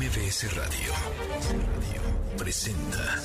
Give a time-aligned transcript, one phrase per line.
[0.00, 0.92] MBS Radio
[2.38, 3.18] presenta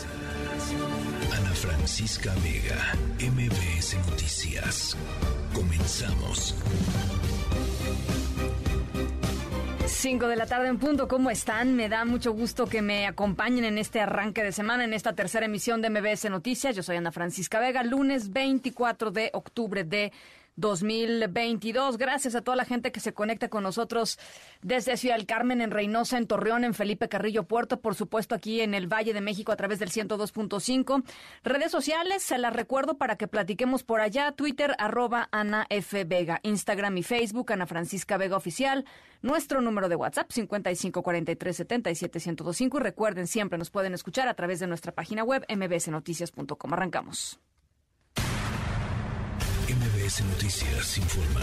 [1.38, 2.76] Ana Francisca Vega,
[3.18, 4.98] MBS Noticias.
[5.54, 6.54] Comenzamos.
[9.86, 11.78] 5 de la tarde en punto, ¿cómo están?
[11.78, 15.46] Me da mucho gusto que me acompañen en este arranque de semana, en esta tercera
[15.46, 16.76] emisión de MBS Noticias.
[16.76, 20.12] Yo soy Ana Francisca Vega, lunes 24 de octubre de
[20.56, 21.98] 2022.
[21.98, 24.20] Gracias a toda la gente que se conecta con nosotros
[24.62, 28.62] desde Ciudad del Carmen, en Reynosa, en Torreón, en Felipe Carrillo Puerto, por supuesto aquí
[28.62, 31.04] en el Valle de México a través del 102.5.
[31.44, 34.32] Redes sociales, se las recuerdo para que platiquemos por allá.
[34.32, 36.04] Twitter, arroba Ana F.
[36.06, 36.40] Vega.
[36.44, 38.86] Instagram y Facebook, Ana Francisca Vega Oficial.
[39.22, 42.78] Nuestro número de WhatsApp, 5543771025.
[42.78, 46.74] Y recuerden, siempre nos pueden escuchar a través de nuestra página web, mbsnoticias.com.
[46.74, 47.40] Arrancamos.
[50.06, 51.42] MBS Noticias informa.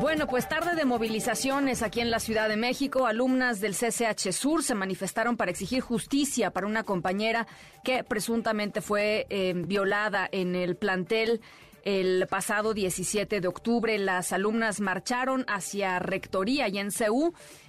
[0.00, 3.06] Bueno, pues tarde de movilizaciones aquí en la Ciudad de México.
[3.06, 7.48] Alumnas del CCH Sur se manifestaron para exigir justicia para una compañera
[7.82, 11.40] que presuntamente fue eh, violada en el plantel
[11.84, 13.98] el pasado 17 de octubre.
[13.98, 16.90] Las alumnas marcharon hacia Rectoría y en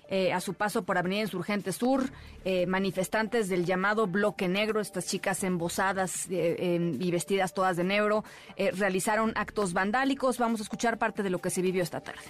[0.07, 2.09] eh, a su paso por Avenida Insurgente Sur,
[2.43, 8.23] eh, manifestantes del llamado Bloque Negro, estas chicas embosadas eh, y vestidas todas de negro,
[8.57, 10.37] realizaron actos vandálicos.
[10.37, 12.21] Vamos a escuchar parte de lo que se vivió esta tarde.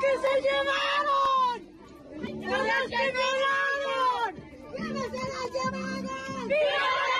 [0.00, 1.58] que se llevaron!
[2.20, 2.48] que
[4.86, 7.13] se las llevaron!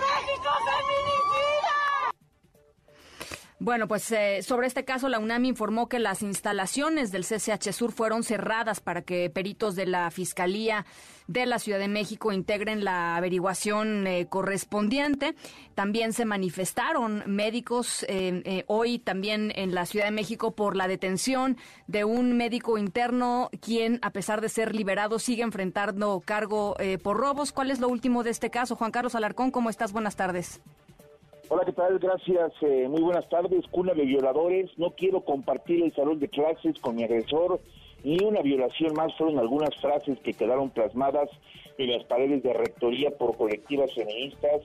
[0.00, 1.33] ¡México feminista!
[3.60, 7.92] Bueno, pues eh, sobre este caso, la UNAM informó que las instalaciones del CCH Sur
[7.92, 10.84] fueron cerradas para que peritos de la Fiscalía
[11.28, 15.36] de la Ciudad de México integren la averiguación eh, correspondiente.
[15.76, 21.56] También se manifestaron médicos eh, hoy también en la Ciudad de México por la detención
[21.86, 27.52] de un médico interno quien, a pesar de ser liberado, sigue enfrentando cargo por robos.
[27.52, 28.74] ¿Cuál es lo último de este caso?
[28.74, 29.92] Juan Carlos Alarcón, ¿cómo estás?
[29.92, 30.60] Buenas tardes.
[31.54, 32.00] Hola, ¿qué tal?
[32.00, 32.52] Gracias.
[32.62, 33.64] Eh, muy buenas tardes.
[33.70, 34.76] Cuna de violadores.
[34.76, 37.60] No quiero compartir el salón de clases con mi agresor.
[38.02, 41.30] Ni una violación más fueron algunas frases que quedaron plasmadas
[41.78, 44.62] en las paredes de rectoría por colectivas feministas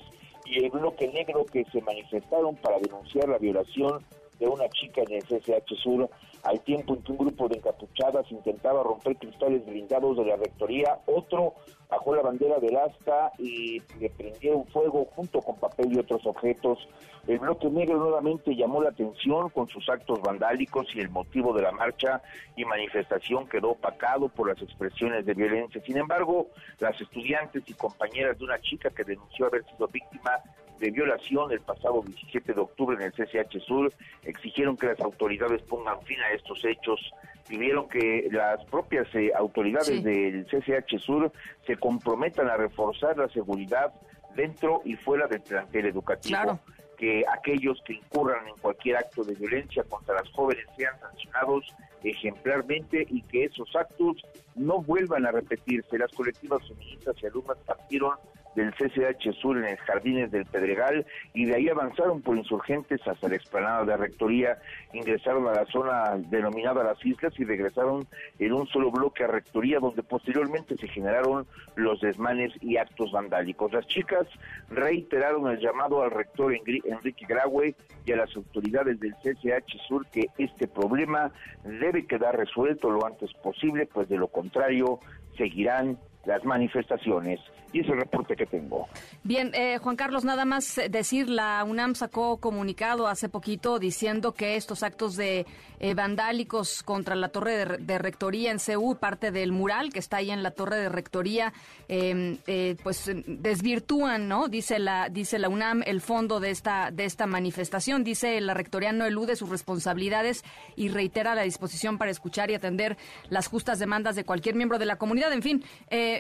[0.48, 4.04] y el bloque negro que se manifestaron para denunciar la violación
[4.40, 6.10] de una chica en el CCH Sur,
[6.44, 11.00] al tiempo en que un grupo de encapuchadas intentaba romper cristales blindados de la rectoría,
[11.06, 11.56] otro
[11.90, 16.88] bajó la bandera del asta y le prendieron fuego junto con papel y otros objetos.
[17.28, 21.64] El bloque negro nuevamente llamó la atención con sus actos vandálicos y el motivo de
[21.64, 22.22] la marcha
[22.56, 25.82] y manifestación quedó opacado por las expresiones de violencia.
[25.86, 26.48] Sin embargo,
[26.80, 30.42] las estudiantes y compañeras de una chica que denunció haber sido víctima
[30.80, 33.92] de violación el pasado 17 de octubre en el CCH Sur
[34.24, 37.12] exigieron que las autoridades pongan fin a estos hechos
[37.50, 41.32] pidieron que las propias eh, autoridades del CCH Sur
[41.66, 43.92] se comprometan a reforzar la seguridad
[44.36, 46.60] dentro y fuera del plantel educativo.
[46.98, 51.74] que aquellos que incurran en cualquier acto de violencia contra las jóvenes sean sancionados
[52.04, 54.18] ejemplarmente y que esos actos
[54.56, 55.98] no vuelvan a repetirse.
[55.98, 58.16] Las colectivas feministas y alumnas partieron
[58.56, 63.30] del CCH Sur en el Jardines del Pedregal y de ahí avanzaron por insurgentes hasta
[63.30, 64.60] la explanada de Rectoría,
[64.94, 68.08] ingresaron a la zona denominada Las Islas y regresaron
[68.40, 71.46] en un solo bloque a Rectoría donde posteriormente se generaron
[71.76, 73.72] los desmanes y actos vandálicos.
[73.72, 74.28] Las chicas
[74.70, 80.28] reiteraron el llamado al rector Enrique Graue y a las autoridades del CCH Sur que
[80.38, 81.32] este problema
[81.64, 85.00] debe quedar resuelto lo antes posible, pues de lo contrario
[85.38, 87.40] seguirán las manifestaciones.
[87.72, 88.88] Y es el reporte que tengo.
[89.24, 94.56] Bien, eh, Juan Carlos, nada más decir, la UNAM sacó comunicado hace poquito diciendo que
[94.56, 95.46] estos actos de
[95.80, 100.32] eh, vandálicos contra la torre de, rectoría en CEU, parte del mural que está ahí
[100.32, 101.54] en la torre de rectoría,
[101.88, 104.48] em, eh, pues desvirtúan, ¿no?
[104.48, 108.04] Dice la, dice la UNAM el fondo de esta, de esta manifestación.
[108.04, 110.44] Dice la rectoría no elude sus responsabilidades
[110.76, 112.98] y reitera la disposición para escuchar y atender
[113.30, 115.32] las justas demandas de cualquier miembro de la comunidad.
[115.34, 115.64] En fin,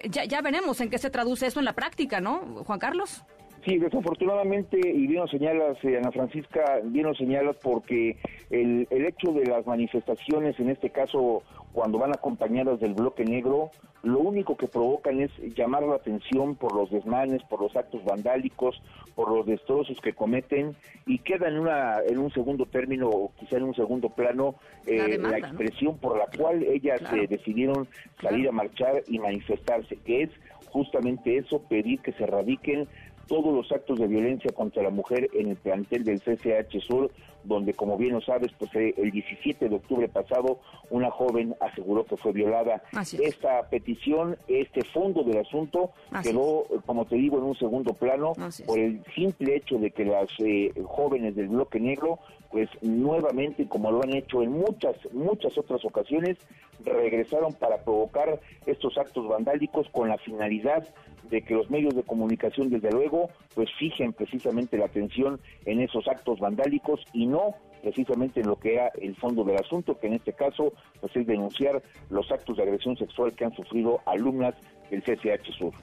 [0.09, 3.23] ya, ya veremos en qué se traduce eso en la práctica, ¿no, Juan Carlos?
[3.65, 8.17] Sí, desafortunadamente, y bien lo señalas, eh, Ana Francisca, bien lo señalas porque
[8.49, 13.71] el, el hecho de las manifestaciones, en este caso cuando van acompañadas del bloque negro,
[14.01, 18.81] lo único que provocan es llamar la atención por los desmanes, por los actos vandálicos,
[19.13, 23.57] por los destrozos que cometen y queda en, una, en un segundo término o quizá
[23.57, 24.55] en un segundo plano
[24.87, 27.87] eh, la, expresión por la cual ellas eh, decidieron
[28.21, 30.29] salir a marchar y manifestarse, que es
[30.71, 32.87] justamente eso, pedir que se radiquen
[33.29, 37.11] todos los actos de violencia contra la mujer en el plantel del CCH Sur,
[37.43, 40.59] donde como bien lo sabes, pues eh, el 17 de octubre pasado
[40.89, 42.83] una joven aseguró que fue violada.
[42.93, 45.91] Esta petición, este fondo del asunto
[46.23, 48.33] quedó, como te digo, en un segundo plano
[48.65, 52.19] por el simple hecho de que las eh, jóvenes del bloque negro,
[52.51, 56.37] pues nuevamente, como lo han hecho en muchas, muchas otras ocasiones,
[56.83, 60.87] regresaron para provocar estos actos vandálicos con la finalidad
[61.29, 66.07] de que los medios de comunicación, desde luego, pues fijen precisamente la atención en esos
[66.07, 70.13] actos vandálicos y no precisamente en lo que era el fondo del asunto, que en
[70.13, 74.53] este caso pues es denunciar los actos de agresión sexual que han sufrido alumnas
[74.91, 75.73] del CCH Sur.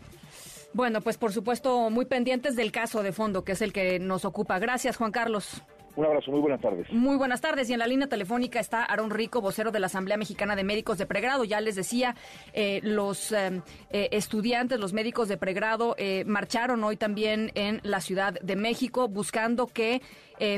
[0.72, 4.24] Bueno, pues por supuesto muy pendientes del caso de fondo, que es el que nos
[4.24, 4.58] ocupa.
[4.58, 5.62] Gracias, Juan Carlos.
[5.96, 6.92] Un abrazo, muy buenas tardes.
[6.92, 7.70] Muy buenas tardes.
[7.70, 10.98] Y en la línea telefónica está Aaron Rico, vocero de la Asamblea Mexicana de Médicos
[10.98, 11.44] de Pregrado.
[11.44, 12.14] Ya les decía,
[12.52, 15.96] eh, los eh, eh, estudiantes, los médicos de pregrado,
[16.26, 20.02] marcharon hoy también en la Ciudad de México buscando que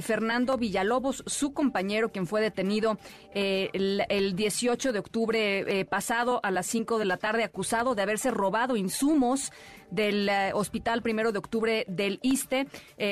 [0.03, 2.99] Fernando Villalobos, su compañero, quien fue detenido
[3.35, 8.31] el, el, 18 de octubre pasado a las 5 de la tarde, acusado de haberse
[8.31, 9.53] robado insumos
[9.91, 12.67] del Hospital Primero de Octubre del ISTE,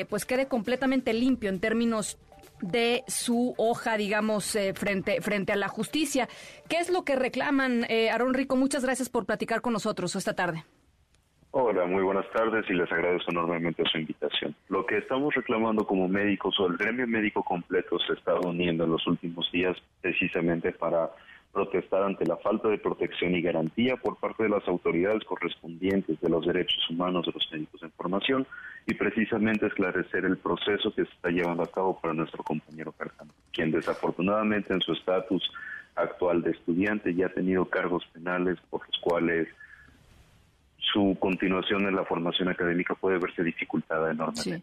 [0.09, 2.19] pues quede completamente limpio en términos
[2.61, 6.29] de su hoja, digamos, eh, frente, frente a la justicia.
[6.69, 8.57] ¿Qué es lo que reclaman, eh, Aarón Rico?
[8.57, 10.65] Muchas gracias por platicar con nosotros esta tarde.
[11.59, 14.55] Hola, muy buenas tardes y les agradezco enormemente su invitación.
[14.69, 18.91] Lo que estamos reclamando como médicos o el gremio médico completo se está uniendo en
[18.91, 21.11] los últimos días precisamente para
[21.55, 26.29] protestar ante la falta de protección y garantía por parte de las autoridades correspondientes de
[26.29, 28.47] los derechos humanos de los médicos en formación
[28.87, 33.33] y precisamente esclarecer el proceso que se está llevando a cabo para nuestro compañero Carcano,
[33.55, 35.51] quien desafortunadamente en su estatus
[35.95, 39.49] actual de estudiante ya ha tenido cargos penales por los cuales
[40.93, 44.63] su continuación en la formación académica puede verse dificultada enormemente.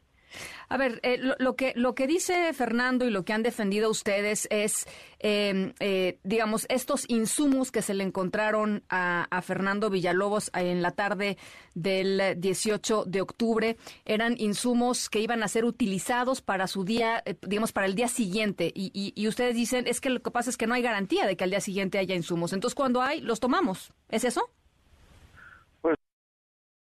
[0.69, 4.47] A ver, eh, lo, que lo que dice Fernando y lo que han defendido ustedes
[4.49, 4.87] es,
[5.19, 11.37] em, eh, digamos, estos insumos que se le encontraron a, Fernando Villalobos en la tarde
[11.75, 17.35] del 18 de octubre eran insumos que iban a ser utilizados para su día, eh,
[17.41, 18.71] digamos, para el día siguiente.
[18.73, 21.35] Y, y ustedes dicen es que lo que pasa es que no hay garantía de
[21.35, 22.53] que al día siguiente haya insumos.
[22.53, 23.93] Entonces, cuando hay, los tomamos.
[24.09, 24.49] ¿Es eso?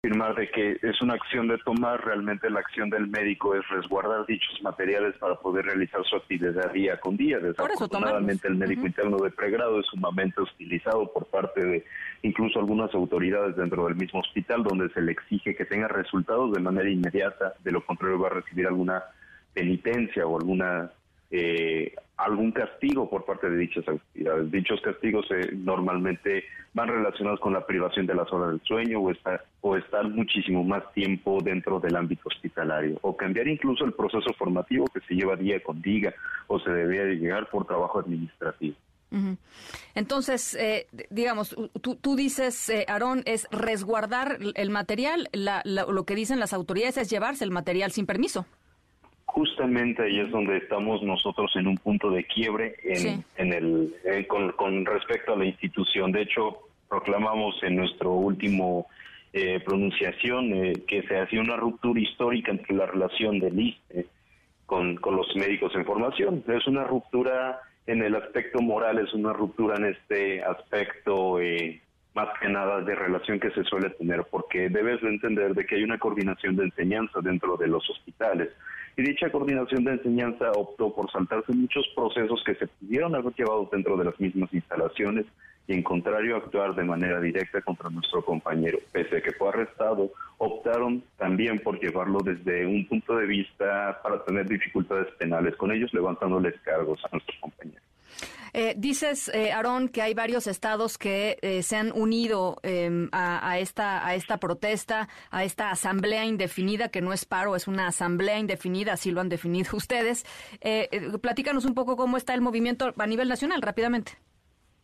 [0.05, 4.25] Afirmar de que es una acción de tomar, realmente la acción del médico es resguardar
[4.27, 7.39] dichos materiales para poder realizar su actividad día con día.
[7.39, 11.85] Desafortunadamente el médico interno de pregrado es sumamente hostilizado por parte de
[12.21, 16.59] incluso algunas autoridades dentro del mismo hospital donde se le exige que tenga resultados de
[16.59, 19.03] manera inmediata, de lo contrario va a recibir alguna
[19.53, 20.91] penitencia o alguna
[21.31, 24.51] eh, algún castigo por parte de dichas actividades.
[24.51, 29.11] Dichos castigos eh, normalmente van relacionados con la privación de las horas del sueño o
[29.11, 34.33] estar, o estar muchísimo más tiempo dentro del ámbito hospitalario o cambiar incluso el proceso
[34.37, 36.13] formativo que se lleva día con día
[36.47, 38.75] o se debía de llegar por trabajo administrativo.
[39.93, 46.41] Entonces, eh, digamos, tú, tú dices, eh, Aarón, es resguardar el material, lo que dicen
[46.41, 48.45] las autoridades es llevarse el material sin permiso
[49.25, 54.85] justamente ahí es donde estamos nosotros en un punto de quiebre en, el, eh, con,
[54.85, 56.11] respecto a la institución.
[56.11, 58.87] De hecho, proclamamos en nuestro último
[59.33, 64.05] eh, pronunciación eh, que se hacía una ruptura histórica entre la relación del ISTE
[64.65, 66.43] con, con los médicos en formación.
[66.47, 71.39] Es una ruptura en el aspecto moral, es una ruptura en este aspecto
[72.15, 75.75] más que nada de relación que se suele tener, porque debes de entender de que
[75.75, 78.49] hay una coordinación de enseñanza dentro de los hospitales
[78.97, 83.67] y dicha coordinación de enseñanza optó por saltarse muchos procesos que se pudieron haber llevado
[83.71, 85.25] dentro de las mismas instalaciones
[85.67, 88.77] y en contrario actuar de manera directa contra nuestro compañero.
[88.91, 94.23] Pese a que fue arrestado, optaron también por llevarlo desde un punto de vista para
[94.23, 97.84] tener dificultades penales con ellos, levantándoles cargos a nuestros compañeros.
[98.57, 103.59] Eh, dices, eh, Aarón, que hay varios estados que eh, se han unido em, a,
[103.59, 108.39] esta, a esta protesta, a esta asamblea indefinida, que no es paro, es una asamblea
[108.39, 110.23] indefinida, así lo han definido ustedes.
[111.21, 114.13] platícanos un poco cómo está el movimiento a nivel nacional, rápidamente.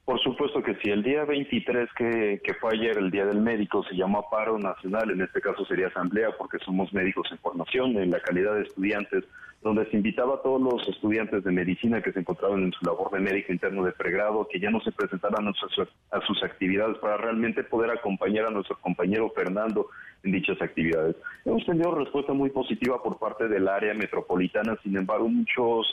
[0.04, 0.90] Por supuesto que sí.
[0.90, 5.12] El día 23, que, que fue ayer, el Día del Médico, se llamó paro nacional,
[5.12, 9.24] en este caso sería asamblea, porque somos médicos en formación, en la calidad de estudiantes,
[9.62, 13.12] donde se invitaba a todos los estudiantes de medicina que se encontraban en su labor
[13.12, 16.98] de médico interno de pregrado, que ya no se presentaran a sus, a sus actividades
[16.98, 19.88] para realmente poder acompañar a nuestro compañero Fernando
[20.24, 21.16] en dichas actividades.
[21.46, 25.88] Hemos tenido respuesta muy positiva por parte del área metropolitana, sin embargo, muchos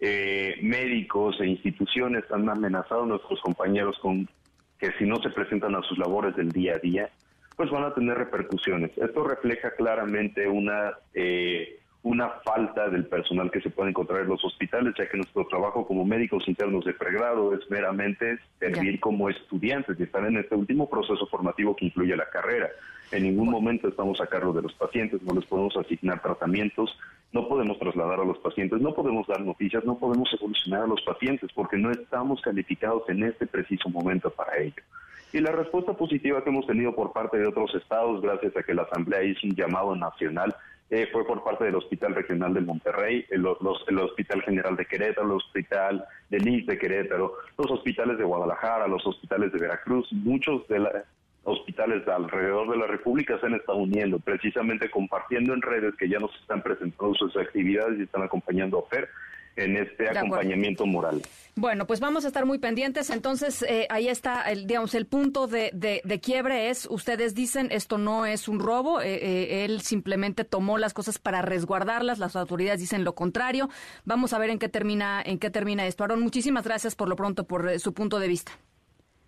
[0.00, 4.28] eh, médicos e instituciones han amenazado a nuestros compañeros con
[4.78, 7.10] que si no se presentan a sus labores del día a día,
[7.56, 8.90] pues van a tener repercusiones.
[8.98, 14.44] Esto refleja claramente una eh, una falta del personal que se puede encontrar en los
[14.44, 19.98] hospitales, ya que nuestro trabajo como médicos internos de pregrado es meramente servir como estudiantes
[19.98, 22.68] y estar en este último proceso formativo que incluye la carrera.
[23.10, 26.94] En ningún momento estamos a cargo de los pacientes, no les podemos asignar tratamientos,
[27.32, 31.00] no podemos trasladar a los pacientes, no podemos dar noticias, no podemos evolucionar a los
[31.02, 34.82] pacientes porque no estamos calificados en este preciso momento para ello.
[35.32, 38.74] Y la respuesta positiva que hemos tenido por parte de otros estados, gracias a que
[38.74, 40.54] la Asamblea hizo un llamado nacional,
[40.90, 45.32] eh, fue por parte del Hospital Regional de Monterrey, el, Hospital General de Querétaro, el
[45.32, 50.80] Hospital de Liz de Querétaro, los hospitales de Guadalajara, los hospitales de Veracruz, muchos de
[50.80, 50.92] los
[51.44, 56.08] hospitales de alrededor de la República se han estado uniendo, precisamente compartiendo en redes que
[56.08, 59.08] ya nos están presentando sus actividades y están acompañando a FER
[59.56, 61.22] en este acompañamiento moral.
[61.56, 63.10] Bueno, pues vamos a estar muy pendientes.
[63.10, 67.96] Entonces, eh, ahí está, el, digamos, el punto de, de, quiebre es, ustedes dicen, esto
[67.96, 72.80] no es un robo, eh, eh, él simplemente tomó las cosas para resguardarlas, las autoridades
[72.80, 73.68] dicen lo contrario.
[74.04, 76.02] Vamos a ver en qué termina, en qué termina esto.
[76.02, 78.52] Aaron, muchísimas gracias por lo pronto por su punto de vista.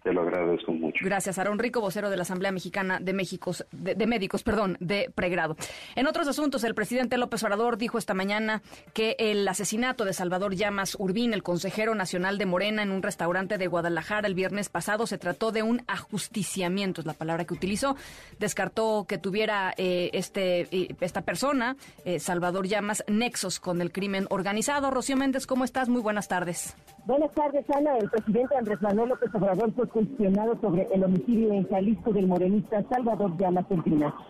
[0.03, 0.86] Te lo agradezco mucho.
[1.07, 5.57] Gracias, Aaron Rico, vocero de la Asamblea Mexicana de, Méxicos, de, Médicos perdón, de pregrado.
[5.95, 8.61] En otros asuntos, el presidente López Obrador dijo esta mañana
[8.93, 13.57] que el asesinato de Salvador Llamas Urbín, el consejero nacional de Morena, en un restaurante
[13.57, 17.95] de Guadalajara el viernes pasado, se trató de un ajusticiamiento, es la palabra que utilizó.
[18.41, 24.91] Descartó que tuviera eh, este, esta persona, eh, Salvador Llamas, nexos con el crimen organizado.
[24.91, 25.89] Rocío Méndez, ¿cómo estás?
[25.89, 26.75] Muy buenas tardes.
[27.07, 27.99] Buenas tardes, Ana.
[27.99, 32.83] El presidente Andrés Manuel López Obrador fue cuestionado sobre el homicidio en Jalisco del morenista
[32.91, 33.67] Salvador Llamas.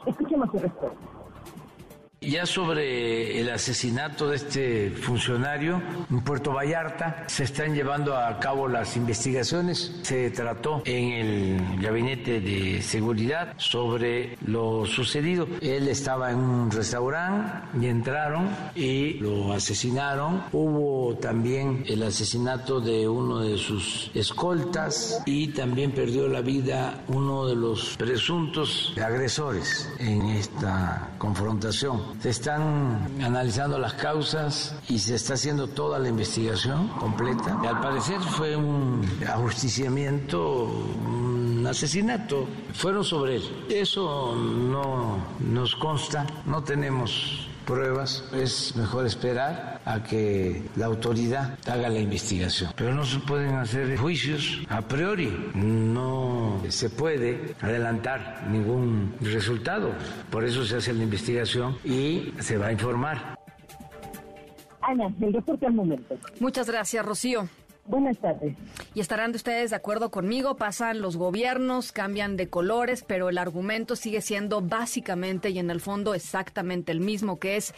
[0.07, 1.16] Escuchemos su respuesta.
[2.23, 8.69] Ya sobre el asesinato de este funcionario en Puerto Vallarta se están llevando a cabo
[8.69, 9.95] las investigaciones.
[10.01, 15.47] Se trató en el gabinete de seguridad sobre lo sucedido.
[15.61, 20.45] Él estaba en un restaurante y entraron y lo asesinaron.
[20.53, 27.47] Hubo también el asesinato de uno de sus escoltas y también perdió la vida uno
[27.47, 32.06] de los presuntos agresores en esta confrontación.
[32.21, 37.59] Se están analizando las causas y se está haciendo toda la investigación completa.
[37.67, 42.47] al parecer fue un ajusticiamiento, un asesinato.
[42.75, 43.67] Fueron sobre él.
[43.69, 51.89] Eso no nos consta, no tenemos pruebas, es mejor esperar a que la autoridad haga
[51.89, 52.73] la investigación.
[52.77, 56.36] Pero no se pueden hacer juicios a priori, no
[56.69, 59.93] se puede adelantar ningún resultado.
[60.31, 63.37] Por eso se hace la investigación y se va a informar.
[64.81, 66.17] Ana, el reporte al momento.
[66.41, 67.49] Muchas gracias, Rocío.
[67.87, 68.57] Buenas tardes.
[68.95, 73.95] Y estarán ustedes de acuerdo conmigo, pasan los gobiernos, cambian de colores, pero el argumento
[73.95, 77.75] sigue siendo básicamente y en el fondo exactamente el mismo, que es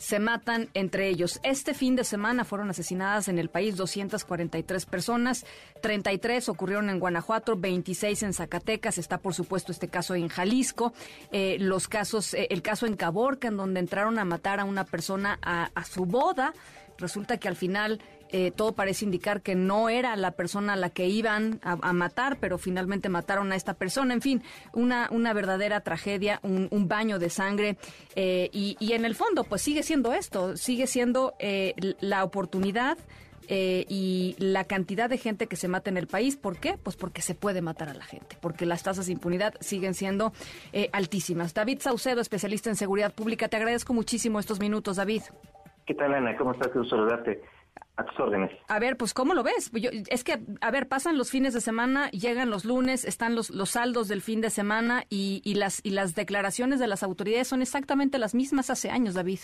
[0.00, 1.40] se matan entre ellos.
[1.42, 5.44] Este fin de semana fueron asesinadas en el país 243 personas,
[5.82, 10.94] 33 ocurrieron en Guanajuato, 26 en Zacatecas, está por supuesto este caso en Jalisco,
[11.32, 14.84] eh, los casos, eh, el caso en Caborca, en donde entraron a matar a una
[14.84, 16.54] persona a, a su boda.
[16.96, 18.00] Resulta que al final
[18.32, 22.38] eh, todo parece indicar que no era la persona a la que iban a, matar,
[22.38, 24.14] pero finalmente mataron a esta persona.
[24.14, 27.76] En fin, una, una verdadera tragedia, un, baño de sangre.
[28.16, 32.98] Eh, y, en el fondo, pues sigue siendo esto, sigue siendo eh, la oportunidad.
[33.48, 36.36] y la cantidad de gente que se mata en el país.
[36.36, 36.78] ¿Por qué?
[36.80, 40.32] Pues porque se puede matar a la gente, porque las tasas de impunidad siguen siendo
[40.92, 41.52] altísimas.
[41.52, 45.22] David Saucedo, especialista en seguridad pública, te agradezco muchísimo estos minutos, David.
[45.84, 46.36] ¿Qué tal, Ana?
[46.36, 46.68] ¿Cómo estás?
[46.68, 47.42] Qué saludarte.
[47.96, 48.50] A tus órdenes.
[48.68, 49.70] A ver, pues, ¿cómo lo ves?
[50.08, 53.70] es que, a ver, pasan los fines de semana, llegan los lunes, están los, los
[53.70, 57.60] saldos del fin de semana y, y, las, y las declaraciones de las autoridades son
[57.60, 59.40] exactamente las mismas hace años, David.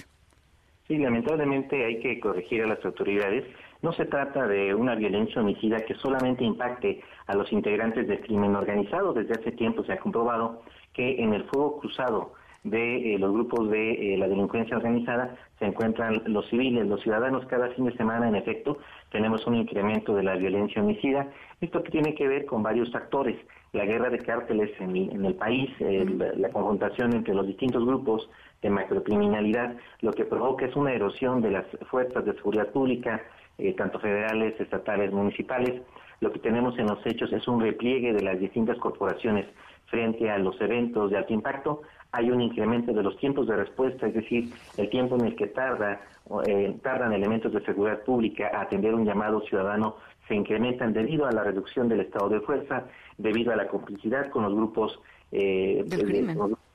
[0.87, 3.45] Sí, lamentablemente hay que corregir a las autoridades.
[3.83, 8.55] No se trata de una violencia homicida que solamente impacte a los integrantes del crimen
[8.55, 9.13] organizado.
[9.13, 12.35] Desde hace tiempo se ha comprobado que en el fuego cruzado
[12.71, 17.47] de eh, los grupos de eh, la delincuencia organizada se encuentran los civiles, los ciudadanos
[17.47, 18.79] cada fin de semana, en efecto,
[19.11, 21.29] tenemos un incremento de la violencia homicida.
[21.61, 23.37] Esto que tiene que ver con varios factores,
[23.73, 28.29] la guerra de cárteles en, el país, la confrontación entre los distintos grupos
[28.63, 33.23] de macrocriminalidad, lo que provoca es una erosión de las fuerzas de seguridad pública,
[33.59, 35.81] eh, tanto federales, estatales, municipales.
[36.21, 39.47] Lo que tenemos en los hechos es un repliegue de las distintas corporaciones
[39.87, 41.83] frente a los eventos de alto impacto,
[42.13, 45.49] hay un incremento de los tiempos de respuesta, es decir, el tiempo en el que
[45.49, 46.01] tarda,
[46.47, 49.97] eh, tardan elementos de seguridad pública a atender un llamado ciudadano
[50.29, 52.85] se incrementan debido a la reducción del estado de fuerza,
[53.19, 54.99] debido a la complicidad con los grupos,
[55.33, 55.85] eh,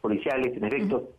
[0.02, 1.10] policiales, en efecto.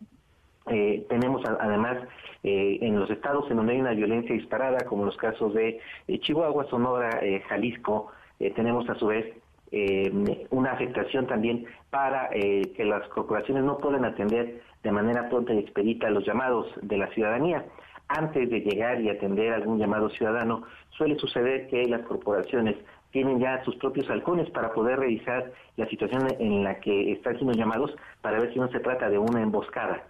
[0.67, 1.97] Eh, tenemos además
[2.43, 5.79] eh, en los estados en donde hay una violencia disparada, como los casos de
[6.21, 8.11] Chihuahua, Sonora, Jalisco,
[8.55, 9.33] tenemos a su vez
[9.75, 15.51] eh, una afectación también para eh, que las corporaciones no puedan atender de manera pronta
[15.51, 17.65] y expedita los llamados de la ciudadanía.
[18.07, 20.61] Antes de llegar y atender algún llamado ciudadano,
[20.91, 22.75] suele suceder que las corporaciones
[23.13, 27.53] tienen ya sus propios halcones para poder revisar la situación en la que están siendo
[27.53, 30.03] llamados para ver si no se trata de una emboscada.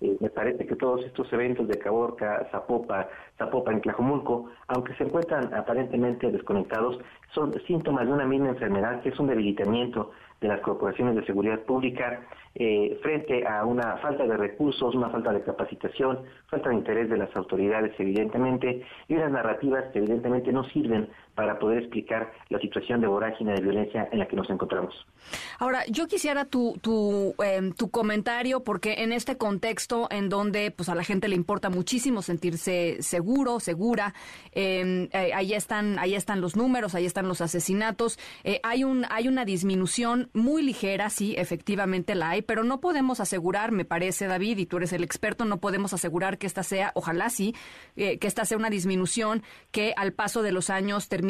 [0.00, 5.04] Eh, me parece que todos estos eventos de Caborca, Zapopa, Zapopa en Tlajomulco, aunque se
[5.04, 6.98] encuentran aparentemente desconectados,
[7.32, 11.60] son síntomas de una misma enfermedad que es un debilitamiento de las corporaciones de seguridad
[11.60, 12.20] pública
[12.54, 17.16] eh, frente a una falta de recursos, una falta de capacitación, falta de interés de
[17.16, 21.08] las autoridades, evidentemente, y unas narrativas que evidentemente no sirven
[21.40, 24.94] para poder explicar la situación de vorágine de violencia en la que nos encontramos.
[25.58, 30.90] Ahora, yo quisiera tu, tu, em, tu comentario, porque en este contexto en donde pues
[30.90, 34.12] a la gente le importa muchísimo sentirse seguro, segura,
[34.52, 39.06] em, eh, ahí están, ahí están los números, ahí están los asesinatos, eh, hay un,
[39.08, 44.26] hay una disminución muy ligera, sí, efectivamente la hay, pero no podemos asegurar, me parece,
[44.26, 47.54] David, y tú eres el experto, no podemos asegurar que esta sea, ojalá sí,
[47.96, 51.29] eh, que esta sea una disminución que al paso de los años termine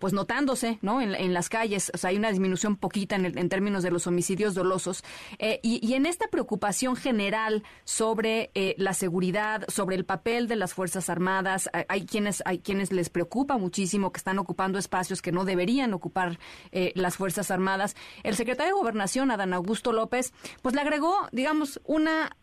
[0.00, 1.00] pues notándose, ¿no?
[1.00, 5.04] En, en las calles, hay una disminución poquita en, en términos de los homicidios dolosos.
[5.38, 10.74] Eh, y, en esta preocupación general sobre eh, la seguridad, sobre el papel de las
[10.74, 15.44] Fuerzas Armadas, hay quienes, hay quienes les preocupa muchísimo que están ocupando espacios que no
[15.44, 16.38] deberían ocupar
[16.72, 17.96] eh, las Fuerzas Armadas.
[18.22, 20.32] El secretario de Gobernación, Adán Augusto López,
[20.62, 22.36] pues le agregó, digamos, una,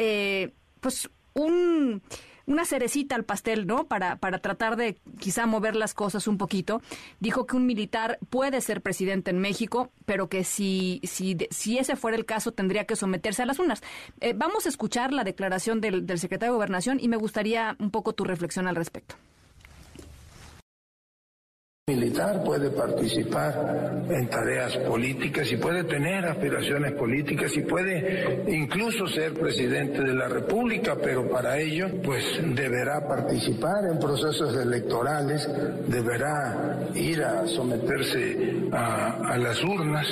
[0.79, 2.01] pues un
[2.47, 3.85] una cerecita al pastel, ¿no?
[3.85, 6.81] Para, para tratar de quizá mover las cosas un poquito.
[7.19, 11.95] Dijo que un militar puede ser presidente en México, pero que si, si, si ese
[11.95, 13.81] fuera el caso tendría que someterse a las urnas.
[14.21, 17.91] Eh, vamos a escuchar la declaración del, del secretario de Gobernación y me gustaría un
[17.91, 19.15] poco tu reflexión al respecto
[21.87, 29.35] militar puede participar en tareas políticas y puede tener aspiraciones políticas y puede incluso ser
[29.35, 32.23] presidente de la República, pero para ello pues
[32.55, 35.47] deberá participar en procesos electorales,
[35.87, 40.07] deberá ir a someterse a, a las urnas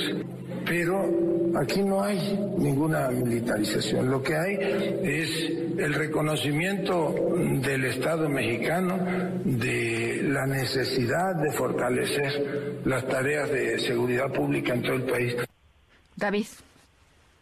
[0.65, 1.09] pero
[1.55, 2.17] aquí no hay
[2.57, 4.09] ninguna militarización.
[4.09, 4.55] Lo que hay
[5.03, 8.97] es el reconocimiento del Estado mexicano
[9.43, 15.35] de la necesidad de fortalecer las tareas de seguridad pública en todo el país.
[16.15, 16.45] David.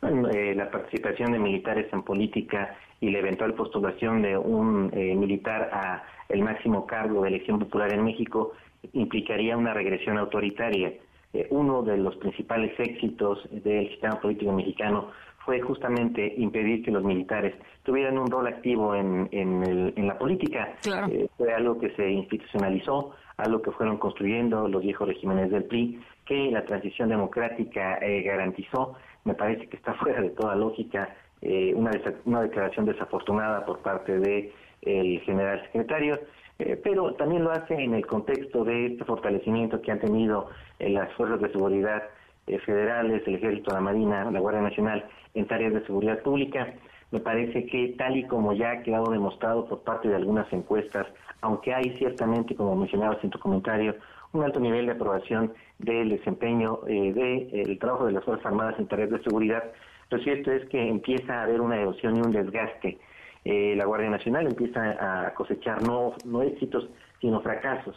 [0.04, 5.69] Eh, la participación de militares en política y la eventual postulación de un eh, militar
[5.71, 8.54] a el máximo cargo de elección popular en México
[8.93, 10.93] implicaría una regresión autoritaria
[11.34, 15.12] eh, uno de los principales éxitos del sistema político mexicano
[15.46, 20.76] fue justamente impedir que los militares tuvieran un rol activo en, en, la política.
[21.10, 26.00] Eh, fue algo que se institucionalizó, algo que fueron construyendo los viejos regímenes del PRI,
[26.26, 28.96] que la transición democrática eh, garantizó.
[29.24, 31.15] Me parece que está fuera de toda lógica
[31.74, 31.89] una,
[32.26, 36.20] una declaración desafortunada por parte de el general secretario.
[36.63, 40.89] Eh, pero también lo hace en el contexto de este fortalecimiento que han tenido eh,
[40.89, 42.04] las fuerzas de seguridad
[42.45, 46.71] eh, federales, el Ejército, la Marina, la Guardia Nacional en tareas de seguridad pública.
[47.10, 51.08] Me parece que tal y como ya ha quedado demostrado por parte de algunas encuestas,
[51.41, 53.95] aunque hay ciertamente, como mencionabas en tu comentario,
[54.32, 59.10] un alto nivel de aprobación del desempeño del trabajo de las Fuerzas Armadas en tareas
[59.10, 59.63] de seguridad,
[60.10, 63.00] lo cierto es que empieza a haber una erosión y un desgaste
[63.43, 66.88] eh, la Guardia Nacional empieza a cosechar no, no éxitos,
[67.19, 67.95] sino fracasos.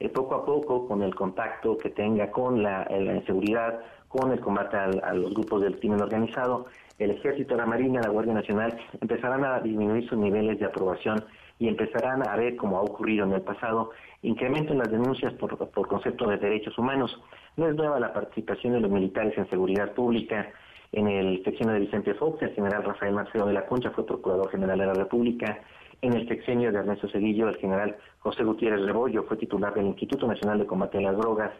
[0.00, 4.76] Eh, poco a poco, con el contacto que tenga con la, inseguridad, con el combate
[4.76, 6.66] a los grupos del crimen organizado,
[6.98, 11.24] el Ejército, la Marina, la Guardia Nacional empezarán a disminuir sus niveles de aprobación
[11.58, 13.90] y empezarán a ver, como ha ocurrido en el pasado,
[14.22, 17.20] incremento en las denuncias por, por concepto de derechos humanos.
[17.56, 20.52] No es nueva la participación de los militares en seguridad pública,
[20.92, 24.50] En el sexenio de Vicente Fox, el general Rafael Marcelo de la Concha fue procurador
[24.50, 25.60] general de la República.
[26.02, 30.26] En el sexenio de Ernesto Cedillo, el general José Gutiérrez Rebollo fue titular del Instituto
[30.26, 31.52] Nacional de Combate a las Drogas.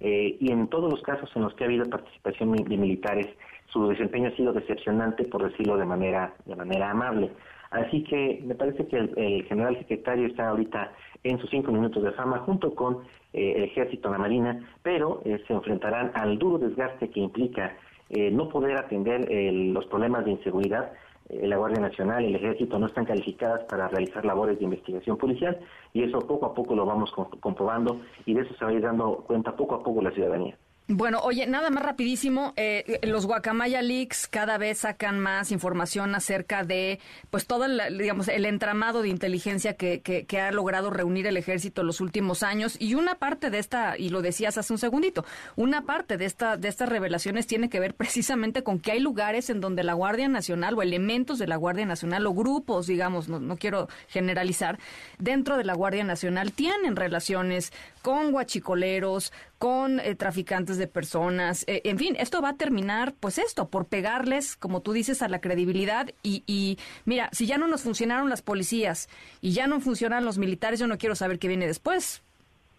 [0.00, 3.26] Eh, y en todos los casos en los que ha habido participación de militares,
[3.72, 7.30] su desempeño ha sido decepcionante, por decirlo de manera, de manera amable.
[7.70, 10.92] Así que me parece que el, general secretario está ahorita
[11.24, 12.98] en sus cinco minutos de fama junto con
[13.32, 17.76] eh, el ejército, la marina, pero eh, se enfrentarán al duro desgaste que implica
[18.10, 20.92] eh, no poder atender los problemas de inseguridad.
[21.28, 25.58] la Guardia Nacional y el Ejército no están calificadas para realizar labores de investigación policial
[25.92, 28.82] y eso poco a poco lo vamos comprobando y de eso se va a ir
[28.82, 30.56] dando cuenta poco a poco la ciudadanía.
[30.88, 36.62] Bueno, oye, nada más rapidísimo, eh, los Guacamaya Leaks cada vez sacan más información acerca
[36.62, 41.36] de, pues, todo el, digamos, el entramado de inteligencia que, que, ha logrado reunir el
[41.38, 42.76] ejército en los últimos años.
[42.78, 45.24] Y una parte de esta, y lo decías hace un segundito,
[45.56, 49.50] una parte de esta, de estas revelaciones tiene que ver precisamente con que hay lugares
[49.50, 53.40] en donde la Guardia Nacional o elementos de la Guardia Nacional o grupos, digamos, no,
[53.40, 54.78] no quiero generalizar,
[55.18, 57.72] dentro de la Guardia Nacional tienen relaciones
[58.02, 61.64] con guachicoleros, con eh, traficantes de personas.
[61.68, 65.28] Eh, en fin, esto va a terminar, pues esto, por pegarles, como tú dices, a
[65.28, 66.10] la credibilidad.
[66.22, 69.08] Y, y mira, si ya no nos funcionaron las policías
[69.40, 72.22] y ya no funcionan los militares, yo no quiero saber qué viene después.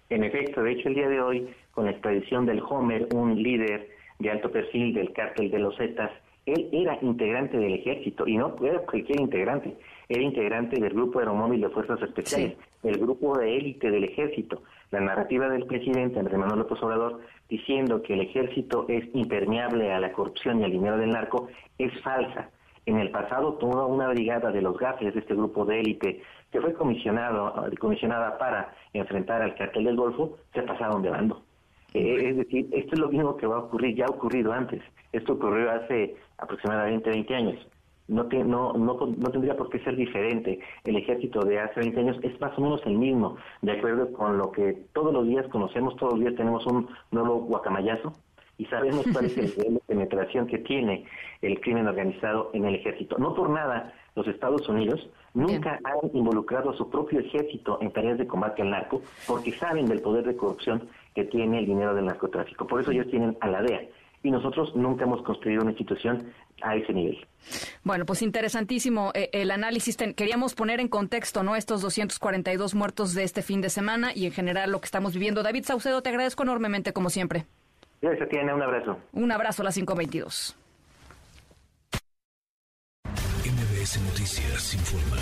[0.10, 3.90] En efecto, de hecho, el día de hoy, con la extradición del Homer, un líder
[4.20, 6.12] de alto perfil del cártel de los Zetas,
[6.46, 9.76] él era integrante del ejército y no era cualquier integrante,
[10.08, 15.02] era integrante del grupo aeromóvil de fuerzas especiales, el grupo de élite del ejército la
[15.02, 17.20] narrativa del presidente Andrés Manuel López Obrador
[17.50, 21.48] diciendo que el ejército es impermeable a la corrupción y al dinero del narco
[21.78, 22.50] es falsa.
[22.86, 26.22] En el pasado toda una brigada de los gafes de este grupo de élite
[26.52, 31.42] que fue comisionado, comisionada para enfrentar al cartel del Golfo se pasaron de bando.
[31.94, 34.82] Eh, es decir, esto es lo mismo que va a ocurrir, ya ha ocurrido antes.
[35.12, 37.68] Esto ocurrió hace aproximadamente 20 años
[38.08, 40.60] no, no, no, tendría por qué ser diferente.
[40.84, 44.38] El ejército de hace 20 años es más o menos el mismo, de acuerdo con
[44.38, 48.14] lo que todos los días conocemos, todos los días tenemos un nuevo guacamayazo
[48.58, 51.06] y sabemos cuál es el nivel de penetración que tiene
[51.42, 53.18] el crimen organizado en el ejército.
[53.18, 58.18] No por nada, los Estados Unidos nunca han involucrado a su propio ejército en tareas
[58.18, 62.06] de combate al narco porque saben del poder de corrupción que tiene el dinero del
[62.06, 62.66] narcotráfico.
[62.66, 63.82] Por eso ellos tienen a la DEA
[64.24, 67.18] y nosotros nunca hemos construido una institución a ese nivel.
[67.84, 69.98] Bueno, pues interesantísimo eh, el análisis.
[70.16, 71.56] queríamos poner en contexto ¿no?
[71.56, 75.44] estos 242 muertos de este fin de semana y en general lo que estamos viviendo.
[75.44, 77.46] David Saucedo, te agradezco enormemente como siempre.
[78.02, 78.98] Gracias, tiene un abrazo.
[79.14, 80.56] Un abrazo a las 522.
[83.46, 85.18] MBS Noticias informa.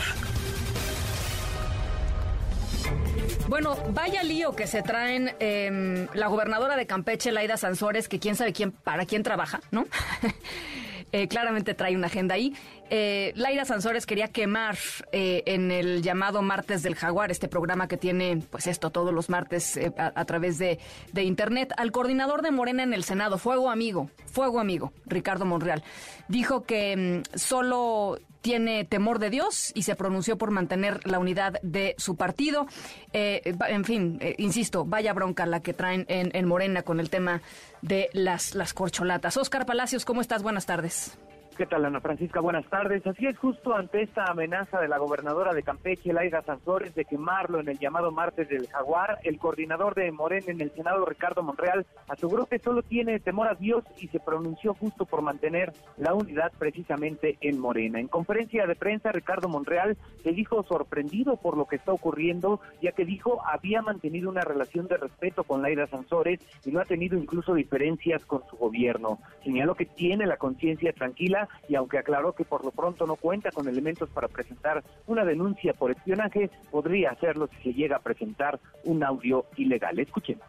[3.48, 8.36] Bueno, vaya lío que se traen em, la gobernadora de Campeche, Laida Sansores, que quién
[8.36, 9.86] sabe quién para quién trabaja, ¿no?
[11.15, 12.54] Eh, claramente trae una agenda ahí.
[12.89, 14.78] Eh, Laida Sansores quería quemar
[15.13, 19.30] eh, en el llamado Martes del Jaguar, este programa que tiene, pues esto, todos los
[19.30, 20.78] martes a, través de,
[21.13, 25.84] de, Internet, al coordinador de Morena en el Senado, Fuego Amigo, Fuego Amigo, Ricardo Monreal.
[26.28, 31.60] Dijo que mm, solo tiene temor de Dios y se pronunció por mantener la unidad
[31.64, 32.68] de su partido.
[33.12, 37.10] Eh, en fin, eh, insisto, vaya bronca la que traen en, en, Morena con el
[37.10, 37.42] tema
[37.82, 39.36] de las, las corcholatas.
[39.38, 40.44] Oscar Palacios, ¿cómo estás?
[40.44, 41.18] Buenas tardes.
[41.58, 42.41] ¿Qué tal, Ana Francisca?
[42.41, 43.08] Buenas tardes.
[43.08, 47.62] Así es, justo ante esta amenaza de la gobernadora de Campeche, Laida Sanzores, de quemarlo
[47.62, 51.86] en el llamado martes del Jaguar, el coordinador de Morena en el Senado, Ricardo Monreal,
[52.10, 56.52] aseguró que solo tiene temor a Dios y se pronunció justo por mantener la unidad
[56.60, 58.02] precisamente en Morena.
[58.02, 62.91] En conferencia de prensa, Ricardo Monreal se dijo sorprendido por lo que está ocurriendo, ya
[62.91, 67.18] que dijo había mantenido una relación de respeto con Laida Sanzores y no ha tenido
[67.18, 69.20] incluso diferencias con su gobierno.
[69.46, 73.52] Señaló que tiene la conciencia tranquila y aunque aclaró que por lo pronto no cuenta
[73.52, 78.60] con elementos para presentar una denuncia por espionaje, podría hacerlo si se llega a presentar
[78.84, 80.00] un audio ilegal.
[80.00, 80.46] Escuchemos.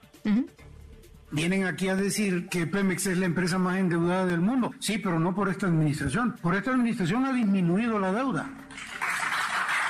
[1.30, 4.72] Vienen aquí a decir que Pemex es la empresa más endeudada del mundo.
[4.78, 6.36] Sí, pero no por esta administración.
[6.40, 8.48] Por esta administración ha disminuido la deuda.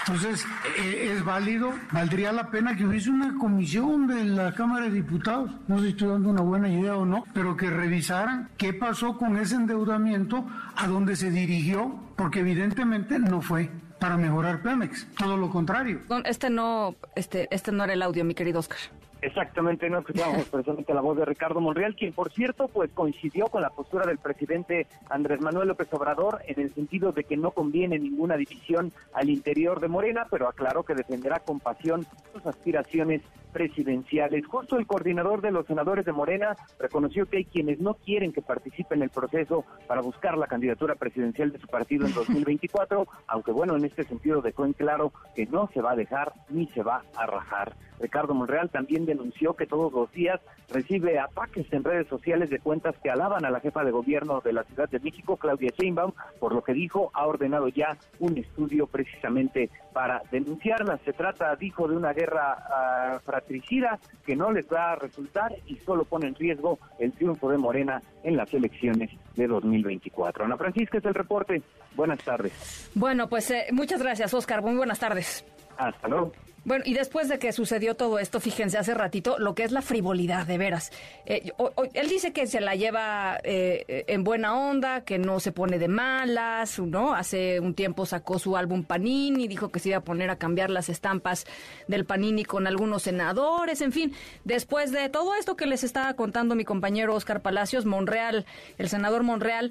[0.09, 0.47] Entonces,
[0.79, 5.51] eh, es válido, valdría la pena que hubiese una comisión de la Cámara de Diputados,
[5.67, 9.19] no sé si estoy dando una buena idea o no, pero que revisaran qué pasó
[9.19, 15.37] con ese endeudamiento, a dónde se dirigió, porque evidentemente no fue para mejorar Pemex, todo
[15.37, 16.03] lo contrario.
[16.25, 18.79] Este no, este, este no era el audio, mi querido Oscar.
[19.27, 23.61] Exactamente, no escuchamos precisamente la voz de Ricardo Monreal, quien por cierto pues coincidió con
[23.61, 27.99] la postura del presidente Andrés Manuel López Obrador en el sentido de que no conviene
[27.99, 33.21] ninguna división al interior de Morena, pero aclaró que defenderá con pasión sus aspiraciones
[33.57, 34.47] presidenciales.
[34.47, 38.43] Justo el coordinador de los senadores de Morena reconoció que hay quienes no quieren que
[38.43, 43.53] participe en el proceso para buscar la candidatura presidencial de su partido en 2024, aunque
[43.53, 46.83] bueno, en este sentido dejó en claro que no se va a dejar ni se
[46.83, 47.73] va a rajar.
[48.01, 50.41] Ricardo Monreal también denunció que todos los días
[50.71, 54.53] recibe ataques en redes sociales de cuentas que alaban a la jefa de gobierno de
[54.53, 58.87] la Ciudad de México, Claudia Sheinbaum, por lo que dijo, ha ordenado ya un estudio
[58.87, 60.99] precisamente para denunciarla.
[61.05, 65.77] Se trata, dijo, de una guerra uh, fratricida que no les va a resultar y
[65.77, 70.45] solo pone en riesgo el triunfo de Morena en las elecciones de 2024.
[70.45, 71.63] Ana Francisca, es el reporte.
[71.95, 72.91] Buenas tardes.
[72.95, 74.63] Bueno, pues eh, muchas gracias, Oscar.
[74.63, 75.45] Muy buenas tardes.
[75.79, 76.33] Hasta luego.
[76.67, 79.83] Bueno, y después de que sucedió todo esto, fíjense hace ratito, lo que es la
[79.83, 80.91] frivolidad, de veras.
[81.25, 81.53] Eh,
[81.95, 85.87] él dice que se la lleva eh, en buena onda, que no se pone de
[85.87, 87.15] malas, ¿no?
[87.15, 90.71] Hace un tiempo sacó su álbum Panini, dijo que se iba a poner a cambiar
[90.71, 91.47] las estampas
[91.87, 94.13] del Panini con algunos senadores, en fin.
[94.43, 98.45] Después de todo esto que les estaba contando mi compañero Oscar Palacios, Monreal,
[98.77, 99.71] el senador Monreal,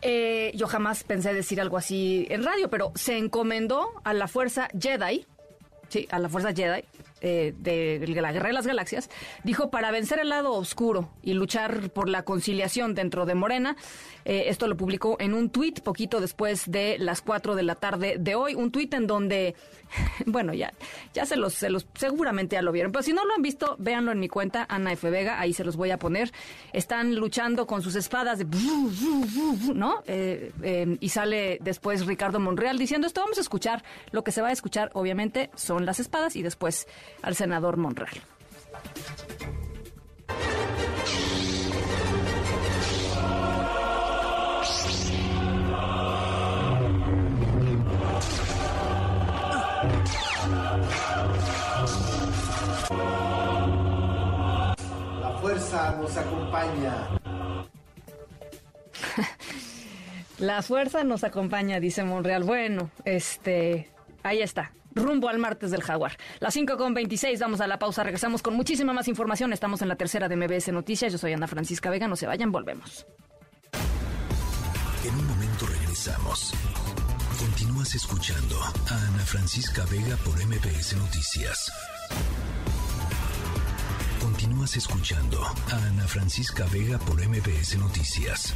[0.00, 4.68] eh, yo jamás pensé decir algo así en radio, pero se encomendó a la fuerza
[4.76, 5.26] Jedi,
[5.92, 6.84] sí, a la fuerza Jedi
[7.24, 9.08] eh, de, la Guerra de las Galaxias,
[9.44, 13.76] dijo para vencer el lado oscuro y luchar por la conciliación dentro de Morena.
[14.24, 18.16] Eh, esto lo publicó en un tuit poquito después de las 4 de la tarde
[18.18, 19.54] de hoy, un tuit en donde,
[20.26, 20.72] bueno, ya,
[21.14, 23.76] ya se los, se los, seguramente ya lo vieron, pero si no lo han visto,
[23.78, 25.08] véanlo en mi cuenta, Ana F.
[25.08, 26.32] Vega, ahí se los voy a poner.
[26.72, 28.46] Están luchando con sus espadas de,
[29.74, 30.02] ¿no?
[30.06, 34.48] Eh, y sale después Ricardo Monreal diciendo esto, vamos a escuchar, lo que se va
[34.48, 36.86] a escuchar, obviamente, son las espadas y después
[37.22, 38.22] al senador Monreal.
[55.20, 56.94] La fuerza nos acompaña.
[60.38, 62.44] La fuerza nos acompaña, dice Monreal.
[62.44, 63.90] Bueno, este,
[64.22, 66.16] ahí está rumbo al martes del jaguar.
[66.40, 69.52] Las 5 con 26, vamos a la pausa, regresamos con muchísima más información.
[69.52, 71.12] Estamos en la tercera de MBS Noticias.
[71.12, 73.06] Yo soy Ana Francisca Vega, no se vayan, volvemos.
[75.04, 76.52] En un momento regresamos.
[77.38, 81.72] Continúas escuchando a Ana Francisca Vega por MBS Noticias.
[84.20, 88.54] Continúas escuchando a Ana Francisca Vega por MBS Noticias.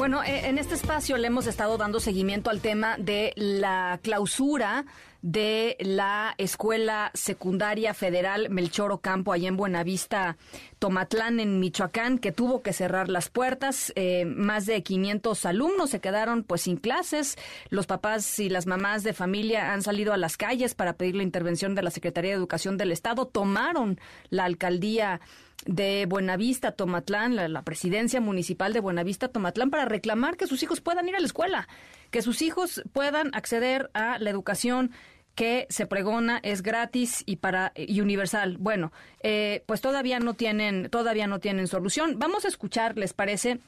[0.00, 4.86] Bueno, en este espacio le hemos estado dando seguimiento al tema de la clausura
[5.20, 10.38] de la Escuela Secundaria Federal Melchor Ocampo, allá en Buenavista,
[10.78, 13.92] Tomatlán, en Michoacán, que tuvo que cerrar las puertas.
[13.94, 17.36] Eh, más de 500 alumnos se quedaron pues sin clases.
[17.68, 21.24] Los papás y las mamás de familia han salido a las calles para pedir la
[21.24, 23.26] intervención de la Secretaría de Educación del Estado.
[23.26, 25.20] Tomaron la alcaldía
[25.66, 30.80] de Buenavista, Tomatlán, la, la, presidencia municipal de Buenavista, Tomatlán, para reclamar que sus hijos
[30.80, 31.68] puedan ir a la escuela,
[32.10, 34.92] que sus hijos puedan acceder a la educación
[35.34, 38.56] que se pregona es gratis y para y universal.
[38.58, 38.92] Bueno,
[39.22, 42.18] eh, pues todavía no tienen todavía no tienen solución.
[42.18, 43.60] Vamos a escuchar, les parece.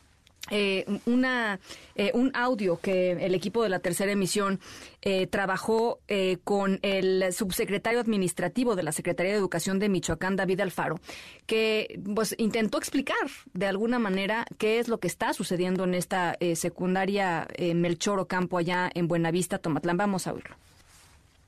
[0.51, 1.61] Eh, una,
[1.95, 4.59] eh, un audio que el equipo de la tercera emisión
[5.01, 10.61] eh, trabajó eh, con el subsecretario administrativo de la Secretaría de Educación de Michoacán, David
[10.61, 11.01] Alfaro,
[11.47, 13.17] que pues intentó explicar
[13.55, 18.59] de alguna manera qué es lo que está sucediendo en esta eh, secundaria Melchor Ocampo
[18.59, 19.97] allá en Buenavista, Tomatlán.
[19.97, 20.57] Vamos a oírlo.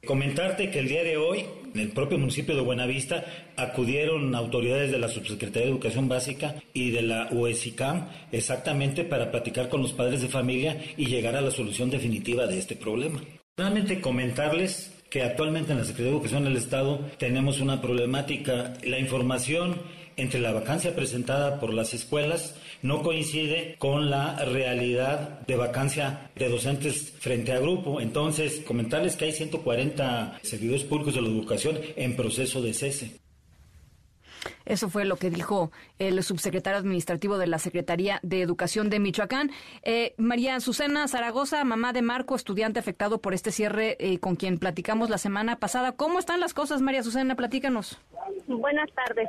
[0.05, 3.25] Comentarte que el día de hoy, en el propio municipio de Buenavista,
[3.57, 9.69] acudieron autoridades de la Subsecretaría de Educación Básica y de la UESICAM exactamente para platicar
[9.69, 13.21] con los padres de familia y llegar a la solución definitiva de este problema.
[13.57, 18.99] Realmente comentarles que actualmente en la Secretaría de Educación del Estado tenemos una problemática, la
[18.99, 19.81] información
[20.17, 26.49] entre la vacancia presentada por las escuelas no coincide con la realidad de vacancia de
[26.49, 28.01] docentes frente a grupo.
[28.01, 33.25] Entonces, comentarles que hay 140 servidores públicos de la educación en proceso de cese.
[34.65, 39.51] Eso fue lo que dijo el subsecretario administrativo de la Secretaría de Educación de Michoacán.
[39.83, 44.59] Eh, María Azucena Zaragoza, mamá de Marco, estudiante afectado por este cierre eh, con quien
[44.59, 45.93] platicamos la semana pasada.
[45.93, 47.35] ¿Cómo están las cosas, María Azucena?
[47.35, 47.99] Platícanos.
[48.47, 49.29] Buenas tardes.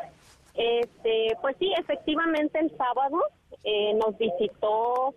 [0.55, 3.19] Este, pues sí, efectivamente el sábado
[3.63, 5.13] eh, nos visitó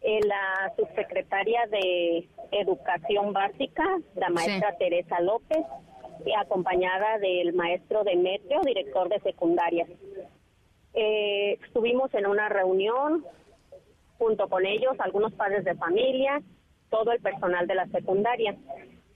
[0.00, 3.84] eh, la subsecretaria de Educación Básica,
[4.16, 4.78] la maestra sí.
[4.78, 5.64] Teresa López,
[6.38, 9.86] acompañada del maestro Demetrio, director de secundaria.
[10.94, 13.24] Eh, estuvimos en una reunión
[14.18, 16.42] junto con ellos, algunos padres de familia,
[16.90, 18.56] todo el personal de la secundaria.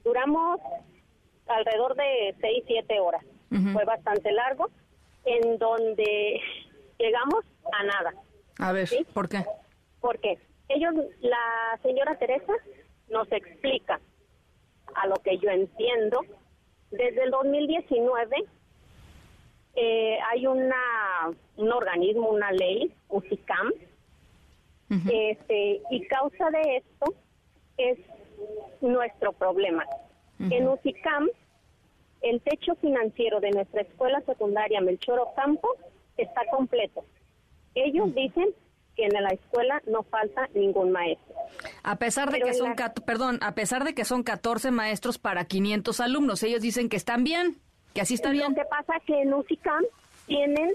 [0.05, 0.61] Duramos
[1.47, 3.25] alrededor de seis, siete horas.
[3.73, 4.71] Fue bastante largo,
[5.27, 6.41] en donde
[6.99, 8.15] llegamos a nada.
[8.59, 9.45] A ver, ¿por qué?
[10.01, 12.53] Porque ellos, la señora Teresa
[13.11, 14.01] nos explica,
[14.95, 16.21] a lo que yo entiendo,
[16.91, 18.45] desde el 2019
[19.75, 20.77] eh, hay una
[21.57, 23.73] un organismo, una ley, UCICAM,
[25.11, 27.15] este, y causa de esto
[27.77, 27.99] es
[28.81, 29.85] nuestro problema.
[30.39, 31.29] En UCICAM,
[32.23, 35.77] el techo financiero de nuestra escuela secundaria Melchor Ocampo
[36.17, 37.05] está completo.
[37.75, 38.49] Ellos dicen
[38.97, 41.35] que en la escuela no falta ningún maestro.
[41.83, 42.75] A pesar de que son,
[43.05, 47.23] perdón, a pesar de que son 14 maestros para 500 alumnos, ellos dicen que están
[47.23, 47.61] bien,
[47.95, 48.51] que así está bien.
[48.51, 49.85] Lo que pasa que en UCICAM
[50.27, 50.73] tienen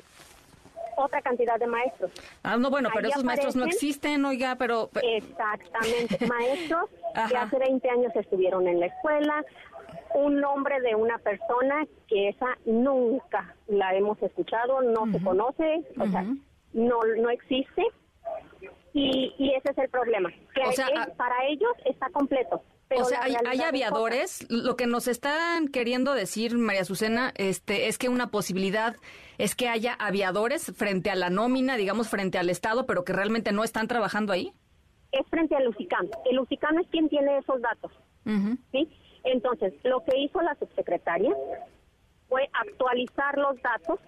[0.97, 2.11] otra cantidad de maestros.
[2.43, 4.89] Ah, no, bueno, pero esos maestros no existen, oiga, pero...
[5.01, 6.89] Exactamente, maestros
[7.27, 9.43] que hace 20 años estuvieron en la escuela,
[10.13, 16.07] un nombre de una persona que esa nunca la hemos escuchado, no se conoce, o
[16.07, 16.23] sea,
[16.73, 17.83] no, no existe.
[18.93, 22.61] Y, y ese es el problema, que ah, para ellos está completo.
[22.93, 24.45] o sea, hay, aviadores.
[24.49, 28.95] Lo que nos están queriendo decir, María Azucena, este, es que una posibilidad
[29.37, 33.53] es que haya aviadores frente a la nómina, digamos, frente al Estado, pero que realmente
[33.53, 34.51] no están trabajando ahí.
[35.13, 36.09] Es frente al UCICAM.
[36.29, 37.91] El UCICAM es quien tiene esos datos.
[38.71, 38.87] ¿sí?
[39.23, 41.35] Entonces, lo que hizo la subsecretaria
[42.27, 43.99] fue actualizar los datos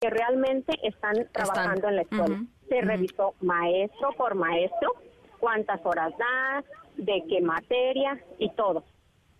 [0.00, 2.44] que realmente están trabajando en la escuela.
[2.68, 4.94] Se revisó maestro por maestro,
[5.38, 6.64] cuántas horas da,
[6.96, 8.84] de qué materia y todo.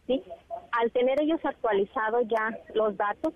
[0.07, 0.23] ¿sí?
[0.73, 3.33] Al tener ellos actualizados ya los datos,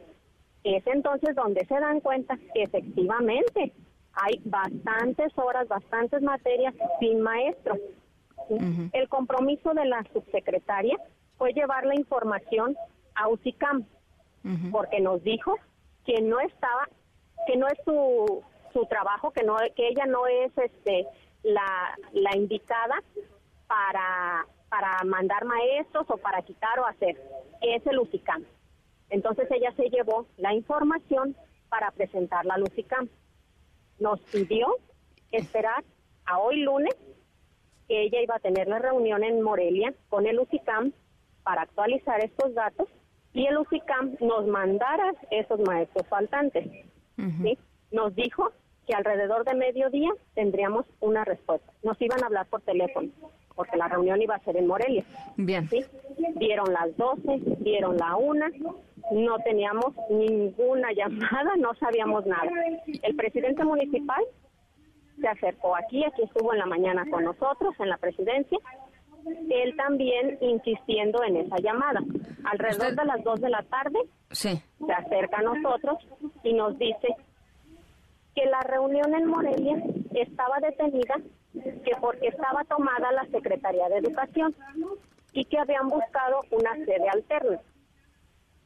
[0.65, 3.73] es entonces donde se dan cuenta que efectivamente
[4.13, 7.77] hay bastantes horas, bastantes materias sin maestro.
[8.93, 10.97] El compromiso de la subsecretaria
[11.39, 12.77] fue llevar la información
[13.15, 13.87] a UCICAM,
[14.71, 15.57] porque nos dijo
[16.05, 16.89] que no estaba,
[17.47, 18.43] que no es su,
[18.73, 21.07] su trabajo, que no, que ella no es este
[21.43, 23.03] la, la indicada
[23.67, 27.21] para, para mandar maestros o para quitar o hacer,
[27.63, 28.45] es el UCICAM.
[29.11, 31.37] Entonces ella se llevó la información
[31.69, 33.09] para presentarla al UCICAM.
[33.99, 34.77] Nos pidió
[35.31, 35.85] esperar
[36.27, 36.95] a hoy lunes
[37.89, 40.93] que ella iba a tener la reunión en Morelia con el UCICAM
[41.43, 42.89] para actualizar estos datos
[43.33, 46.67] y el UCICAM nos mandara esos maestros faltantes.
[47.91, 48.53] Nos dijo
[48.87, 51.73] que alrededor de mediodía tendríamos una respuesta.
[51.83, 53.09] Nos iban a hablar por teléfono,
[53.55, 55.05] porque la reunión iba a ser en Morelia.
[55.37, 55.69] Bien.
[55.69, 55.85] ¿sí?
[56.37, 58.51] Dieron las 12, dieron la una,
[59.13, 62.51] no teníamos ninguna llamada, no sabíamos nada.
[63.03, 64.25] El presidente municipal
[65.21, 68.59] se acercó aquí, aquí estuvo en la mañana con nosotros en la presidencia.
[69.51, 72.01] Él también insistiendo en esa llamada.
[72.45, 73.99] Alrededor de las 2 de la tarde
[74.31, 74.63] sí.
[74.85, 75.99] se acerca a nosotros
[76.43, 77.09] y nos dice
[78.35, 81.15] que la reunión en Morelia estaba detenida
[81.53, 84.55] que porque estaba tomada la Secretaría de Educación
[85.33, 87.61] y que habían buscado una sede alterna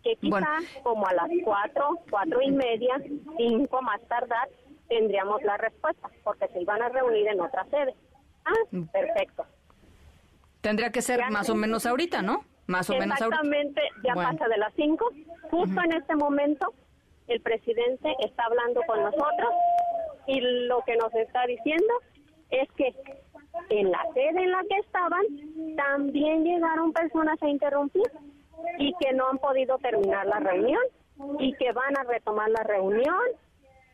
[0.03, 3.01] que quizá como a las cuatro, cuatro y media,
[3.37, 4.49] cinco más tardar,
[4.89, 7.95] tendríamos la respuesta, porque se iban a reunir en otra sede.
[8.45, 8.85] Ah, mm.
[8.85, 9.45] perfecto.
[10.61, 12.45] Tendría que ser más o menos ahorita, ¿no?
[12.67, 13.41] Más o menos ahorita.
[13.41, 15.11] Exactamente, ya pasa de las 5.
[15.51, 16.75] Justo en este momento,
[17.29, 19.51] el presidente está hablando con nosotros
[20.27, 21.93] y lo que nos está diciendo
[22.51, 22.95] es que
[23.71, 25.23] en la sede en la que estaban
[25.77, 28.11] también llegaron personas a interrumpir
[28.79, 30.83] y que no han podido terminar la reunión
[31.39, 33.23] y que van a retomar la reunión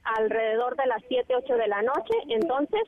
[0.04, 2.82] alrededor de las 7, 8 de la noche, entonces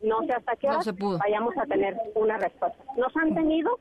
[0.00, 0.80] no sé hasta qué hora
[1.18, 2.82] vayamos a tener una respuesta.
[2.96, 3.78] Nos han tenido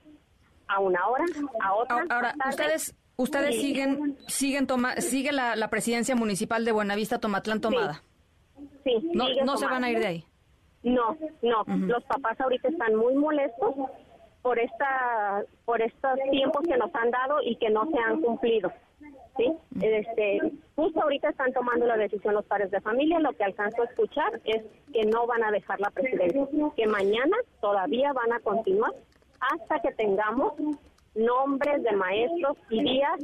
[0.68, 1.26] a una hora,
[1.62, 2.06] a otra.
[2.10, 8.02] Ahora, ustedes ustedes siguen siguen toma, sigue la, la, presidencia municipal de Buenavista Tomatlán tomada.
[8.84, 9.10] Sí.
[9.14, 10.26] no, no se van a ir de ahí.
[10.84, 11.64] No, no.
[11.88, 13.76] Los papás ahorita están muy molestos
[14.42, 18.72] por esta por estos tiempos que nos han dado y que no se han cumplido.
[19.38, 19.54] ¿Sí?
[19.82, 20.40] Este,
[20.76, 24.42] justo ahorita están tomando la decisión los padres de familia, lo que alcanzo a escuchar
[24.46, 26.46] es que no van a dejar la presidencia,
[26.76, 28.94] que mañana todavía van a continuar
[29.40, 30.54] hasta que tengamos
[31.16, 33.20] nombres de maestros y días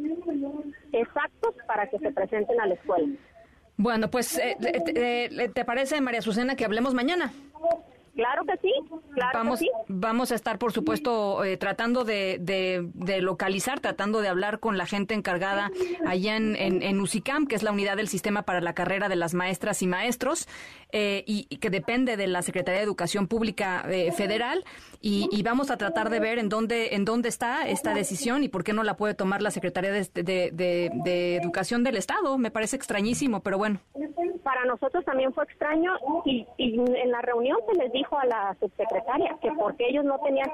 [0.93, 3.07] exactos para que se presenten a la escuela.
[3.77, 7.33] Bueno, pues, eh, ¿te parece, María Azucena, que hablemos mañana?
[8.15, 8.73] Claro que sí,
[9.13, 9.71] claro vamos, que sí.
[9.87, 14.85] Vamos a estar, por supuesto, eh, tratando de, de, localizar, tratando de hablar con la
[14.85, 15.71] gente encargada
[16.05, 19.33] allá en, en, UCICAM, que es la unidad del sistema para la carrera de las
[19.33, 20.47] maestras y maestros,
[20.91, 24.65] eh, y, que depende de la Secretaría de Educación Pública eh, Federal,
[24.99, 28.49] y, y, vamos a tratar de ver en dónde, en dónde está esta decisión y
[28.49, 32.37] por qué no la puede tomar la Secretaría de, de, de Educación del Estado.
[32.37, 33.79] Me parece extrañísimo, pero bueno.
[34.43, 35.93] Para nosotros también fue extraño
[36.25, 40.19] y, y en la reunión se les dijo a la subsecretaria que porque ellos no
[40.19, 40.49] tenían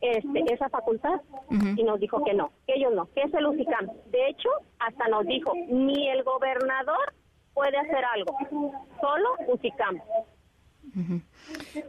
[0.00, 1.20] este, esa facultad
[1.50, 3.86] y nos dijo que no, que ellos no, que es el UCICAM.
[4.06, 7.14] De hecho, hasta nos dijo, ni el gobernador
[7.54, 8.36] puede hacer algo,
[9.00, 10.00] solo UCICAM.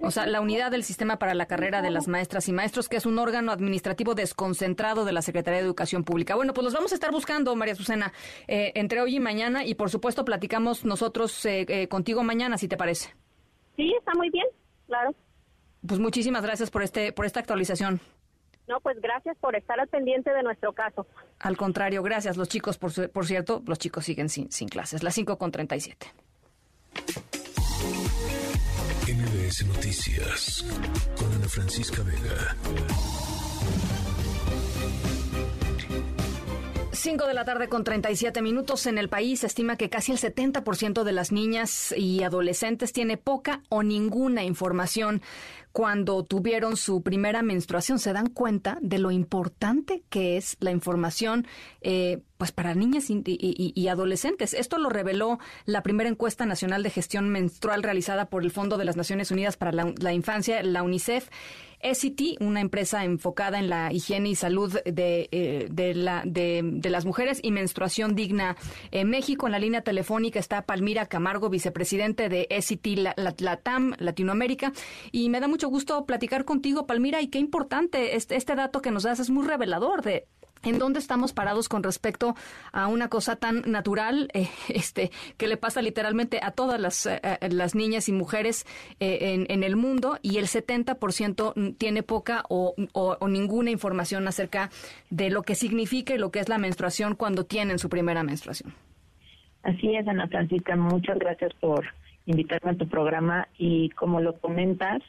[0.01, 2.97] O sea, la unidad del sistema para la carrera de las maestras y maestros, que
[2.97, 6.35] es un órgano administrativo desconcentrado de la Secretaría de Educación Pública.
[6.35, 8.11] Bueno, pues los vamos a estar buscando, María Susana,
[8.47, 12.67] eh, entre hoy y mañana, y por supuesto platicamos nosotros eh, eh, contigo mañana, si
[12.67, 13.15] te parece.
[13.75, 14.45] Sí, está muy bien
[14.89, 15.15] claro.
[15.87, 18.01] Pues muchísimas gracias por este por esta actualización.
[18.67, 21.07] No, pues gracias por estar al pendiente de nuestro caso.
[21.39, 22.37] Al contrario, gracias.
[22.37, 25.01] Los chicos, por, por cierto, los chicos siguen sin, sin clases.
[25.01, 26.13] Las 5 con 37.
[29.07, 30.65] MBS Noticias
[31.17, 32.55] con Ana Francisca Vega.
[36.99, 39.39] 5 de la tarde con 37 minutos en el país.
[39.39, 44.43] Se estima que casi el 70% de las niñas y adolescentes tiene poca o ninguna
[44.43, 45.21] información
[45.71, 47.99] cuando tuvieron su primera menstruación.
[47.99, 51.47] Se dan cuenta de lo importante que es la información
[51.79, 54.53] eh, pues para niñas y, adolescentes.
[54.53, 58.85] Esto lo reveló la primera encuesta nacional de gestión menstrual realizada por el Fondo de
[58.85, 61.27] las Naciones Unidas para la Infancia, la UNICEF.
[61.81, 67.05] Essity, una empresa enfocada en la higiene y salud de, eh, de, la, de, las
[67.05, 68.55] mujeres y menstruación digna.
[68.91, 72.97] En México, en la línea telefónica, está Palmira Camargo, vicepresidente de Essity
[73.37, 74.71] Latam, Latinoamérica.
[75.11, 78.91] Y me da mucho gusto platicar contigo, Palmira, y qué importante este, este dato que
[78.91, 80.27] nos das es muy revelador de
[80.63, 82.35] en dónde estamos parados con respecto
[82.71, 87.19] a una cosa tan natural eh, este que le pasa literalmente a todas las, eh,
[87.23, 88.65] eh, las niñas y mujeres
[88.99, 94.69] en, en, el mundo y el 70% tiene poca o, o, ninguna información acerca
[95.09, 98.73] de lo que significa y lo que es la menstruación cuando tienen su primera menstruación.
[99.63, 101.85] Así es, Ana Francisca, muchas gracias por
[102.25, 103.47] invitarme a tu programa.
[103.57, 105.01] Y como lo comentas,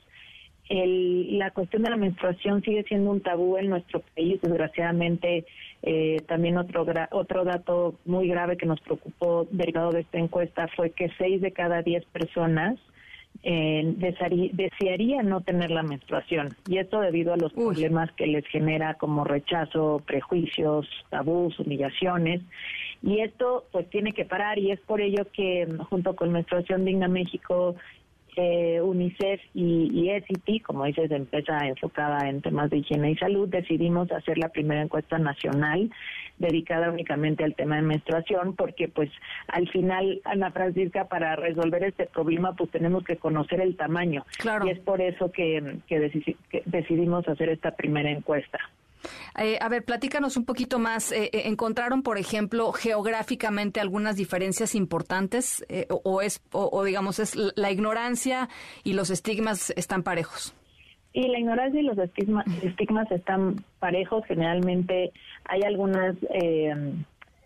[0.70, 4.40] el, la cuestión de la menstruación sigue siendo un tabú en nuestro país.
[4.40, 5.44] Desgraciadamente,
[5.82, 10.90] eh, también otro, otro dato muy grave que nos preocupó derivado de esta encuesta fue
[10.90, 12.78] que seis de cada diez personas
[13.42, 13.94] eh,
[14.52, 16.50] desearía no tener la menstruación.
[16.68, 22.42] Y esto debido a los problemas que les genera como rechazo, prejuicios, tabús, humillaciones.
[23.02, 27.08] Y esto pues tiene que parar y es por ello que junto con Menstruación Digna
[27.08, 27.74] México
[28.41, 30.11] eh, UNICEF y,
[30.47, 34.80] y como dices, empresa enfocada en temas de higiene y salud, decidimos hacer la primera
[34.80, 35.91] encuesta nacional
[36.38, 39.11] dedicada únicamente al tema de menstruación, porque pues
[39.49, 44.24] al final, Ana Francisca, para resolver este problema, pues tenemos que conocer el tamaño.
[44.64, 45.78] Y es por eso que
[46.64, 48.59] decidimos hacer esta primera encuesta.
[49.38, 51.12] Eh, a ver, platícanos un poquito más.
[51.12, 55.64] Eh, eh, ¿Encontraron, por ejemplo, geográficamente algunas diferencias importantes
[56.05, 58.48] o, es, o, digamos, es la ignorancia
[58.84, 60.55] y los estigmas están parejos?
[61.12, 64.24] Y la ignorancia y los estigmas, estigmas están parejos.
[64.26, 65.12] Generalmente
[65.44, 66.16] hay algunas,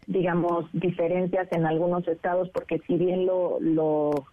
[0.07, 4.27] digamos, diferencias en algunos estados, porque si bien lo, lo,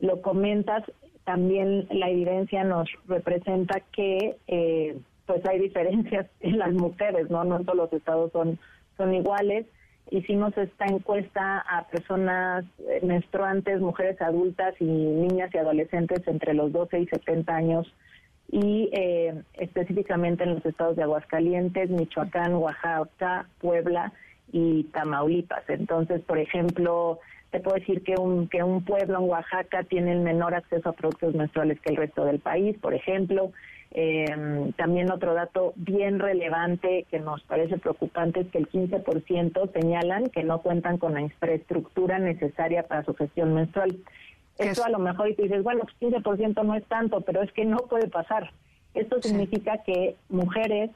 [0.00, 0.84] lo comentas,
[1.24, 4.36] también la evidencia nos representa que
[5.26, 7.44] pues hay diferencias en las mujeres, ¿no?
[7.44, 8.58] No todos los estados son,
[8.96, 9.66] son iguales.
[10.10, 12.64] Hicimos esta encuesta a personas
[13.02, 17.92] menstruantes, mujeres adultas y niñas y adolescentes entre los 12 y 70 años
[18.50, 24.12] y eh, específicamente en los estados de Aguascalientes, Michoacán, Oaxaca, Puebla
[24.52, 25.68] y Tamaulipas.
[25.68, 27.18] Entonces, por ejemplo,
[27.50, 31.34] te puedo decir que un, que un pueblo en Oaxaca tiene menor acceso a productos
[31.34, 33.52] menstruales que el resto del país, por ejemplo.
[33.96, 40.30] Eh, también otro dato bien relevante que nos parece preocupante es que el 15% señalan
[40.30, 43.96] que no cuentan con la infraestructura necesaria para su gestión menstrual.
[44.58, 47.52] Esto a lo mejor y tú dices, bueno, 15% pues no es tanto, pero es
[47.52, 48.50] que no puede pasar.
[48.94, 50.90] Esto significa que mujeres,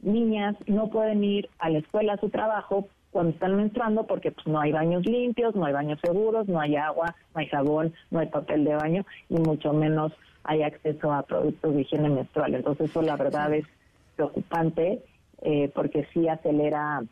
[0.00, 4.46] niñas, no pueden ir a la escuela, a su trabajo, cuando están menstruando porque pues
[4.46, 8.18] no hay baños limpios, no hay baños seguros, no hay agua, no hay jabón, no
[8.18, 10.12] hay papel de baño y mucho menos
[10.44, 12.54] hay acceso a productos de higiene menstrual.
[12.54, 13.66] Entonces eso la verdad es
[14.14, 15.02] preocupante
[15.42, 17.02] eh, porque sí acelera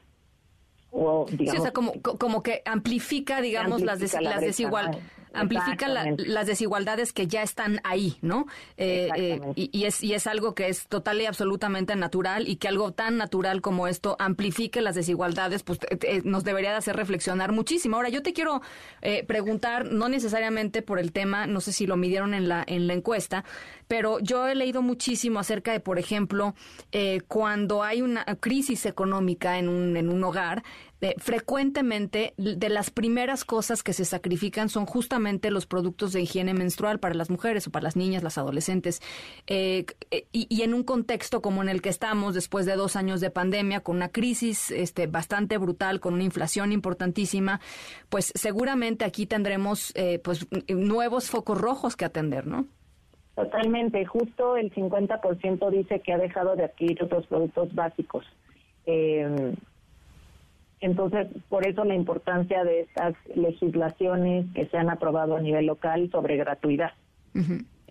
[0.91, 1.53] o digamos...
[1.53, 5.03] Sí, o sea, como, como que amplifica, digamos, las, las desigualdades.
[5.35, 8.47] Amplifica las desigualdades que ya están ahí, ¿no?
[8.77, 12.69] Eh, eh, y, es, y es algo que es total y absolutamente natural y que
[12.69, 15.79] algo tan natural como esto amplifique las desigualdades, pues
[16.25, 17.97] nos debería de hacer reflexionar muchísimo.
[17.97, 18.63] Ahora, yo te quiero
[19.27, 22.95] preguntar, no necesariamente por el tema, no sé si lo midieron en la, en la
[22.95, 23.45] encuesta,
[23.93, 26.55] pero yo he leído muchísimo acerca de, por ejemplo,
[27.29, 30.63] cuando hay una crisis económica en un, en un hogar,
[31.19, 37.01] frecuentemente de las primeras cosas que se sacrifican son justamente los productos de higiene menstrual
[37.01, 39.03] para las mujeres o para las niñas, las adolescentes.
[39.47, 39.85] Eh,
[40.33, 43.81] y, en un contexto como en el que estamos, después de dos años de pandemia,
[43.81, 47.61] con una crisis este, bastante brutal, con una inflación importantísima,
[48.09, 52.67] pues seguramente aquí tendremos eh, pues nuevos focos rojos que atender, ¿no?
[53.35, 54.05] Totalmente.
[54.05, 58.25] Justo el 50% dice que ha dejado de adquirir otros productos básicos.
[58.87, 59.55] Eh,
[60.83, 66.11] entonces, por eso la importancia de estas legislaciones que se han aprobado a nivel local
[66.11, 66.91] sobre gratuidad.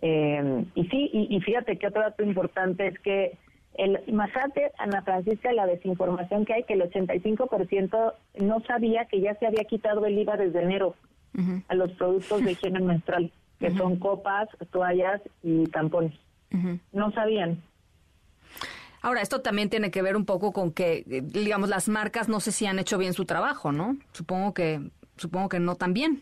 [0.02, 3.38] Eh, y sí, y, fíjate que otro dato importante es que
[3.76, 9.36] el Masate, Ana Francisca, la desinformación que hay, que el 85% no sabía que ya
[9.36, 10.96] se había quitado el IVA desde enero
[11.70, 13.32] a los productos de higiene menstrual,
[13.62, 16.14] que son copas, toallas y tampones.
[16.91, 17.62] No sabían.
[19.03, 22.39] Ahora, esto también tiene que ver un poco con que, eh, digamos, las marcas no
[22.39, 23.97] sé si han hecho bien su trabajo, ¿no?
[24.12, 24.82] Supongo que,
[25.16, 26.22] supongo que no tan bien.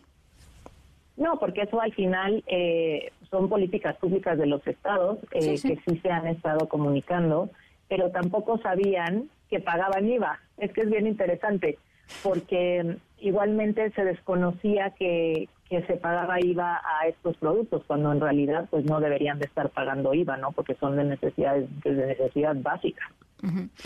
[1.17, 5.99] No, porque eso al final eh, son políticas públicas de los estados eh, que sí
[6.01, 7.49] se han estado comunicando,
[7.89, 10.39] pero tampoco sabían que pagaban IVA.
[10.57, 11.77] Es que es bien interesante,
[12.23, 18.67] porque igualmente se desconocía que, que se pagaba IVA a estos productos cuando en realidad
[18.69, 20.51] pues no deberían de estar pagando IVA, ¿no?
[20.51, 23.03] Porque son de necesidades de necesidad básica.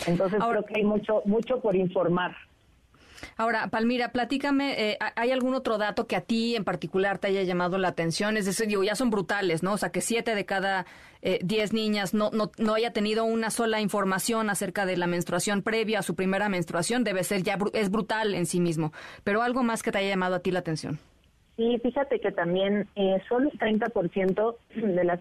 [0.07, 2.35] Entonces creo que hay mucho mucho por informar.
[3.37, 7.43] Ahora, Palmira, platícame, eh, ¿hay algún otro dato que a ti en particular te haya
[7.43, 8.37] llamado la atención?
[8.37, 9.73] Es decir, digo, ya son brutales, ¿no?
[9.73, 10.85] O sea, que siete de cada
[11.21, 15.61] eh, diez niñas no, no, no haya tenido una sola información acerca de la menstruación
[15.61, 18.91] previa a su primera menstruación, debe ser ya, es brutal en sí mismo.
[19.23, 20.99] Pero algo más que te haya llamado a ti la atención.
[21.55, 25.19] Sí, fíjate que también eh, solo el 30% de las,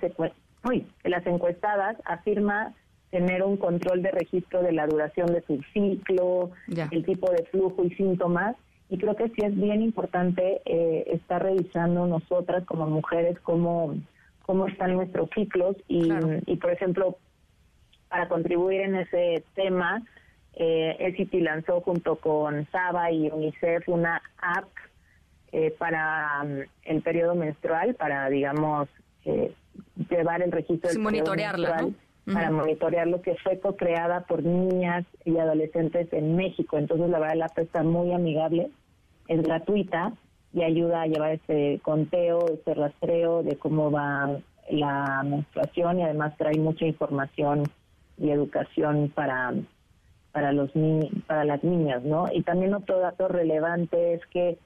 [0.65, 2.75] uy, de las encuestadas afirma
[3.13, 6.51] tener un control de registro de la duración de su ciclo,
[6.91, 8.57] el tipo de flujo y síntomas.
[8.89, 13.95] Y creo que sí es bien importante eh, estar revisando nosotras como mujeres cómo,
[14.47, 15.77] cómo están nuestros ciclos.
[15.89, 16.11] Y,
[16.47, 17.19] y por ejemplo,
[18.09, 20.03] para contribuir en ese tema,
[20.55, 24.69] eh, el CITI lanzó junto con SABA y UNICEF una app
[25.53, 28.89] eh, para mm, el periodo menstrual, para, digamos,
[29.27, 29.53] eh,
[30.09, 31.89] llevar el registro del monitorearla,
[32.25, 36.79] Para monitorear lo que fue co-creada por niñas y adolescentes en México.
[36.79, 38.71] Entonces, la verdad, la app está muy amigable,
[39.27, 40.13] es gratuita
[40.53, 44.39] y ayuda a llevar ese conteo, ese rastreo de cómo va
[44.71, 47.65] la menstruación y además trae mucha información
[48.19, 49.53] y educación para
[50.33, 50.71] para los
[51.27, 52.27] para las niñas, ¿no?
[52.33, 54.59] Y también otro dato relevante es que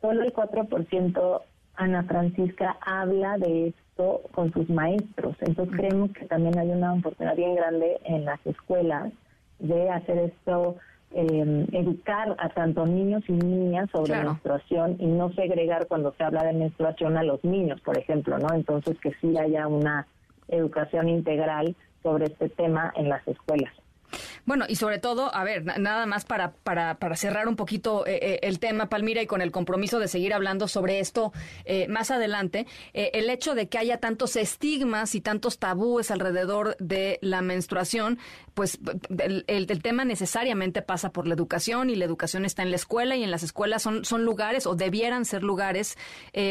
[0.00, 1.42] solo el 4%
[1.78, 5.36] Ana Francisca habla de esto con sus maestros.
[5.40, 9.12] Entonces creemos que también hay una oportunidad bien grande en las escuelas
[9.60, 10.76] de hacer esto,
[11.12, 16.42] eh, educar a tanto niños y niñas sobre menstruación y no segregar cuando se habla
[16.42, 18.52] de menstruación a los niños, por ejemplo, ¿no?
[18.54, 20.06] Entonces que sí haya una
[20.48, 23.72] educación integral sobre este tema en las escuelas.
[24.48, 28.18] Bueno, y sobre todo, a ver, nada más para, para, para cerrar un poquito eh,
[28.22, 31.34] eh, el tema, Palmira, y con el compromiso de seguir hablando sobre esto
[31.66, 37.18] eh, más adelante, el hecho de que haya tantos estigmas y tantos tabúes alrededor de
[37.20, 38.18] la menstruación,
[38.54, 38.78] pues
[39.18, 43.16] el, el, tema necesariamente pasa por la educación y la educación está en la escuela
[43.16, 45.98] y en las escuelas son, son lugares o debieran ser lugares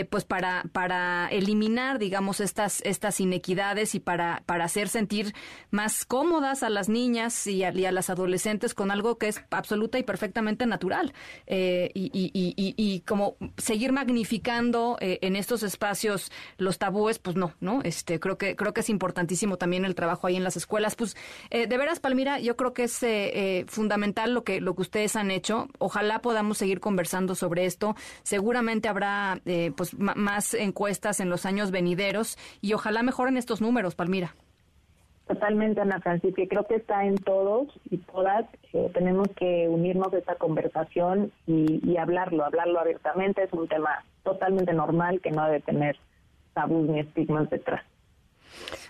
[0.10, 5.34] pues para, para eliminar, digamos, estas, estas inequidades y para, para hacer sentir
[5.72, 10.00] más cómodas a las niñas y a, a las adolescentes con algo que es absoluta
[10.00, 11.14] y perfectamente natural.
[11.46, 17.82] Eh, y, como seguir magnificando eh, en estos espacios los tabúes, pues no, ¿no?
[17.84, 20.96] Este, creo que, creo que es importantísimo también el trabajo ahí en las escuelas.
[20.96, 21.16] Pues,
[21.50, 23.06] eh, de veras, Palmira, yo creo que es
[23.68, 25.68] fundamental lo que, lo que ustedes han hecho.
[25.78, 27.96] Ojalá podamos seguir conversando sobre esto.
[28.24, 29.42] Seguramente habrá
[29.76, 34.36] pues más encuestas en los años venideros y ojalá mejoren estos números, Palmira.
[35.28, 38.46] Totalmente, Ana Francisca, creo que está en todos y todas.
[38.72, 43.44] Eh, tenemos que unirnos a esta conversación y, hablarlo, hablarlo abiertamente.
[43.44, 45.98] Es un tema totalmente normal que no debe tener
[46.54, 47.84] tabús ni estigmas detrás.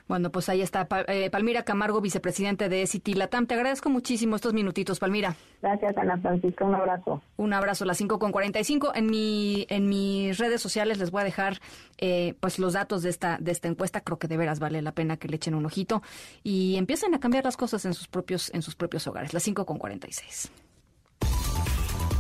[0.08, 3.46] Bueno, pues ahí está eh, Palmira Camargo, vicepresidente de City Latam.
[3.46, 5.36] Te agradezco muchísimo estos minutitos, Palmira.
[5.62, 6.66] Gracias, Ana Francisca.
[6.66, 7.22] Un abrazo.
[7.36, 8.94] Un abrazo, las 5 con 45.
[8.96, 11.60] En, mi, en mis redes sociales les voy a dejar
[11.98, 14.02] eh, pues los datos de esta, de esta encuesta.
[14.02, 16.02] Creo que de veras vale la pena que le echen un ojito
[16.44, 19.34] y empiecen a cambiar las cosas en sus propios, en sus propios hogares.
[19.34, 20.52] Las 5 con 46.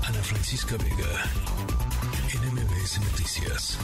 [0.08, 1.26] Ana Francisca Vega,
[2.34, 3.78] NMBS Noticias.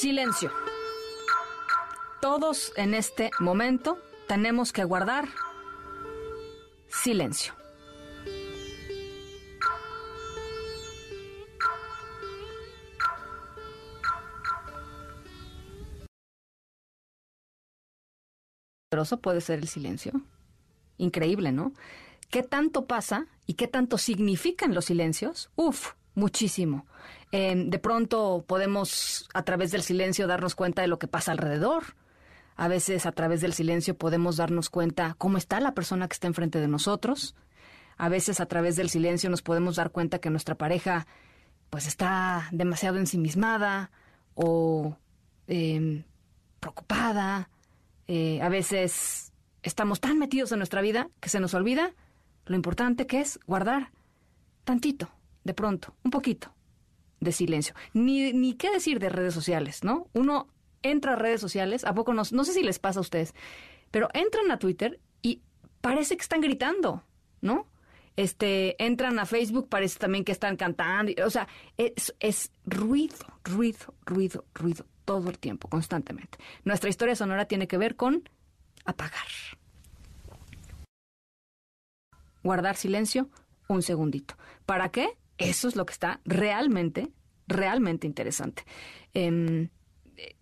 [0.00, 0.52] Silencio.
[2.20, 5.26] Todos en este momento tenemos que guardar
[6.88, 7.54] silencio.
[19.22, 20.12] puede ser el silencio.
[20.98, 21.72] Increíble, ¿no?
[22.28, 25.50] ¿Qué tanto pasa y qué tanto significan los silencios?
[25.56, 26.86] Uf, muchísimo.
[27.30, 31.94] Em, de pronto podemos a través del silencio darnos cuenta de lo que pasa alrededor.
[32.56, 36.26] A veces a través del silencio podemos darnos cuenta cómo está la persona que está
[36.26, 37.36] enfrente de nosotros.
[37.96, 41.06] A veces a través del silencio nos podemos dar cuenta que nuestra pareja
[41.70, 43.90] pues está demasiado ensimismada
[44.34, 44.96] o
[45.46, 46.04] em,
[46.60, 47.50] preocupada.
[48.08, 51.92] Eh, a veces estamos tan metidos en nuestra vida que se nos olvida
[52.46, 53.90] lo importante que es guardar
[54.64, 55.10] tantito,
[55.46, 56.52] de pronto, un poquito
[57.20, 57.74] de silencio.
[57.94, 60.08] Ni, ni qué decir de redes sociales, ¿no?
[60.12, 60.48] Uno
[60.82, 62.22] entra a redes sociales, ¿a poco no?
[62.32, 63.32] No sé si les pasa a ustedes,
[63.92, 65.40] pero entran a Twitter y
[65.80, 67.04] parece que están gritando,
[67.40, 67.68] ¿no?
[68.16, 73.94] Este, entran a Facebook, parece también que están cantando, o sea, es, es ruido, ruido,
[74.04, 76.38] ruido, ruido, todo el tiempo, constantemente.
[76.64, 78.28] Nuestra historia sonora tiene que ver con
[78.84, 79.28] apagar.
[82.42, 83.28] Guardar silencio
[83.68, 84.36] un segundito.
[84.64, 85.16] ¿Para qué?
[85.38, 87.10] Eso es lo que está realmente,
[87.46, 88.64] realmente interesante.
[89.14, 89.68] Em,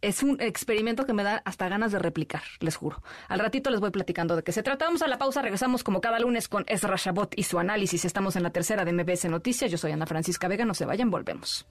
[0.01, 3.03] es un experimento que me da hasta ganas de replicar, les juro.
[3.29, 4.85] Al ratito les voy platicando de qué se trata.
[4.85, 8.05] Vamos a la pausa, regresamos como cada lunes con Ezra Shabot y su análisis.
[8.05, 9.71] Estamos en la tercera de MBS Noticias.
[9.71, 11.67] Yo soy Ana Francisca Vega, no se vayan, volvemos.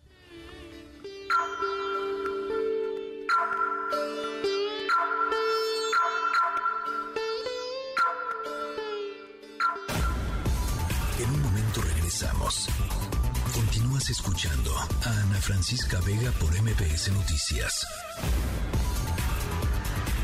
[14.09, 17.87] Escuchando a Ana Francisca Vega por MPS Noticias.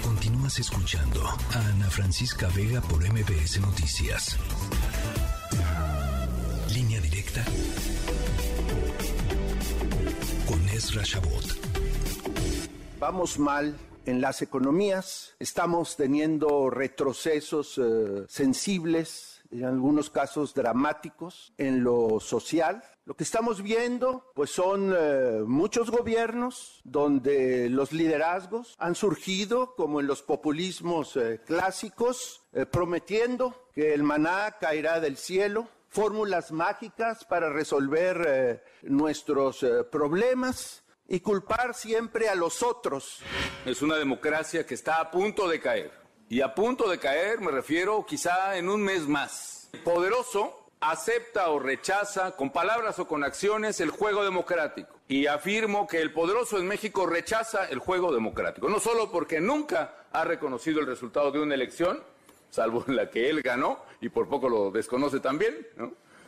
[0.03, 4.38] Continúas escuchando a Ana Francisca Vega por MPS Noticias.
[6.73, 7.45] Línea directa
[10.45, 11.45] con Ezra Shabot.
[12.99, 21.83] Vamos mal en las economías, estamos teniendo retrocesos eh, sensibles en algunos casos dramáticos en
[21.83, 22.83] lo social.
[23.05, 29.99] Lo que estamos viendo, pues son eh, muchos gobiernos donde los liderazgos han surgido como
[29.99, 37.25] en los populismos eh, clásicos, eh, prometiendo que el maná caerá del cielo, fórmulas mágicas
[37.25, 43.21] para resolver nuestros problemas y culpar siempre a los otros.
[43.65, 45.98] Es una democracia que está a punto de caer
[46.30, 49.69] y a punto de caer me refiero quizá en un mes más.
[49.84, 54.95] poderoso acepta o rechaza con palabras o con acciones el juego democrático.
[55.07, 60.05] Y afirmo que el poderoso en México rechaza el juego democrático, no solo porque nunca
[60.11, 62.01] ha reconocido el resultado de una elección,
[62.49, 65.67] salvo en la que él ganó y por poco lo desconoce también,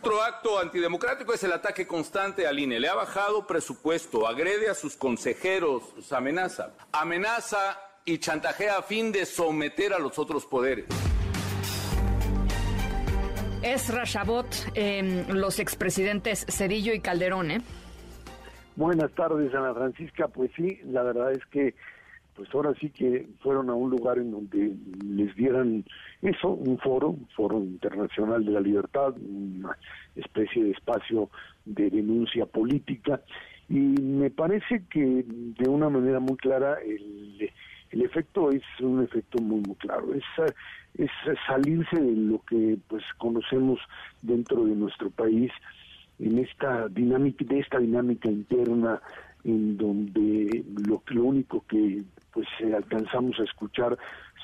[0.01, 2.79] Otro acto antidemocrático es el ataque constante al INE.
[2.79, 6.71] Le ha bajado presupuesto, agrede a sus consejeros, amenaza.
[6.91, 10.85] Amenaza y chantajea a fin de someter a los otros poderes.
[13.61, 17.61] Es Rashabot, eh, los expresidentes Cedillo y Calderón, ¿eh?
[18.75, 20.27] Buenas tardes, Ana Francisca.
[20.27, 21.75] Pues sí, la verdad es que
[22.35, 24.73] pues ahora sí que fueron a un lugar en donde
[25.05, 25.83] les dieran
[26.21, 29.77] eso, un foro, un foro internacional de la libertad, una
[30.15, 31.29] especie de espacio
[31.65, 33.21] de denuncia política
[33.69, 37.51] y me parece que de una manera muy clara el
[37.91, 40.23] el efecto es un efecto muy muy claro es
[40.97, 41.09] es
[41.47, 43.79] salirse de lo que pues conocemos
[44.21, 45.51] dentro de nuestro país
[46.19, 49.01] en esta dinámica de esta dinámica interna
[49.43, 53.97] en donde lo, lo único que pues alcanzamos a escuchar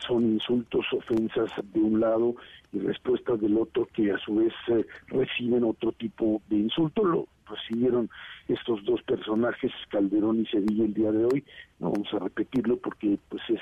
[0.06, 2.36] son insultos, ofensas de un lado
[2.72, 7.04] y respuestas del otro que a su vez eh, reciben otro tipo de insulto.
[7.04, 7.28] Lo,
[7.68, 8.10] siguieron
[8.48, 11.44] estos dos personajes, Calderón y Sevilla, el día de hoy.
[11.80, 13.62] No vamos a repetirlo porque pues es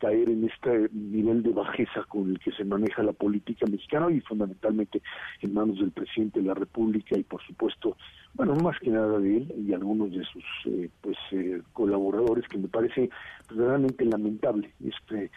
[0.00, 4.20] caer en este nivel de bajeza con el que se maneja la política mexicana y
[4.20, 5.02] fundamentalmente
[5.42, 7.96] en manos del presidente de la República y por supuesto,
[8.34, 12.58] bueno, más que nada de él y algunos de sus eh, pues eh, colaboradores que
[12.58, 13.10] me parece
[13.48, 15.30] verdaderamente lamentable este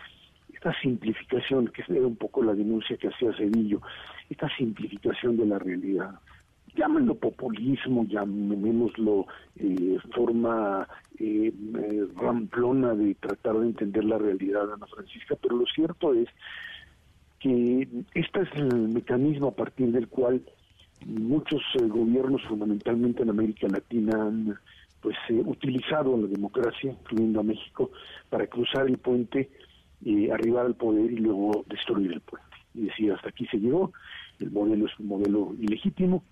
[0.53, 3.81] esta simplificación, que era un poco la denuncia que hacía Cedillo,
[4.29, 6.11] esta simplificación de la realidad.
[6.75, 10.87] Llámenlo populismo, llamémoslo eh, forma
[11.19, 16.27] eh, eh, ramplona de tratar de entender la realidad, Ana Francisca, pero lo cierto es
[17.39, 20.41] que este es el mecanismo a partir del cual
[21.05, 24.57] muchos eh, gobiernos, fundamentalmente en América Latina, han
[25.01, 27.91] pues utilizado la democracia, incluyendo a México,
[28.29, 29.49] para cruzar el puente
[30.05, 32.47] eh, arribar al poder y luego destruir el puente.
[32.73, 33.91] Y decir, hasta aquí se llegó,
[34.39, 36.23] el modelo es un modelo ilegítimo,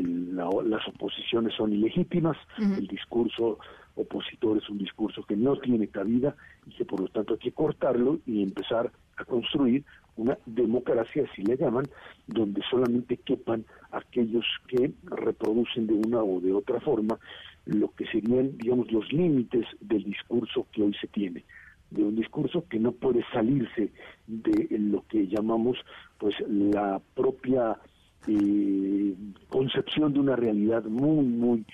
[0.00, 3.58] las oposiciones son ilegítimas, el discurso
[3.94, 6.34] opositor es un discurso que no tiene cabida
[6.66, 9.84] y que por lo tanto hay que cortarlo y empezar a construir
[10.16, 11.86] una democracia, así le llaman,
[12.26, 17.18] donde solamente quepan aquellos que reproducen de una o de otra forma
[17.64, 21.44] lo que serían, digamos, los límites del discurso que hoy se tiene.
[21.90, 23.92] De un discurso que no puede salirse
[24.26, 25.78] de lo que llamamos
[26.18, 27.78] pues la propia
[28.26, 29.14] eh,
[29.48, 31.64] concepción de una realidad muy muy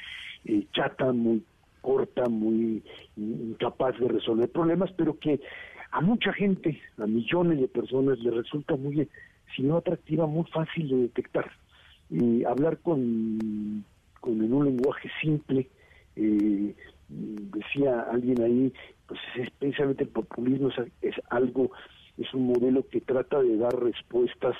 [0.44, 1.42] eh, chata muy
[1.80, 2.82] corta muy
[3.16, 5.40] incapaz de resolver problemas pero que
[5.90, 9.08] a mucha gente a millones de personas le resulta muy
[9.56, 11.50] si no atractiva muy fácil de detectar.
[12.10, 13.84] Y hablar con
[14.20, 15.68] con en un lenguaje simple
[16.16, 16.74] eh,
[17.08, 18.72] decía alguien ahí
[19.06, 20.68] pues es el populismo
[21.00, 21.70] es, algo,
[22.18, 24.56] es un modelo que trata de dar respuestas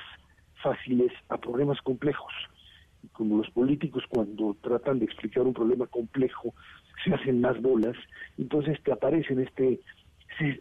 [0.63, 2.33] fáciles a problemas complejos.
[3.03, 6.55] Y como los políticos cuando tratan de explicar un problema complejo
[7.05, 7.97] se hacen más bolas,
[8.37, 9.81] entonces te aparece en este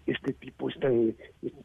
[0.06, 0.89] este tipo, esta,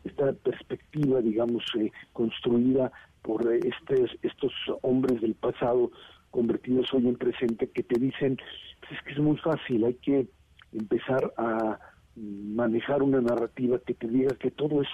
[0.04, 4.52] esta perspectiva, digamos, eh, construida por estos, estos
[4.82, 5.90] hombres del pasado
[6.30, 8.38] convertidos hoy en presente que te dicen,
[8.80, 10.26] pues es que es muy fácil, hay que
[10.72, 11.78] empezar a
[12.16, 14.88] manejar una narrativa que te diga que todo es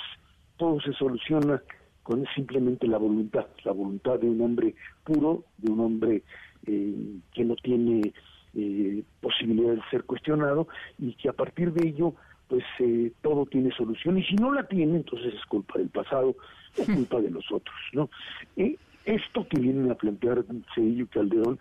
[0.57, 1.62] todo se soluciona
[2.09, 6.22] con simplemente la voluntad, la voluntad de un hombre puro, de un hombre
[6.66, 6.94] eh,
[7.34, 8.14] que no tiene
[8.54, 12.14] eh, posibilidad de ser cuestionado y que a partir de ello
[12.48, 16.34] pues eh, todo tiene solución y si no la tiene entonces es culpa del pasado
[16.78, 18.09] o culpa de los otros, ¿no?
[19.04, 21.59] esto que vienen a plantear Cedillo y Calderón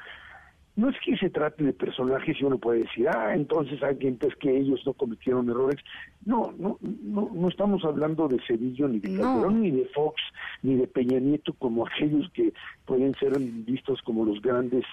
[0.77, 4.35] no es que se trate de personajes y uno puede decir, ah, entonces alguien pues
[4.35, 5.81] que ellos no cometieron errores.
[6.23, 10.21] No, no, no, no estamos hablando de Cedillo, ni de Calderón, ni de Fox,
[10.61, 12.53] ni de Peña Nieto, como aquellos que
[12.85, 14.85] pueden ser vistos como los grandes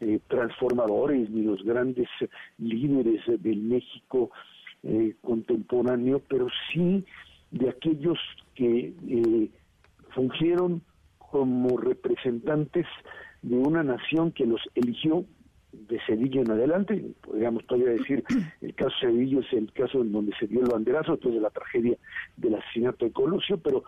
[0.00, 2.08] eh, transformadores, ni los grandes
[2.58, 4.30] líderes del México
[4.82, 7.02] eh, contemporáneo, pero sí
[7.50, 8.18] de aquellos
[8.54, 9.50] que eh,
[10.10, 10.82] fungieron
[11.18, 12.86] como representantes
[13.42, 15.24] de una nación que los eligió
[15.72, 18.24] de Sevilla en adelante, podríamos todavía decir,
[18.60, 21.50] el caso Sevilla es el caso en donde se dio el banderazo después de la
[21.50, 21.96] tragedia
[22.36, 23.84] del asesinato de Colosio, pero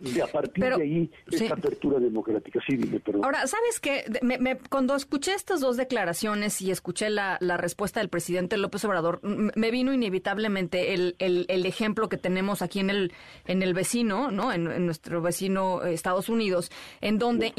[0.00, 2.60] de a partir de ahí esta apertura democrática.
[2.66, 3.24] Sí, dime, perdón.
[3.24, 4.04] Ahora, ¿sabes qué?
[4.22, 9.20] Me, cuando escuché estas dos declaraciones y escuché la, la, respuesta del presidente López Obrador,
[9.22, 13.12] me vino inevitablemente el, el, el, ejemplo que tenemos aquí en el,
[13.46, 14.52] en el vecino, ¿no?
[14.52, 16.70] En, nuestro vecino eh, Estados Unidos,
[17.00, 17.52] en donde,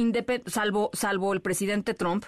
[0.46, 2.26] salvo, salvo el presidente Trump,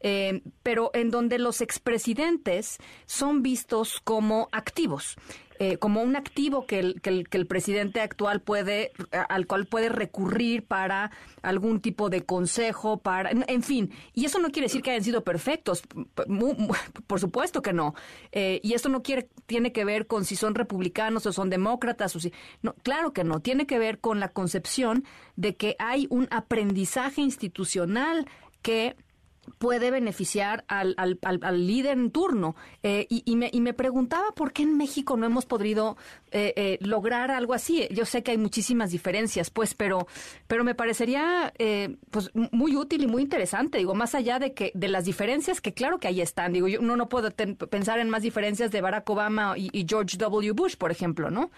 [0.00, 5.16] eh, pero en donde los expresidentes son vistos como activos.
[5.60, 8.90] Eh, como un activo que el, que el, que, el, presidente actual puede,
[9.28, 14.50] al cual puede recurrir para algún tipo de consejo, para, en, fin, y eso no
[14.50, 15.82] quiere decir que hayan sido perfectos,
[17.06, 17.94] por supuesto que no,
[18.32, 22.16] eh, y esto no quiere, tiene que ver con si son republicanos o son demócratas,
[22.16, 22.32] o si,
[22.62, 25.04] no, claro que no, tiene que ver con la concepción
[25.36, 28.26] de que hay un aprendizaje institucional
[28.60, 28.96] que
[29.58, 32.56] puede beneficiar al, al, al, líder en turno.
[32.82, 35.96] Eh, y, y, me, y, me, preguntaba por qué en México no hemos podido
[36.30, 37.86] eh, eh, lograr algo así.
[37.90, 40.06] Yo sé que hay muchísimas diferencias, pues, pero,
[40.46, 41.52] pero me parecería
[42.10, 43.78] pues muy útil y muy interesante.
[43.78, 46.52] Digo, más allá de que de las diferencias que claro que ahí están.
[46.52, 50.52] Digo, yo no, no puedo pensar en más diferencias de Barack Obama y, George W.
[50.52, 51.50] Bush, por ejemplo, ¿no?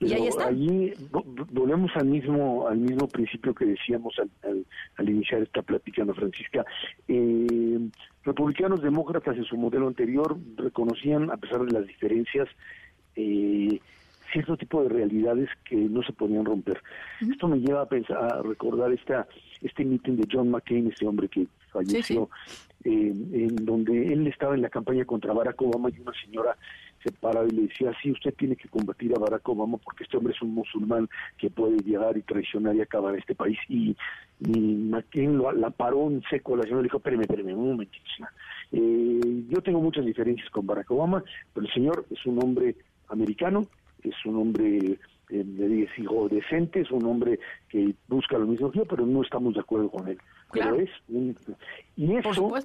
[0.00, 0.48] y ahí están.
[0.48, 4.64] Allí volvemos al mismo, al mismo principio que decíamos al,
[4.96, 6.64] al iniciar esta plática, Ana Francisca
[7.08, 7.78] eh,
[8.22, 12.48] republicanos demócratas en su modelo anterior reconocían, a pesar de las diferencias,
[13.16, 13.80] eh,
[14.32, 16.82] cierto tipo de realidades que no se podían romper.
[17.20, 19.26] Esto me lleva a pensar, a recordar esta,
[19.62, 22.28] este meeting de John McCain, este hombre que falleció,
[22.84, 26.56] eh, en donde él estaba en la campaña contra Barack Obama y una señora
[27.02, 30.16] se paraba y le decía, sí, usted tiene que combatir a Barack Obama porque este
[30.16, 33.58] hombre es un musulmán que puede llegar y traicionar y acabar este país.
[33.68, 33.96] Y,
[34.40, 38.04] y McCain la paró en seco, la señora le dijo, espéreme, espéreme, un momentito.
[38.72, 41.22] Eh, yo tengo muchas diferencias con Barack Obama,
[41.54, 42.76] pero el señor es un hombre
[43.08, 43.66] americano,
[44.02, 44.98] es un hombre
[45.30, 47.38] eh, le hijo decente, es un hombre
[47.68, 50.18] que busca lo mismo que yo, pero no estamos de acuerdo con él.
[50.52, 50.90] Pero es
[51.96, 52.56] y eso,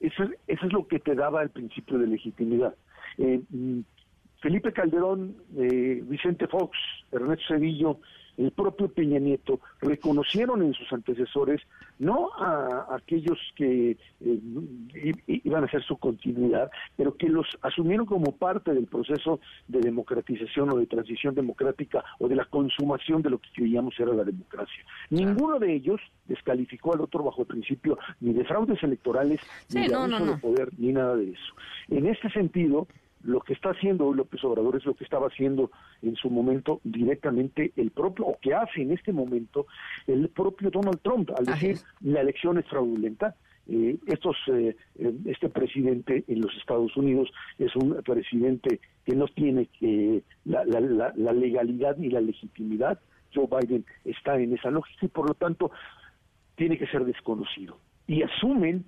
[0.00, 2.74] eso, eso es lo que te daba el principio de legitimidad.
[3.18, 3.80] Eh, mm,
[4.40, 6.76] Felipe Calderón, eh, Vicente Fox,
[7.12, 8.00] Ernesto Sevillo,
[8.40, 11.60] el propio Peña Nieto reconocieron en sus antecesores
[11.98, 18.32] no a, aquellos que eh, iban a ser su continuidad, pero que los asumieron como
[18.32, 23.38] parte del proceso de democratización o de transición democrática o de la consumación de lo
[23.38, 24.84] que creíamos era la democracia.
[25.10, 29.40] Ninguno de ellos descalificó al otro bajo el principio ni de fraudes electorales,
[29.74, 31.54] ni de abuso de poder, ni nada de eso.
[31.90, 32.86] En este sentido,
[33.22, 35.70] lo que está haciendo hoy López Obrador es lo que estaba haciendo
[36.02, 39.66] en su momento directamente el propio, o que hace en este momento
[40.06, 43.34] el propio Donald Trump, al decir la elección es fraudulenta.
[43.68, 49.28] Eh, estos, eh, eh, este presidente en los Estados Unidos es un presidente que no
[49.28, 49.68] tiene
[50.44, 52.98] la, la, la legalidad ni la legitimidad.
[53.32, 55.70] Joe Biden está en esa lógica y por lo tanto
[56.56, 57.78] tiene que ser desconocido.
[58.08, 58.84] Y asumen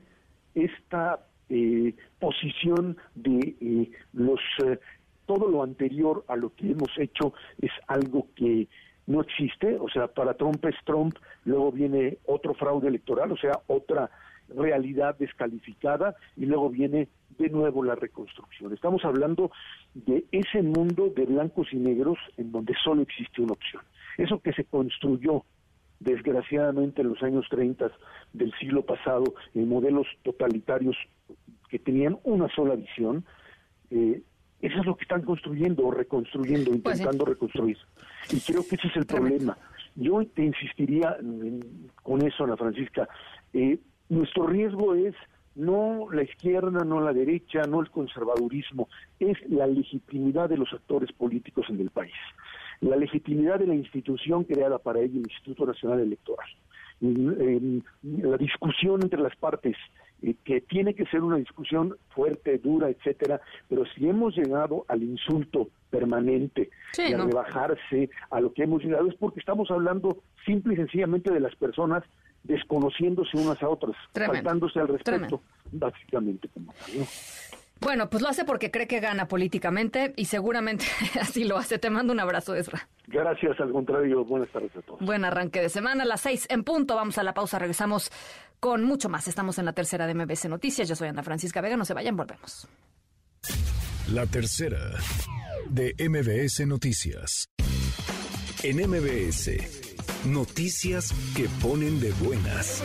[0.55, 1.20] esta
[1.55, 4.78] eh, posición de eh, los eh,
[5.26, 8.68] todo lo anterior a lo que hemos hecho es algo que
[9.07, 13.61] no existe, o sea, para Trump es Trump, luego viene otro fraude electoral, o sea,
[13.66, 14.11] otra
[14.48, 18.72] realidad descalificada y luego viene de nuevo la reconstrucción.
[18.72, 19.50] Estamos hablando
[19.94, 23.82] de ese mundo de blancos y negros en donde solo existe una opción.
[24.16, 25.44] Eso que se construyó
[26.03, 27.90] desgraciadamente en los años 30
[28.32, 30.96] del siglo pasado en modelos totalitarios
[31.68, 33.24] que tenían una sola visión,
[33.90, 34.22] eh,
[34.61, 37.78] eso es lo que están construyendo o reconstruyendo, pues intentando reconstruir.
[38.30, 39.59] Y creo que ese es el problema.
[39.96, 41.16] Yo te insistiría
[42.03, 43.09] con eso, Ana Francisca.
[43.53, 43.78] Eh,
[44.09, 45.14] nuestro riesgo es
[45.55, 48.88] no la izquierda, no la derecha, no el conservadurismo,
[49.18, 52.14] es la legitimidad de los actores políticos en el país,
[52.83, 56.49] la legitimidad de la institución creada para ello, el Instituto Nacional Electoral,
[57.01, 59.76] la discusión entre las partes,
[60.45, 65.68] que tiene que ser una discusión fuerte, dura, etcétera, pero si hemos llegado al insulto
[65.91, 70.76] permanente y a rebajarse a lo que hemos llegado es porque estamos hablando simple y
[70.76, 72.05] sencillamente de las personas
[72.45, 76.72] desconociéndose unas a otras, faltándose al respeto, básicamente como
[77.83, 80.85] Bueno, pues lo hace porque cree que gana políticamente y seguramente
[81.20, 81.78] así lo hace.
[81.78, 82.89] Te mando un abrazo, Ezra.
[83.09, 84.24] Gracias, al contrario.
[84.24, 85.01] Buenas tardes a todos.
[85.01, 86.95] Buen arranque de semana, a las seis en punto.
[86.95, 88.12] Vamos a la pausa, regresamos
[88.61, 89.26] con mucho más.
[89.26, 90.89] Estamos en la tercera de MBC Noticias.
[90.89, 91.76] Yo soy Ana Francisca Vega.
[91.76, 92.68] No se vayan, volvemos.
[94.12, 94.78] La tercera
[95.68, 97.49] de MBS Noticias.
[98.62, 99.51] En MBS,
[100.24, 102.85] noticias que ponen de buenas.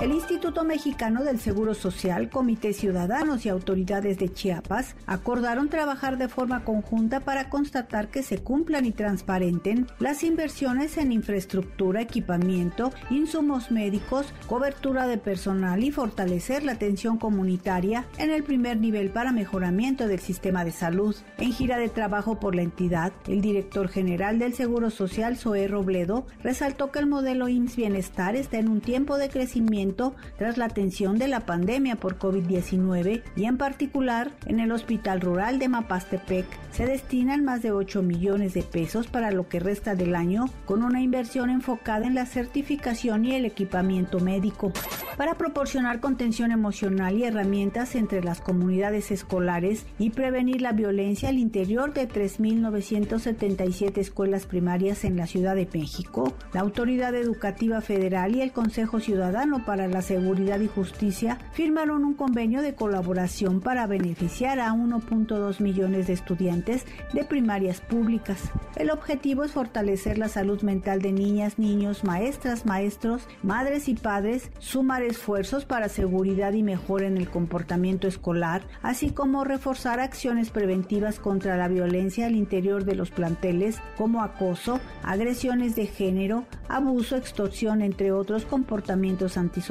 [0.00, 6.30] El Instituto Mexicano del Seguro Social, Comité Ciudadanos y autoridades de Chiapas acordaron trabajar de
[6.30, 13.70] forma conjunta para constatar que se cumplan y transparenten las inversiones en infraestructura, equipamiento, insumos
[13.70, 20.08] médicos, cobertura de personal y fortalecer la atención comunitaria en el primer nivel para mejoramiento
[20.08, 21.14] del sistema de salud.
[21.36, 26.24] En gira de trabajo por la entidad, el director general del Seguro Social, Zoé Robledo,
[26.42, 29.89] resaltó que el modelo IMSS Bienestar está en un tiempo de crecimiento
[30.36, 35.58] tras la atención de la pandemia por COVID-19 y en particular en el Hospital Rural
[35.58, 40.14] de Mapastepec se destinan más de 8 millones de pesos para lo que resta del
[40.14, 44.72] año con una inversión enfocada en la certificación y el equipamiento médico.
[45.16, 51.38] Para proporcionar contención emocional y herramientas entre las comunidades escolares y prevenir la violencia al
[51.38, 58.40] interior de 3.977 escuelas primarias en la Ciudad de México, la Autoridad Educativa Federal y
[58.40, 64.60] el Consejo Ciudadano para la Seguridad y Justicia firmaron un convenio de colaboración para beneficiar
[64.60, 68.50] a 1.2 millones de estudiantes de primarias públicas.
[68.76, 74.50] El objetivo es fortalecer la salud mental de niñas, niños, maestras, maestros, madres y padres,
[74.58, 81.18] sumar esfuerzos para seguridad y mejora en el comportamiento escolar, así como reforzar acciones preventivas
[81.18, 87.82] contra la violencia al interior de los planteles como acoso, agresiones de género, abuso, extorsión,
[87.82, 89.69] entre otros comportamientos antisociales.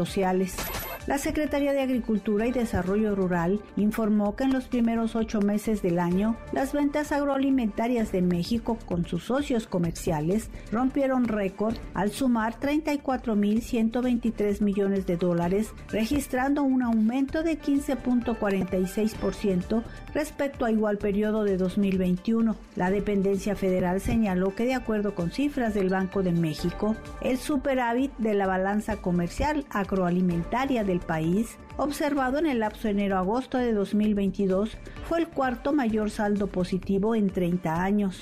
[1.10, 5.98] La Secretaría de Agricultura y Desarrollo Rural informó que en los primeros ocho meses del
[5.98, 14.62] año, las ventas agroalimentarias de México con sus socios comerciales rompieron récord al sumar 34.123
[14.62, 19.84] millones de dólares, registrando un aumento de 15.46%
[20.14, 22.56] respecto a igual periodo de 2021.
[22.76, 28.16] La dependencia federal señaló que de acuerdo con cifras del Banco de México, el superávit
[28.20, 34.78] de la balanza comercial agroalimentaria del país, observado en el lapso enero-agosto de 2022,
[35.08, 38.20] fue el cuarto mayor saldo positivo en 30 años.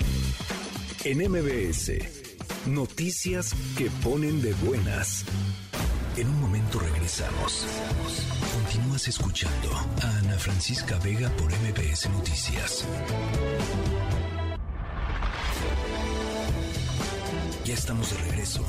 [1.04, 1.92] En MBS,
[2.68, 5.26] noticias que ponen de buenas.
[6.18, 7.66] En un momento regresamos.
[8.56, 9.70] Continúas escuchando
[10.02, 12.86] a Ana Francisca Vega por MBS Noticias.
[17.68, 18.64] Ya estamos de regreso.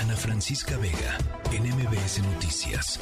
[0.00, 1.16] Ana Francisca Vega
[1.52, 2.98] en MBS Noticias.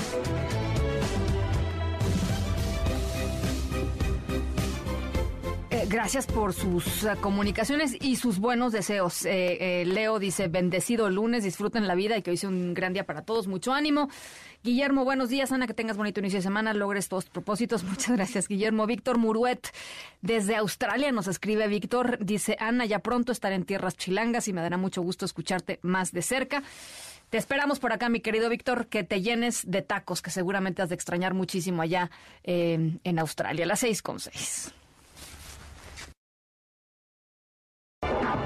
[5.88, 9.24] Gracias por sus uh, comunicaciones y sus buenos deseos.
[9.24, 12.92] Eh, eh, Leo dice, bendecido lunes, disfruten la vida y que hoy sea un gran
[12.92, 13.46] día para todos.
[13.46, 14.08] Mucho ánimo.
[14.62, 15.50] Guillermo, buenos días.
[15.50, 17.84] Ana, que tengas bonito inicio de semana, logres todos tus propósitos.
[17.84, 18.86] Muchas gracias, Guillermo.
[18.86, 19.68] Víctor Muruet,
[20.20, 22.18] desde Australia, nos escribe Víctor.
[22.20, 26.12] Dice, Ana, ya pronto estaré en tierras chilangas y me dará mucho gusto escucharte más
[26.12, 26.62] de cerca.
[27.30, 30.88] Te esperamos por acá, mi querido Víctor, que te llenes de tacos, que seguramente has
[30.88, 32.10] de extrañar muchísimo allá
[32.42, 33.66] en Australia.
[33.66, 34.72] Las seis con seis.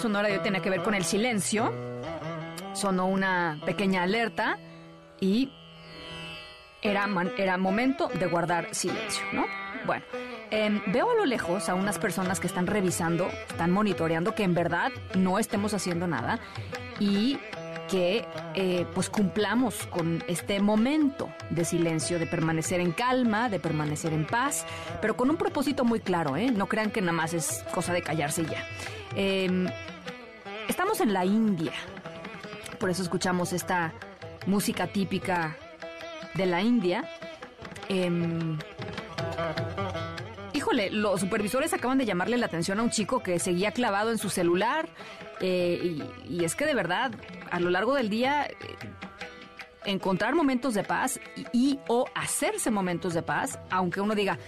[0.00, 1.72] Sonora hoy tenía que ver con el silencio?
[2.72, 4.58] Sonó una pequeña alerta
[5.20, 5.52] y
[6.80, 9.44] era, era momento de guardar silencio, ¿no?
[9.84, 10.04] Bueno,
[10.50, 14.54] em, veo a lo lejos a unas personas que están revisando, están monitoreando que en
[14.54, 16.40] verdad no estemos haciendo nada
[16.98, 17.38] y
[17.90, 18.24] que
[18.54, 24.26] eh, pues cumplamos con este momento de silencio, de permanecer en calma, de permanecer en
[24.26, 24.64] paz,
[25.02, 26.50] pero con un propósito muy claro, ¿eh?
[26.52, 28.64] No crean que nada más es cosa de callarse ya.
[29.16, 29.66] Em,
[30.70, 31.72] estamos en la India,
[32.78, 33.92] por eso escuchamos esta
[34.46, 35.56] música típica
[36.34, 37.04] de la India.
[37.88, 38.56] Em,
[40.52, 44.18] híjole, los supervisores acaban de llamarle la atención a un chico que seguía clavado en
[44.18, 44.88] su celular.
[45.40, 45.98] Eh,
[46.28, 47.10] y, es que de verdad,
[47.50, 48.54] a lo largo del día, eh,
[49.84, 51.18] encontrar momentos de paz
[51.52, 54.38] y, o hacerse momentos de paz, aunque uno diga,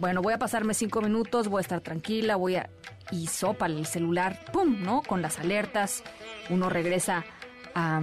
[0.00, 2.70] bueno, voy a pasarme cinco minutos, voy a estar tranquila, voy a...
[3.12, 5.02] Y sopa el celular, ¡pum!, ¿no?
[5.02, 6.02] Con las alertas,
[6.48, 7.24] uno regresa
[7.74, 8.00] a,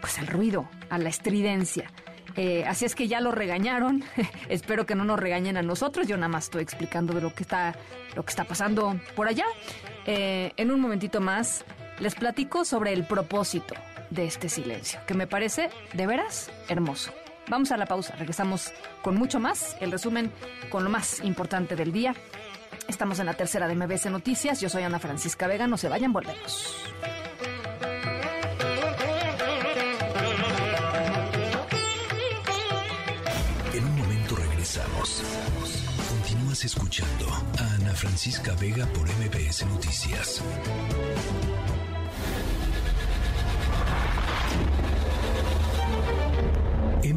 [0.00, 1.90] pues al ruido, a la estridencia.
[2.36, 4.04] Eh, así es que ya lo regañaron.
[4.48, 6.06] Espero que no nos regañen a nosotros.
[6.06, 7.74] Yo nada más estoy explicando de lo que está,
[8.16, 9.44] lo que está pasando por allá.
[10.06, 11.64] Eh, en un momentito más
[11.98, 13.74] les platico sobre el propósito
[14.08, 17.12] de este silencio, que me parece de veras hermoso.
[17.50, 18.72] Vamos a la pausa, regresamos
[19.02, 20.30] con mucho más, el resumen
[20.70, 22.14] con lo más importante del día.
[22.86, 26.12] Estamos en la tercera de MBS Noticias, yo soy Ana Francisca Vega, no se vayan,
[26.12, 26.76] volvemos.
[33.74, 35.24] En un momento regresamos.
[36.08, 37.26] Continúas escuchando
[37.58, 40.40] a Ana Francisca Vega por MBS Noticias.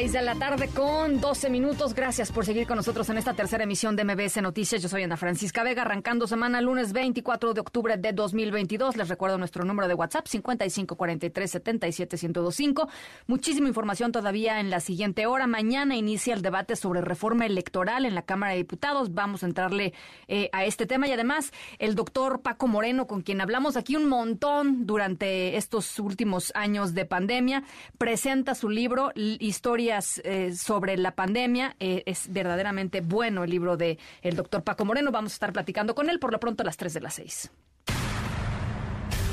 [0.00, 1.92] Seis de la tarde con 12 minutos.
[1.92, 4.80] Gracias por seguir con nosotros en esta tercera emisión de MBS Noticias.
[4.80, 8.96] Yo soy Ana Francisca Vega, arrancando semana lunes 24 de octubre de 2022.
[8.96, 12.88] Les recuerdo nuestro número de WhatsApp 5543-77125.
[13.26, 15.46] Muchísima información todavía en la siguiente hora.
[15.46, 19.12] Mañana inicia el debate sobre reforma electoral en la Cámara de Diputados.
[19.12, 19.92] Vamos a entrarle
[20.28, 24.08] eh, a este tema y además el doctor Paco Moreno, con quien hablamos aquí un
[24.08, 27.64] montón durante estos últimos años de pandemia,
[27.98, 31.76] presenta su libro Historia eh, sobre la pandemia.
[31.80, 35.10] Eh, es verdaderamente bueno el libro de el doctor Paco Moreno.
[35.10, 37.50] Vamos a estar platicando con él por lo pronto a las 3 de las 6.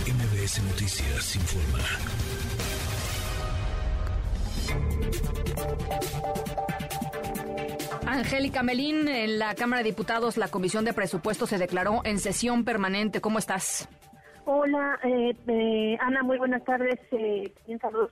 [0.07, 1.79] MBS Noticias informa.
[8.05, 12.63] Angélica Melín, en la Cámara de Diputados, la Comisión de Presupuestos se declaró en sesión
[12.63, 13.21] permanente.
[13.21, 13.87] ¿Cómo estás?
[14.49, 16.97] Hola, eh, eh, Ana, muy buenas tardes.
[17.11, 18.11] Eh, bien, saludos,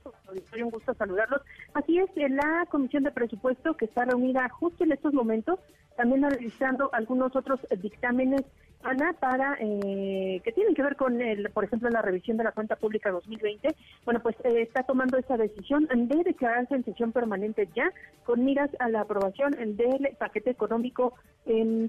[0.60, 1.40] un gusto saludarlos.
[1.72, 5.58] Así es, la Comisión de Presupuesto que está reunida justo en estos momentos,
[5.96, 8.42] también realizando algunos otros dictámenes
[8.82, 12.52] Ana, para eh, que tienen que ver con, el, por ejemplo, la revisión de la
[12.52, 13.74] cuenta pública 2020,
[14.04, 17.90] bueno, pues eh, está tomando esta decisión de declararse en sesión permanente ya,
[18.24, 21.14] con miras a la aprobación del paquete económico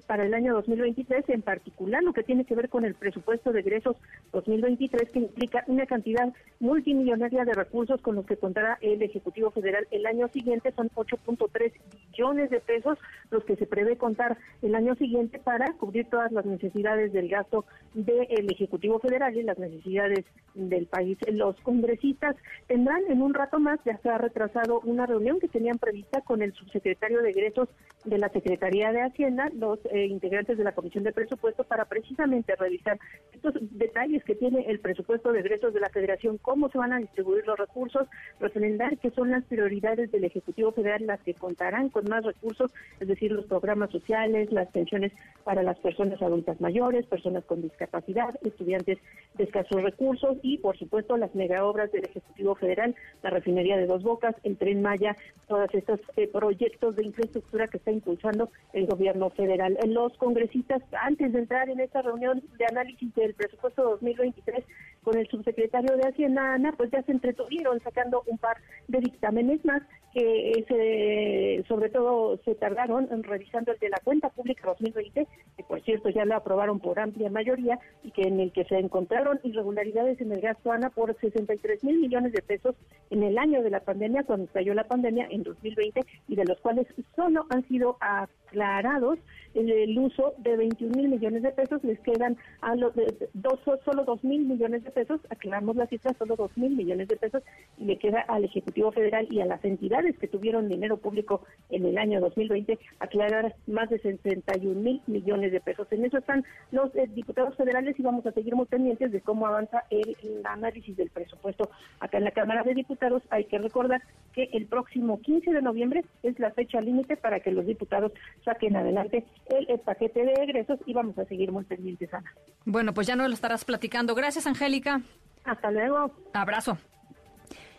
[0.05, 3.61] para el año 2023, en particular lo que tiene que ver con el presupuesto de
[3.61, 3.95] egresos
[4.31, 9.88] 2023, que implica una cantidad multimillonaria de recursos con los que contará el Ejecutivo Federal
[9.89, 11.71] el año siguiente, son 8.3
[12.11, 12.99] billones de pesos
[13.31, 17.65] los que se prevé contar el año siguiente para cubrir todas las necesidades del gasto
[17.93, 20.23] del Ejecutivo Federal y las necesidades
[20.53, 21.17] del país.
[21.32, 22.36] Los congresistas
[22.67, 26.41] tendrán en un rato más, ya se ha retrasado una reunión que tenían prevista con
[26.41, 27.69] el subsecretario de egresos
[28.05, 32.55] de la Secretaría de Hacienda, los eh, integrantes de la Comisión de Presupuesto, para precisamente
[32.55, 32.99] revisar
[33.34, 36.99] estos detalles que tiene el presupuesto de egresos de la Federación, cómo se van a
[36.99, 38.07] distribuir los recursos,
[38.39, 43.07] refrendar que son las prioridades del Ejecutivo Federal las que contarán con más recursos, es
[43.07, 45.11] decir, los programas sociales, las pensiones
[45.43, 46.66] para las personas adultas mayores,
[47.09, 48.97] personas con discapacidad, estudiantes
[49.36, 54.03] de escasos recursos y, por supuesto, las megaobras del Ejecutivo Federal, la refinería de Dos
[54.03, 55.15] Bocas, el Tren Maya,
[55.47, 59.78] todos estos eh, proyectos de infraestructura que está impulsando el gobierno federal.
[59.88, 64.63] Los congresistas, antes de entrar en esta reunión de análisis del presupuesto 2023
[65.03, 68.57] con el subsecretario de Hacienda, Ana, pues ya se entretuvieron sacando un par
[68.88, 69.82] de dictámenes más
[70.13, 75.82] que se, sobre todo se tardaron revisando el de la cuenta pública 2020, que por
[75.84, 76.36] cierto ya lo
[76.79, 80.89] por amplia mayoría y que en el que se encontraron irregularidades en el gasto ANA
[80.89, 82.75] por 63 mil millones de pesos
[83.11, 86.59] en el año de la pandemia, cuando estalló la pandemia en 2020, y de los
[86.59, 89.19] cuales solo han sido aclarados
[89.57, 92.93] el uso de 21 mil millones de pesos, les quedan a los
[93.33, 97.17] dos, solo 2 mil millones de pesos, aclaramos la cifra, solo 2 mil millones de
[97.17, 97.43] pesos,
[97.77, 101.85] y le queda al Ejecutivo Federal y a las entidades que tuvieron dinero público en
[101.85, 105.87] el año 2020 aclarar más de 61 mil millones de pesos.
[105.91, 109.47] En eso están los eh, diputados federales y vamos a seguir muy pendientes de cómo
[109.47, 113.23] avanza el, análisis del presupuesto acá en la Cámara de Diputados.
[113.29, 114.01] Hay que recordar
[114.33, 118.11] que el próximo 15 de noviembre es la fecha límite para que los diputados
[118.45, 122.31] saquen adelante el, el, paquete de egresos y vamos a seguir muy pendientes, Ana.
[122.65, 124.15] Bueno, pues ya no lo estarás platicando.
[124.15, 125.01] Gracias, Angélica.
[125.43, 126.11] Hasta luego.
[126.33, 126.77] Abrazo.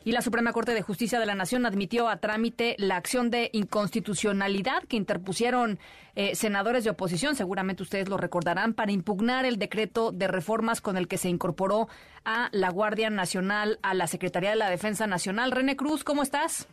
[0.05, 3.51] Y la Suprema Corte de Justicia de la Nación admitió a trámite la acción de
[3.53, 5.79] inconstitucionalidad que interpusieron
[6.15, 10.97] eh, senadores de oposición, seguramente ustedes lo recordarán, para impugnar el decreto de reformas con
[10.97, 11.89] el que se incorporó
[12.25, 15.53] a la Guardia Nacional a la Secretaría de la Defensa Nacional.
[15.53, 16.69] René Cruz, ¿cómo estás?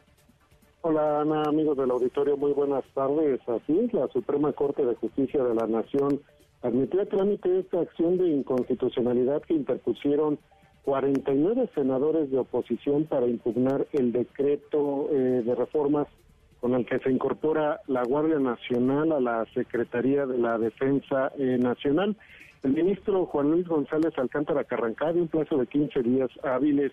[0.87, 3.39] Hola Ana, amigos del auditorio, muy buenas tardes.
[3.49, 6.21] Así la Suprema Corte de Justicia de la Nación
[6.61, 10.37] admitió a trámite esta acción de inconstitucionalidad que interpusieron
[10.83, 16.05] 49 senadores de oposición para impugnar el decreto eh, de reformas
[16.61, 21.57] con el que se incorpora la Guardia Nacional a la Secretaría de la Defensa eh,
[21.59, 22.15] Nacional.
[22.61, 26.91] El ministro Juan Luis González Alcántara Carrancá de un plazo de 15 días hábiles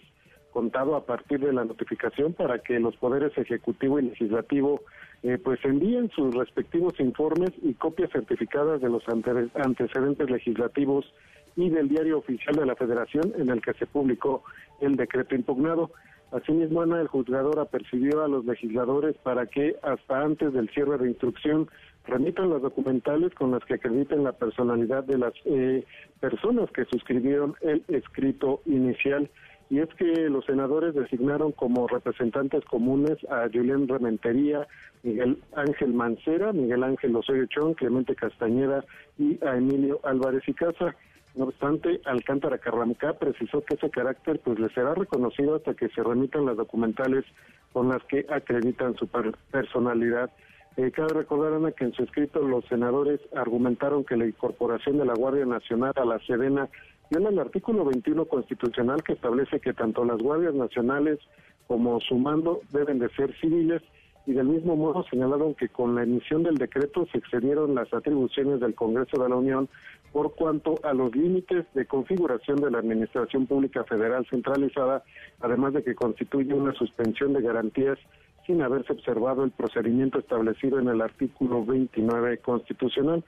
[0.52, 4.82] contado a partir de la notificación para que los poderes ejecutivo y legislativo
[5.22, 11.12] eh, pues envíen sus respectivos informes y copias certificadas de los antecedentes legislativos
[11.56, 14.42] y del diario oficial de la Federación en el que se publicó
[14.80, 15.90] el decreto impugnado.
[16.32, 21.08] Asimismo, Ana, el juzgador apercibió a los legisladores para que hasta antes del cierre de
[21.08, 21.68] instrucción
[22.06, 25.84] remitan los documentales con los que acrediten la personalidad de las eh,
[26.20, 29.30] personas que suscribieron el escrito inicial.
[29.70, 34.66] Y es que los senadores designaron como representantes comunes a Julián Rementería,
[35.02, 38.84] Miguel Ángel Mancera, Miguel Ángel Osorio Chón, Clemente Castañeda
[39.18, 40.94] y a Emilio Álvarez y Casa.
[41.34, 46.02] No obstante, Alcántara Carramcá precisó que ese carácter pues le será reconocido hasta que se
[46.02, 47.24] remitan las documentales
[47.72, 49.08] con las que acreditan su
[49.50, 50.30] personalidad.
[50.76, 55.04] Eh, cabe recordar, Ana, que en su escrito los senadores argumentaron que la incorporación de
[55.04, 56.68] la Guardia Nacional a la Sedena
[57.12, 61.18] viola el artículo 21 constitucional que establece que tanto las Guardias Nacionales
[61.66, 63.82] como su mando deben de ser civiles
[64.24, 68.60] y del mismo modo señalaron que con la emisión del decreto se excedieron las atribuciones
[68.60, 69.68] del Congreso de la Unión
[70.10, 75.02] por cuanto a los límites de configuración de la Administración Pública Federal centralizada,
[75.40, 77.98] además de que constituye una suspensión de garantías
[78.46, 83.22] sin haberse observado el procedimiento establecido en el artículo 29 constitucional.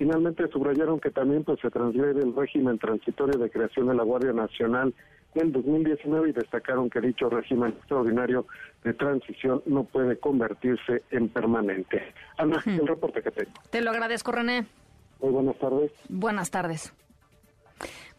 [0.00, 4.32] Finalmente subrayaron que también pues se transgrede el régimen transitorio de creación de la Guardia
[4.32, 4.94] Nacional
[5.34, 8.46] del 2019 y destacaron que dicho régimen extraordinario
[8.82, 12.14] de transición no puede convertirse en permanente.
[12.38, 13.50] Ana, el reporte que tengo.
[13.68, 14.64] Te lo agradezco, René.
[15.20, 15.92] Muy buenas tardes.
[16.08, 16.94] Buenas tardes.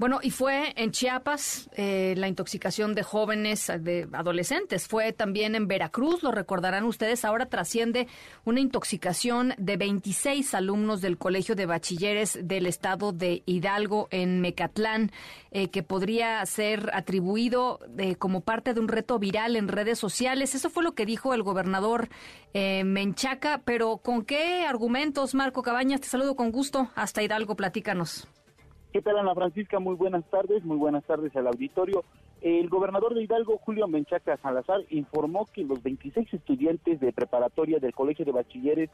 [0.01, 4.87] Bueno, y fue en Chiapas eh, la intoxicación de jóvenes, de adolescentes.
[4.87, 7.23] Fue también en Veracruz, lo recordarán ustedes.
[7.23, 8.07] Ahora trasciende
[8.43, 15.11] una intoxicación de 26 alumnos del Colegio de Bachilleres del Estado de Hidalgo en Mecatlán,
[15.51, 20.55] eh, que podría ser atribuido eh, como parte de un reto viral en redes sociales.
[20.55, 22.09] Eso fue lo que dijo el gobernador
[22.53, 23.61] Menchaca.
[23.63, 26.01] Pero ¿con qué argumentos, Marco Cabañas?
[26.01, 26.89] Te saludo con gusto.
[26.95, 28.27] Hasta Hidalgo, platícanos.
[28.91, 29.79] ¿Qué tal, Ana Francisca?
[29.79, 32.03] Muy buenas tardes, muy buenas tardes al auditorio.
[32.41, 37.93] El gobernador de Hidalgo, Julio Menchaca Salazar, informó que los 26 estudiantes de preparatoria del
[37.93, 38.89] Colegio de Bachilleres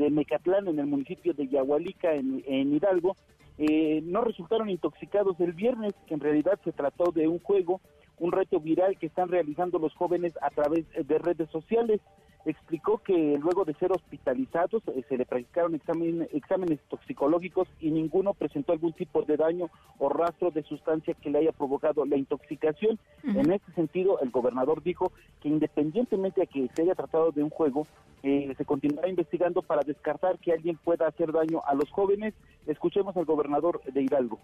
[0.00, 3.16] de Mecatlán, en el municipio de Yahualica, en, Hidalgo,
[3.58, 7.80] eh, no resultaron intoxicados el viernes, que en realidad se trató de un juego,
[8.18, 12.00] un reto viral que están realizando los jóvenes a través de redes sociales
[12.44, 18.72] explicó que luego de ser hospitalizados eh, se le practicaron exámenes toxicológicos y ninguno presentó
[18.72, 19.66] algún tipo de daño
[19.98, 22.98] o rastro de sustancia que le haya provocado la intoxicación.
[23.24, 27.50] En este sentido, el gobernador dijo que independientemente de que se haya tratado de un
[27.50, 27.86] juego,
[28.22, 32.34] eh, se continuará investigando para descartar que alguien pueda hacer daño a los jóvenes.
[32.66, 34.38] Escuchemos al gobernador de Hidalgo.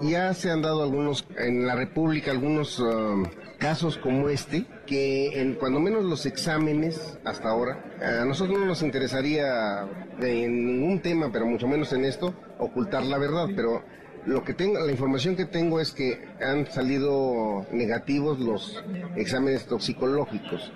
[0.00, 3.24] Ya se han dado algunos en la República algunos um,
[3.58, 8.82] casos como este que en cuando menos los exámenes hasta ahora a nosotros no nos
[8.82, 9.88] interesaría
[10.20, 13.82] en ningún tema, pero mucho menos en esto ocultar la verdad, pero
[14.26, 18.84] lo que tengo, la información que tengo es que han salido negativos los
[19.16, 20.72] exámenes toxicológicos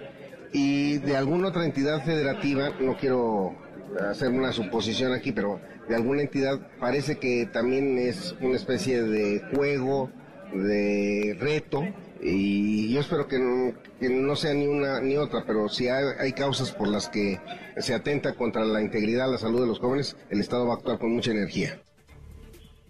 [0.53, 3.55] y de alguna otra entidad federativa, no quiero
[3.99, 9.43] hacer una suposición aquí, pero de alguna entidad parece que también es una especie de
[9.55, 10.11] juego,
[10.53, 11.85] de reto,
[12.23, 16.89] y yo espero que no, sea ni una ni otra, pero si hay, causas por
[16.89, 17.39] las que
[17.79, 20.99] se atenta contra la integridad, la salud de los jóvenes, el Estado va a actuar
[20.99, 21.81] con mucha energía.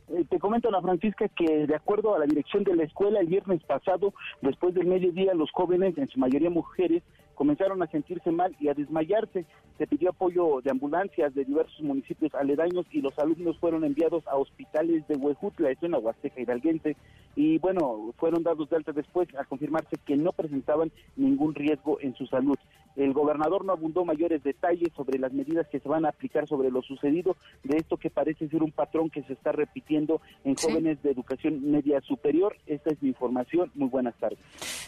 [0.09, 3.29] Eh, te comento, Ana Francisca, que de acuerdo a la dirección de la escuela, el
[3.29, 4.13] viernes pasado,
[4.43, 7.05] después del mediodía, los jóvenes, en su mayoría mujeres,
[7.41, 9.47] comenzaron a sentirse mal y a desmayarse.
[9.79, 14.37] Se pidió apoyo de ambulancias de diversos municipios aledaños y los alumnos fueron enviados a
[14.37, 16.99] hospitales de Huejutla, esto en la Huasteca Hidalguense,
[17.37, 22.15] y bueno, fueron dados de alta después a confirmarse que no presentaban ningún riesgo en
[22.15, 22.59] su salud.
[23.05, 26.71] El gobernador no abundó mayores detalles sobre las medidas que se van a aplicar sobre
[26.71, 31.03] lo sucedido, de esto que parece ser un patrón que se está repitiendo en jóvenes
[31.03, 32.57] de educación media superior.
[32.67, 33.71] Esta es mi información.
[33.75, 34.39] Muy buenas tardes.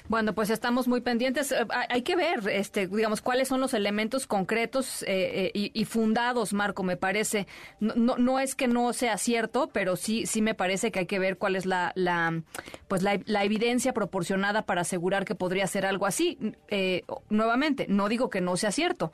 [0.08, 1.52] Bueno, pues estamos muy pendientes.
[1.52, 6.52] Eh, hay que ver este, digamos, cuáles son los elementos concretos eh, eh, y, fundados,
[6.52, 7.46] Marco, me parece.
[7.80, 11.18] No, no, es que no sea cierto, pero sí, sí me parece que hay que
[11.18, 12.42] ver cuál es la, la
[12.88, 16.38] pues la, evidencia proporcionada para asegurar que podría ser algo así.
[16.68, 19.12] Eh, nuevamente, no digo que no sea cierto,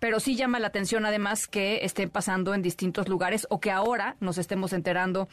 [0.00, 4.16] pero sí llama la atención además que estén pasando en distintos lugares o que ahora
[4.20, 5.28] nos estemos enterando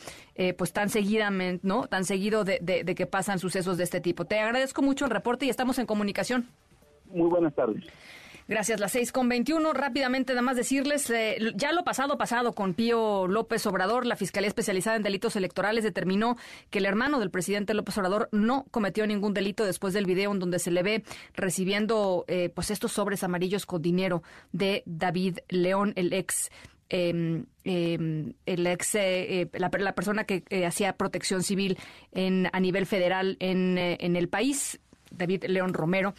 [0.58, 1.88] pues tan seguidamente, ¿no?
[1.88, 4.26] Tan seguido de, de que pasan sucesos de este tipo.
[4.26, 6.50] Te agradezco mucho el reporte y estamos en comunicación.
[7.12, 7.84] Muy buenas tardes.
[8.50, 9.74] Gracias, las seis con veintiuno.
[9.74, 14.48] Rápidamente, nada más decirles, eh, ya lo pasado, pasado con Pío López Obrador, la Fiscalía
[14.48, 16.36] Especializada en Delitos Electorales determinó
[16.72, 20.40] que el hermano del presidente López Obrador no cometió ningún delito después del video en
[20.40, 21.04] donde se le ve
[21.36, 26.50] recibiendo eh, pues estos sobres amarillos con dinero de David León, el ex
[26.90, 31.78] em, em, el ex, eh, la, persona que hacía protección civil
[32.14, 34.80] en, a nivel federal en el país,
[35.12, 36.14] David León Romero.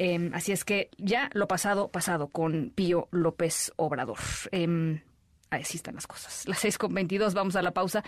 [0.00, 4.18] Em, así es que ya lo pasado, pasado con Pío López Obrador.
[4.52, 5.02] Eh,
[5.50, 6.44] así están las cosas.
[6.46, 8.04] Las seis con 22, vamos a la pausa.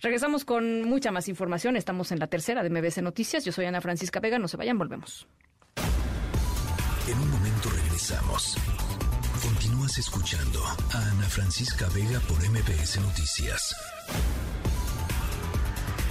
[0.00, 1.76] Regresamos con mucha más información.
[1.76, 3.44] Estamos en la tercera de MBC Noticias.
[3.44, 4.38] Yo soy Ana Francisca Vega.
[4.38, 5.28] No se vayan, volvemos.
[7.08, 8.56] En un momento regresamos.
[9.42, 13.76] Continúas escuchando a Ana Francisca Vega por MBS Noticias.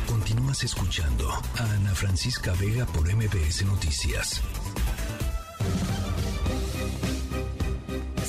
[0.08, 4.44] Continúas escuchando a Ana Francisca Vega por MBS Noticias.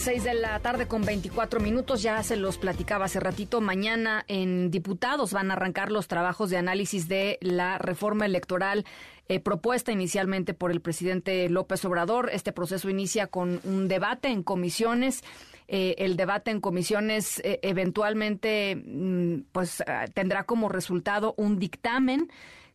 [0.05, 3.62] 6 de la tarde con 24 minutos, ya se los platicaba hace ratito.
[3.62, 8.85] Mañana en diputados van a arrancar los trabajos de análisis de la reforma electoral
[9.28, 12.28] eh, propuesta inicialmente por el presidente López Obrador.
[12.35, 15.23] Este proceso inicia con un debate en comisiones.
[15.69, 19.82] Eh, el debate en comisiones eh, eventualmente mm, pues
[20.12, 22.28] tendrá como resultado un dictamen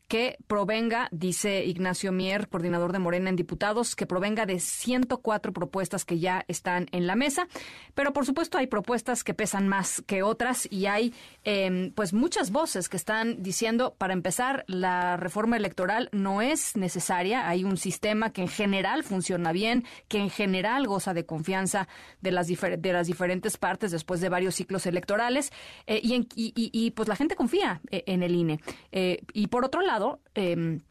[0.09, 6.03] que provenga, dice Ignacio Mier, coordinador de Morena en Diputados, que provenga de 104 propuestas
[6.03, 7.47] que ya están en la mesa.
[7.93, 11.13] Pero por supuesto hay propuestas que pesan más que otras y hay
[11.43, 17.47] em, pues muchas voces que están diciendo, para empezar, la reforma electoral no es necesaria.
[17.47, 21.87] Hay un sistema que en general funciona bien, que en general goza de confianza
[22.21, 25.51] de las, de las diferentes partes después de varios ciclos electorales
[25.85, 28.59] eh, y, y, pues la gente confía eh, en el INE.
[28.91, 29.98] Eh, y por otro lado,
[30.33, 30.81] em,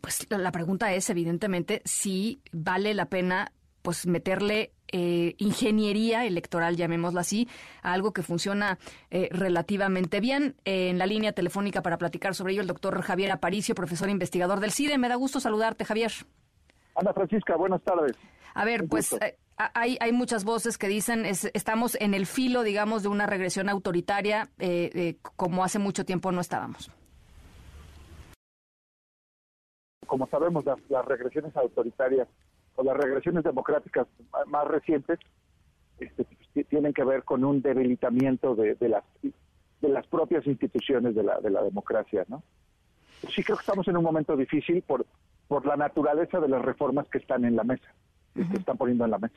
[0.00, 3.52] pues la pregunta es evidentemente si vale la pena
[3.82, 7.48] pues meterle eh, ingeniería electoral, llamémosla así,
[7.82, 8.78] algo que funciona
[9.10, 10.56] eh, relativamente bien.
[10.64, 14.72] en la línea telefónica para platicar sobre ello, el doctor Javier Aparicio, profesor investigador del
[14.72, 14.98] CIDE.
[14.98, 16.12] Me da gusto saludarte, Javier.
[16.94, 18.16] Ana Francisca, buenas tardes.
[18.54, 22.62] A ver, pues eh, hay, hay muchas voces que dicen es, estamos en el filo,
[22.62, 24.50] digamos, de una regresión autoritaria
[25.36, 26.90] como hace mucho tiempo no estábamos.
[30.08, 32.26] Como sabemos, las regresiones autoritarias
[32.74, 34.08] o las regresiones democráticas
[34.48, 35.20] más recientes
[36.00, 36.26] este,
[36.64, 41.50] tienen que ver con un debilitamiento de, las de las propias instituciones de la, de
[41.50, 42.42] la democracia, ¿no?
[43.34, 45.06] Sí creo que estamos en un momento difícil por
[45.48, 47.88] por la naturaleza de las reformas que están en la mesa,
[48.34, 49.34] que están poniendo en la mesa.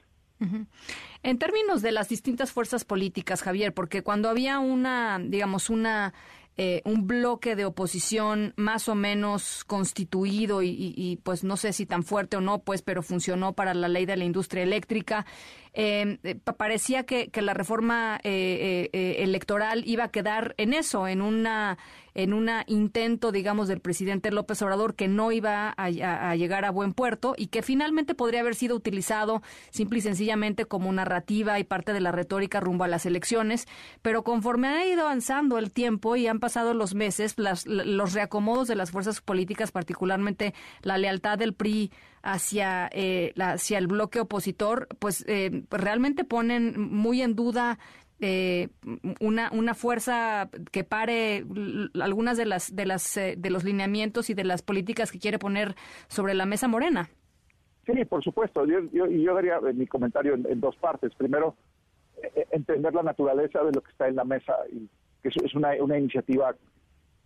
[1.24, 6.14] En términos de las distintas fuerzas políticas, Javier, porque cuando había una, digamos, una
[6.58, 12.04] eh, un bloque de oposición más o menos constituido y, pues no sé si tan
[12.04, 15.26] fuerte o no, pues, pero funcionó para la ley de la industria eléctrica.
[15.74, 21.78] Em, eh, parecía que, la reforma eh, electoral iba a quedar en eso, en una
[22.14, 26.72] en un intento, digamos, del presidente López Obrador que no iba a, a, llegar a
[26.72, 31.64] buen puerto y que finalmente podría haber sido utilizado simple y sencillamente como narrativa y
[31.64, 33.68] parte de la retórica rumbo a las elecciones.
[34.02, 38.76] Pero conforme ha ido avanzando el tiempo y han pasado los meses, los reacomodos de
[38.76, 45.24] las fuerzas políticas, particularmente la lealtad del PRI hacia, eh, hacia el bloque opositor, pues
[45.30, 47.80] eh, realmente ponen muy en duda
[48.24, 48.70] eh,
[49.20, 51.44] una, una fuerza que pare
[52.00, 55.40] algunas de las de las eh, de los lineamientos y de las políticas que quiere
[55.40, 55.74] poner
[56.08, 57.10] sobre la mesa Morena.
[57.88, 58.64] Sí, por supuesto.
[58.68, 61.16] Yo, yo, yo daría mi comentario en, dos partes.
[61.16, 61.56] Primero,
[62.22, 64.88] eh, entender la naturaleza de lo que está en la mesa y
[65.22, 66.56] que es una, una iniciativa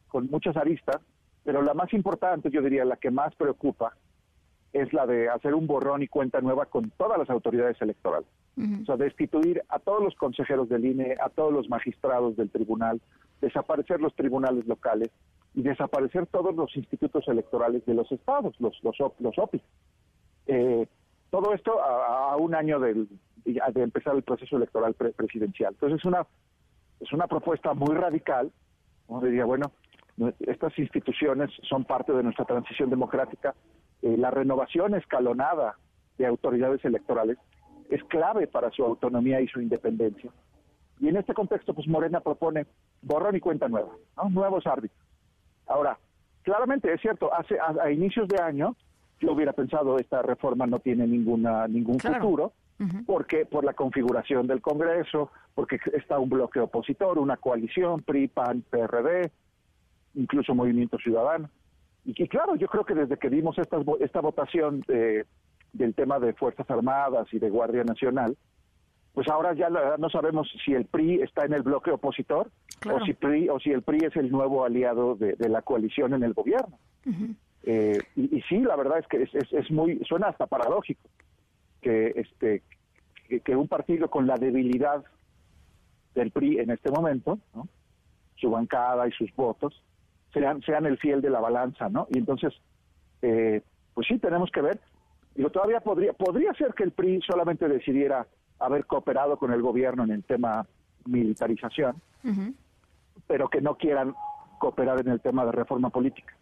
[0.07, 1.01] con muchas aristas,
[1.43, 3.95] pero la más importante, yo diría, la que más preocupa,
[4.73, 8.27] es la de hacer un borrón y cuenta nueva con todas las autoridades electorales.
[8.81, 13.01] O sea, destituir a todos los consejeros del INE, a todos los magistrados del tribunal,
[13.41, 15.09] desaparecer los tribunales locales
[15.53, 19.61] y desaparecer todos los institutos electorales de los estados, los, los, los OPI.
[20.47, 20.88] Eh,
[21.30, 23.07] todo esto a, un año de
[23.76, 25.73] empezar el proceso electoral presidencial.
[25.73, 26.26] Entonces es una,
[27.06, 28.52] es una propuesta muy radical,
[29.07, 29.72] donde diría, bueno,
[30.40, 33.53] estas instituciones son parte de nuestra transición democrática,
[34.02, 35.77] eh, la renovación escalonada
[36.18, 37.38] de autoridades electorales
[37.90, 40.32] es clave para su autonomía y su independencia.
[40.99, 42.65] Y en este contexto, pues Morena propone
[43.02, 43.91] borrón y cuenta nueva,
[44.30, 44.99] nuevos árbitros.
[45.68, 45.99] Ahora,
[46.41, 48.76] claramente es cierto, hace a, inicios de año
[49.19, 52.53] yo hubiera pensado esta reforma no tiene ninguna ningún futuro,
[53.06, 58.64] porque por la configuración del Congreso, porque está un bloque opositor, una coalición, PRI, PAN,
[58.69, 59.31] PRD,
[60.15, 61.49] incluso Movimiento Ciudadano.
[62.03, 65.26] Y, y claro, yo creo que desde que dimos esta, esta votación de
[65.77, 68.38] del tema de Fuerzas Armadas y de Guardia Nacional,
[69.14, 72.49] pues ahora ya no sabemos si el PRI está en el bloque opositor
[72.85, 76.23] o si PRI o si el PRI es el nuevo aliado de, la coalición en
[76.23, 76.77] el gobierno.
[77.64, 81.02] Eh, y, sí, la verdad es que es, es, muy suena hasta paradójico
[81.85, 82.63] que este
[83.43, 85.03] que, un partido con la debilidad
[86.15, 87.37] del PRI en este momento,
[88.35, 89.83] su bancada y sus votos
[90.33, 92.07] sean sean el fiel de la balanza, ¿no?
[92.09, 92.53] Y entonces,
[93.21, 93.61] eh,
[93.93, 94.79] pues sí tenemos que ver
[95.35, 98.25] Digo, todavía podría, podría ser que el PRI solamente decidiera
[98.57, 100.65] haber cooperado con el gobierno en el tema
[101.05, 102.01] militarización,
[103.27, 104.15] pero que no quieran
[104.59, 106.33] cooperar en el tema de reforma política.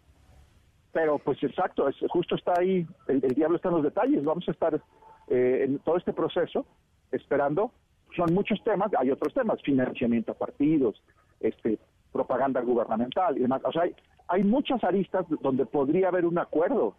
[0.92, 4.52] Pero pues exacto, es, justo está ahí, el, diablo está en los detalles, vamos a
[4.52, 4.80] estar
[5.28, 6.66] eh, en todo este proceso
[7.12, 7.72] esperando,
[8.16, 11.02] son muchos temas, hay otros temas, financiamiento a partidos,
[11.40, 11.78] este,
[12.12, 13.94] propaganda gubernamental y demás, o sea, hay,
[14.28, 16.96] hay muchas aristas donde podría haber un acuerdo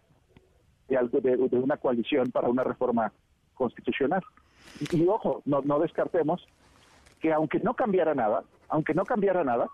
[0.88, 3.12] de, algo de, una coalición para una reforma
[3.54, 4.22] constitucional.
[4.92, 6.46] Y, ojo, no, no, descartemos
[7.20, 9.68] que aunque no cambiara nada, aunque no cambiara nada,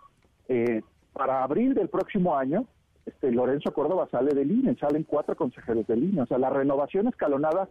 [0.49, 2.67] eh, para abril del próximo año,
[3.05, 7.09] este Lorenzo Córdoba sale del INE, salen cuatro consejeros del INE, o sea, la renovación
[7.09, 7.69] escalonada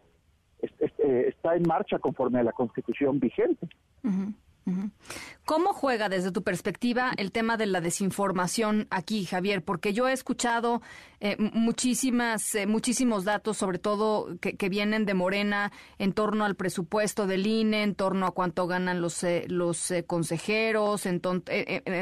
[0.62, 3.68] está en marcha conforme a la constitución vigente.
[5.46, 9.64] ¿Cómo juega desde tu perspectiva el tema de la desinformación aquí, Javier?
[9.64, 10.82] Porque yo he escuchado
[11.20, 17.28] eh, muchísimas, eh, muchísimos datos, sobre todo que, vienen de Morena, en torno al presupuesto
[17.28, 21.22] del INE, en torno a cuánto ganan los, eh, los consejeros, en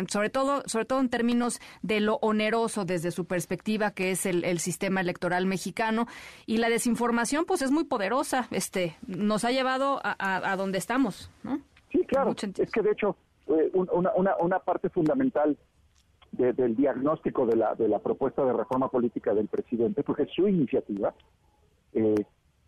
[0.10, 4.60] sobre, todo, sobre todo en términos de lo oneroso desde su perspectiva, que es el,
[4.60, 6.08] sistema electoral mexicano.
[6.46, 8.48] Y la desinformación, pues es muy poderosa.
[8.52, 11.62] Este, nos ha llevado a, a donde estamos, ¿no?
[11.92, 12.36] Sí, claro.
[12.38, 13.16] Es que de hecho,
[13.48, 15.58] eh, una, una, una parte fundamental
[16.32, 20.48] del diagnóstico de la, de la propuesta de reforma política del presidente, porque es su
[20.48, 21.14] iniciativa,
[21.94, 22.16] eh,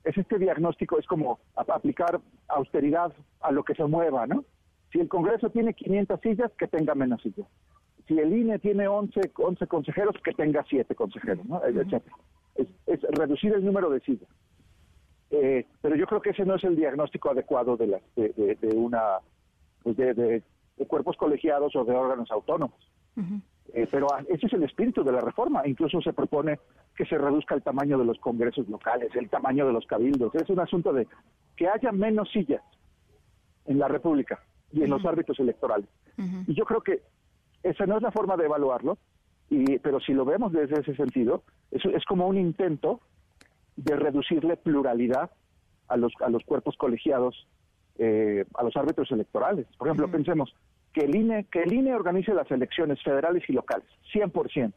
[0.03, 4.43] es este diagnóstico, es como aplicar austeridad a lo que se mueva, ¿no?
[4.91, 7.47] Si el Congreso tiene 500 sillas, que tenga menos sillas.
[8.07, 11.61] Si el INE tiene 11, 11 consejeros, que tenga 7 consejeros, ¿no?
[11.63, 14.27] Es, es, reducir el número de sillas.
[15.31, 18.75] Eh, pero yo creo que ese no es el diagnóstico adecuado de, la, de, de,
[18.75, 19.19] una
[19.81, 20.43] pues de,
[20.87, 22.77] cuerpos colegiados o de órganos autónomos.
[23.73, 25.65] Eh, pero ese es el espíritu de la reforma.
[25.65, 26.59] Incluso se propone
[26.95, 30.35] que se reduzca el tamaño de los congresos locales, el tamaño de los cabildos.
[30.35, 31.07] Es un asunto de
[31.55, 32.61] que haya menos sillas
[33.65, 34.43] en la República
[34.73, 35.87] y en los árbitros electorales.
[36.45, 37.01] Y yo creo que
[37.63, 38.97] esa no es la forma de evaluarlo,
[39.49, 43.01] y, pero si lo vemos desde ese sentido, es, es como un intento
[43.83, 45.31] de reducirle pluralidad
[45.87, 47.47] a los, a los cuerpos colegiados,
[47.97, 49.67] eh, a los árbitros electorales.
[49.77, 50.53] Por ejemplo, pensemos
[50.93, 54.73] que el INE, que el INE organice las elecciones federales y locales, 100%.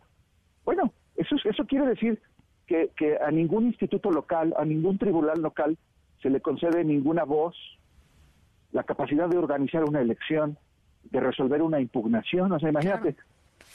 [0.64, 2.20] Bueno, eso, eso quiere decir
[2.66, 5.76] que, que a ningún instituto local, a ningún tribunal local
[6.22, 7.54] se le concede ninguna voz,
[8.72, 10.58] la capacidad de organizar una elección,
[11.04, 12.50] de resolver una impugnación.
[12.50, 13.14] O sea, imagínate,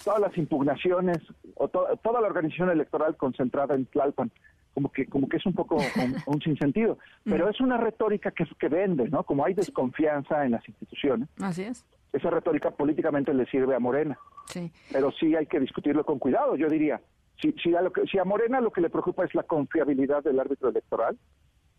[0.03, 1.19] todas las impugnaciones
[1.55, 4.31] o toda la organización electoral concentrada en Tlalpan
[4.73, 5.77] como que como que es un poco
[6.27, 6.97] un, sinsentido.
[7.23, 9.23] Pero es una retórica que, que vende, ¿no?
[9.23, 11.29] Como hay desconfianza en las instituciones.
[11.41, 11.85] Así es.
[12.11, 14.17] Esa retórica políticamente le sirve a Morena.
[14.45, 14.71] Sí.
[14.91, 17.01] Pero sí hay que discutirlo con cuidado, yo diría.
[17.39, 20.23] Si, si, a lo que, si a Morena lo que le preocupa es la confiabilidad
[20.23, 21.17] del árbitro electoral,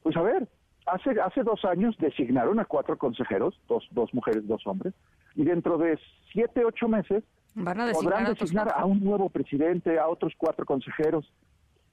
[0.03, 0.49] pues a ver,
[0.87, 4.95] hace, hace dos años designaron a cuatro consejeros, dos, dos mujeres, dos hombres,
[5.35, 5.99] y dentro de
[6.33, 11.31] siete, ocho meses podrán designar a un nuevo presidente, a otros cuatro consejeros.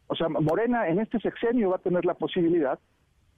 [0.08, 2.80] O sea, Morena en este sexenio va a tener la posibilidad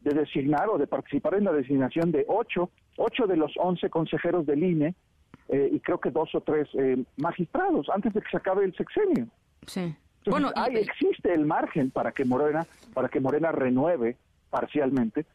[0.02, 4.46] de designar o de participar en la designación de ocho, ocho de los once consejeros
[4.46, 4.96] del INE
[5.50, 8.76] eh, y creo que dos o tres eh, magistrados antes de que se acabe el
[8.76, 9.28] sexenio.
[9.66, 9.96] Sí.
[10.28, 14.16] bueno, existe el margen para que Morena, para que Morena renueve
[14.50, 15.26] parcialmente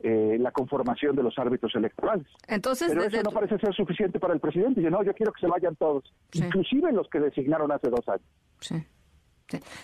[0.00, 2.26] eh, la conformación de los árbitros electorales.
[2.46, 4.80] Entonces, Pero eso no parece ser suficiente para el presidente.
[4.80, 8.26] Dice, no, yo quiero que se vayan todos, inclusive los que designaron hace dos años.
[8.60, 8.76] Sí.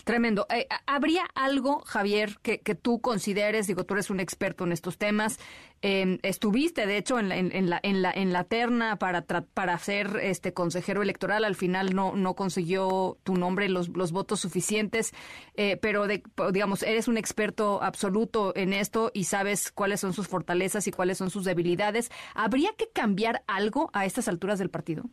[0.04, 0.46] Tremendo.
[0.50, 5.38] Eh, ¿Habría algo, Javier, que, tú consideres, digo, tú eres un experto en estos temas,
[5.80, 11.02] em, estuviste, de hecho, en la, la, en la terna para, para ser este consejero
[11.02, 15.12] electoral, al final no, no consiguió tu nombre los, los votos suficientes,
[15.54, 16.22] eh, pero, de,
[16.52, 21.18] digamos, eres un experto absoluto en esto y sabes cuáles son sus fortalezas y cuáles
[21.18, 22.10] son sus debilidades.
[22.34, 25.04] ¿Habría que cambiar algo a estas alturas del partido?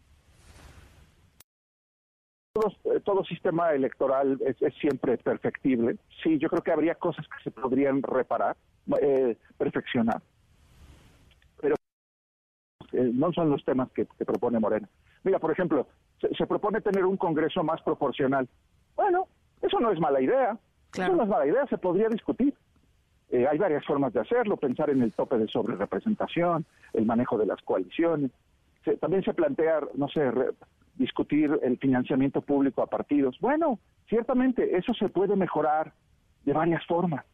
[2.54, 5.96] Eh, todo, sistema electoral es, siempre perfectible.
[6.22, 8.58] Sí, yo creo que habría cosas que se podrían reparar,
[9.02, 10.22] eh, perfeccionar.
[11.62, 11.76] Pero
[12.92, 14.90] eh, no son los temas que, propone Morena.
[15.24, 15.88] Mira, por ejemplo,
[16.20, 18.50] se, propone tener un Congreso más proporcional.
[18.98, 19.28] Bueno,
[19.62, 20.58] eso no es mala idea.
[20.94, 22.54] Eso no es mala idea, se podría discutir.
[23.32, 27.62] hay varias formas de hacerlo, pensar en el tope de sobrerepresentación, el manejo de las
[27.62, 28.32] coaliciones.
[29.00, 30.30] también se plantea, no sé,
[30.96, 33.38] discutir el financiamiento público a partidos.
[33.40, 35.94] Bueno, ciertamente eso se puede mejorar
[36.46, 37.26] de varias formas.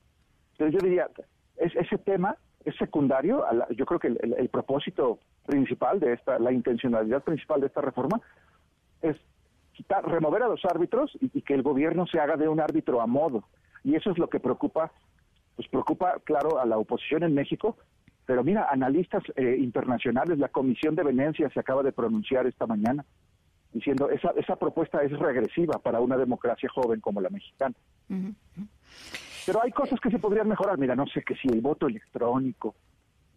[0.58, 1.10] Pero yo diría,
[1.58, 3.44] es, ese tema es secundario.
[3.76, 8.20] yo creo que el, propósito principal de esta, la intencionalidad principal de esta reforma
[9.02, 9.16] es
[9.74, 13.08] quitar, remover a los árbitros y, que el gobierno se haga de un árbitro a
[13.08, 13.44] modo.
[13.84, 14.92] Y eso es lo que preocupa,
[15.56, 17.78] pues preocupa, claro, a la oposición en México.
[18.26, 23.06] Pero mira, analistas eh, internacionales, la Comisión de Venecia se acaba de pronunciar esta mañana
[23.78, 27.76] diciendo esa, esa propuesta es regresiva para una democracia joven como la mexicana.
[29.46, 30.78] Pero hay cosas que se podrían mejorar.
[30.78, 32.76] Mira, no sé que si el voto electrónico,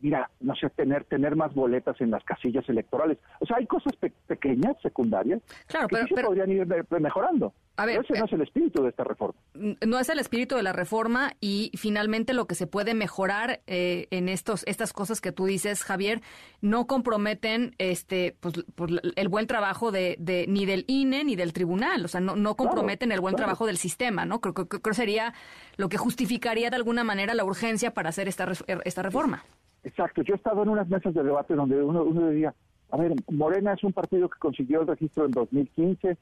[0.00, 3.18] mira, no sé, tener tener más boletas en las casillas electorales.
[3.40, 3.92] O sea, hay cosas
[4.26, 6.66] pequeñas, secundarias, claro, que pero, se podrían ir
[7.00, 7.52] mejorando.
[7.76, 9.40] A ver, ese no es el espíritu de esta reforma.
[9.54, 14.06] No es el espíritu de la reforma y finalmente lo que se puede mejorar eh,
[14.10, 16.20] en estos estas cosas que tú dices, Javier,
[16.60, 21.52] no comprometen este pues, pues el buen trabajo de, de, ni del INE ni del
[21.54, 24.40] tribunal, o sea, no, no comprometen el buen trabajo del sistema, ¿no?
[24.40, 25.32] Creo que sería
[25.76, 28.50] lo que justificaría de alguna manera la urgencia para hacer esta
[28.84, 29.44] esta reforma.
[29.82, 32.54] Exacto, yo he estado en unas mesas de debate donde uno, uno decía,
[32.90, 36.16] A ver, Morena es un partido que consiguió el registro en 2015.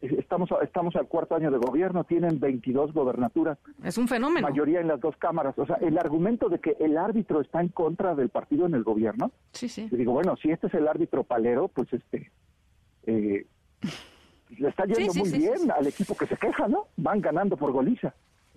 [0.00, 3.58] Estamos, estamos al cuarto año de gobierno, tienen 22 gobernaturas.
[3.84, 4.48] Es un fenómeno.
[4.48, 5.58] Mayoría en las dos cámaras.
[5.58, 8.82] O sea, el argumento de que el árbitro está en contra del partido en el
[8.82, 9.30] gobierno.
[9.52, 9.88] Sí, sí.
[9.90, 12.30] Y digo, bueno, si este es el árbitro palero, pues este.
[13.04, 13.46] Eh,
[14.58, 16.88] le está yendo muy bien al equipo que se queja, ¿no?
[16.96, 18.14] Van ganando por goliza.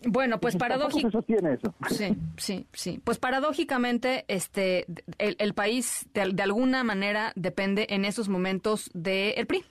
[0.08, 1.54] Bueno, pues paradójicamente.
[1.54, 1.74] eso.
[1.90, 3.02] Sí, sí, sí.
[3.04, 4.86] Pues paradójicamente, este,
[5.18, 9.64] el, el país de, de, alguna manera depende en esos momentos del el PRI,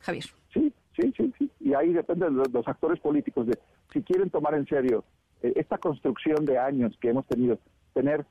[0.00, 0.24] Javier.
[0.52, 1.50] Sí, sí, sí, sí.
[1.60, 3.58] Y ahí depende de los, los actores políticos de
[3.92, 5.04] si quieren tomar en serio
[5.42, 7.58] eh, esta construcción de años que hemos tenido,
[7.94, 8.24] tener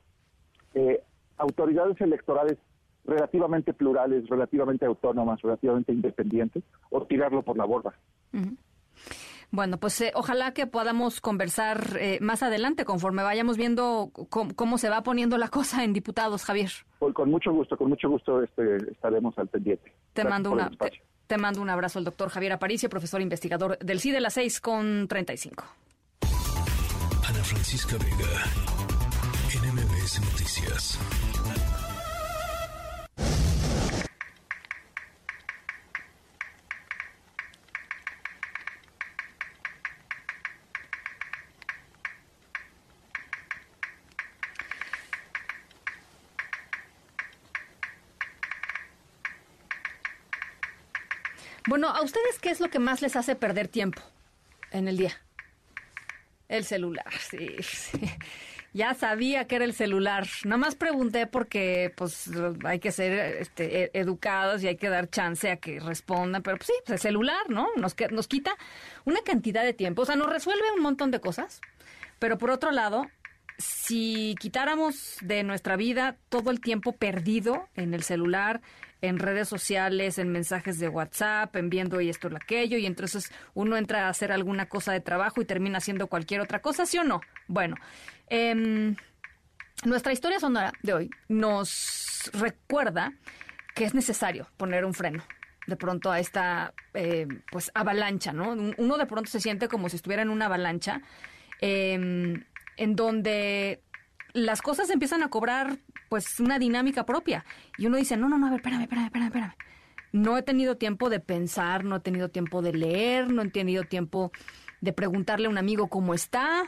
[0.74, 1.02] eh,
[1.38, 2.58] autoridades electorales
[3.04, 7.94] relativamente plurales, relativamente autónomas, relativamente independientes, o tirarlo por la borda.
[8.32, 8.56] Uh -huh.
[9.50, 14.78] Bueno, pues eh, ojalá que podamos conversar eh, más adelante conforme vayamos viendo cómo, cómo,
[14.78, 16.70] se va poniendo la cosa en diputados, Javier.
[16.98, 19.92] Con, con mucho gusto, con mucho gusto este, estaremos al pendiente.
[20.12, 24.00] Te mando una, te, te, mando un abrazo al doctor Javier Aparicio, profesor investigador del
[24.00, 25.64] CIDE, las 6 con 35.
[27.28, 28.44] Ana Francisca Vega,
[29.62, 30.98] NMBS Noticias.
[51.68, 54.02] Bueno, ¿a ustedes qué es lo que más les hace perder tiempo
[54.70, 55.12] en el día?
[56.48, 57.98] El celular, sí, sí.
[58.72, 60.26] Ya sabía que era el celular.
[60.44, 62.30] Nada más pregunté porque pues
[62.62, 66.42] hay que ser este, educados y hay que dar chance a que respondan.
[66.42, 67.68] Pero pues sí, pues el celular, ¿no?
[67.76, 68.54] Nos, nos quita
[69.06, 70.02] una cantidad de tiempo.
[70.02, 71.62] O sea, nos resuelve un montón de cosas.
[72.18, 73.06] Pero por otro lado,
[73.56, 78.60] si quitáramos de nuestra vida todo el tiempo perdido en el celular,
[79.02, 83.30] en redes sociales, en mensajes de WhatsApp, en viendo y esto y aquello, y entonces
[83.54, 86.98] uno entra a hacer alguna cosa de trabajo y termina haciendo cualquier otra cosa, ¿sí
[86.98, 87.20] o no?
[87.46, 87.76] Bueno,
[88.28, 88.94] eh,
[89.84, 93.12] nuestra historia sonora de hoy nos recuerda
[93.74, 95.22] que es necesario poner un freno
[95.66, 98.52] de pronto a esta eh, pues avalancha, ¿no?
[98.52, 101.02] Uno de pronto se siente como si estuviera en una avalancha
[101.60, 102.38] eh,
[102.76, 103.82] en donde
[104.32, 105.78] las cosas empiezan a cobrar
[106.08, 107.44] pues una dinámica propia.
[107.78, 109.54] Y uno dice, no, no, no, a ver, espérame, espérame, espérame, espérame.
[110.12, 113.84] No he tenido tiempo de pensar, no he tenido tiempo de leer, no he tenido
[113.84, 114.32] tiempo
[114.80, 116.64] de preguntarle a un amigo cómo está,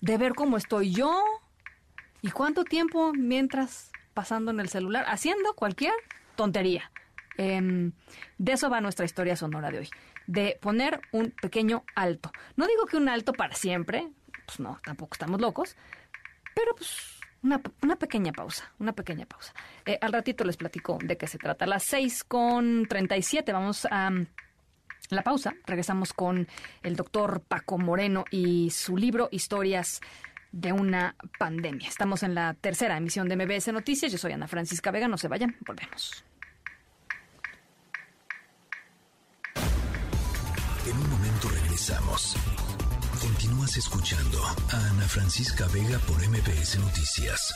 [0.00, 1.22] de ver cómo estoy yo.
[2.20, 5.94] ¿Y cuánto tiempo mientras pasando en el celular, haciendo cualquier
[6.36, 6.92] tontería?
[7.38, 7.90] Eh,
[8.38, 9.90] de eso va nuestra historia sonora de hoy.
[10.26, 12.30] De poner un pequeño alto.
[12.56, 14.08] No digo que un alto para siempre,
[14.46, 15.76] pues no, tampoco estamos locos,
[16.54, 19.52] pero pues una, una, pequeña pausa, una pequeña pausa.
[19.84, 21.66] Eh, al ratito les platico de qué se trata.
[21.66, 24.26] Las 6 con 37 vamos a um,
[25.10, 25.54] la pausa.
[25.66, 26.48] Regresamos con
[26.82, 30.00] el doctor Paco Moreno y su libro Historias
[30.52, 31.88] de una pandemia.
[31.88, 34.12] Estamos en la tercera emisión de MBS Noticias.
[34.12, 35.08] Yo soy Ana Francisca Vega.
[35.08, 36.24] No se vayan, volvemos.
[40.86, 42.36] En un momento regresamos.
[43.62, 44.38] Continúas escuchando
[44.72, 47.54] a Ana Francisca Vega por MBS Noticias.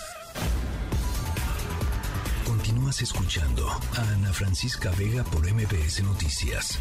[2.47, 6.79] Continúas escuchando a Ana Francisca Vega por MBS Noticias.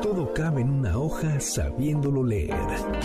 [0.00, 2.56] Todo cabe en una hoja sabiéndolo leer.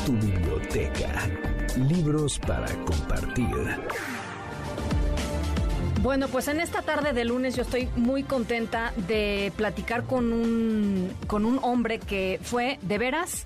[0.06, 1.30] Tu biblioteca.
[1.76, 3.78] Libros para compartir.
[6.02, 11.12] Bueno, pues en esta tarde de lunes yo estoy muy contenta de platicar con un,
[11.28, 13.46] con un hombre que fue de veras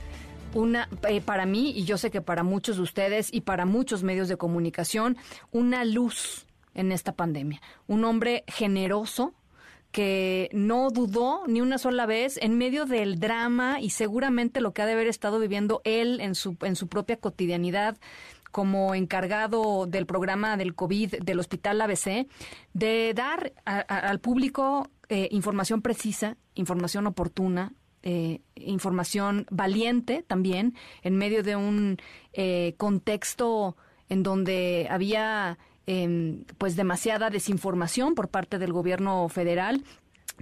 [0.58, 4.04] una eh, para mí y yo sé que para muchos de ustedes y para muchos
[4.04, 5.18] medios de comunicación
[5.52, 7.62] una luz en esta pandemia.
[7.88, 9.34] Un hombre generoso
[9.92, 14.82] que no dudó ni una sola vez en medio del drama y seguramente lo que
[14.82, 17.98] ha de haber estado viviendo él en su en su propia cotidianidad
[18.52, 22.28] como encargado del programa del COVID del Hospital ABC,
[22.74, 27.74] de dar a, al público eh, información precisa, información oportuna,
[28.04, 31.98] eh, información valiente también en medio de un
[32.34, 33.76] eh, contexto
[34.10, 35.58] en donde había
[35.88, 39.84] eh, pues demasiada desinformación por parte del gobierno federal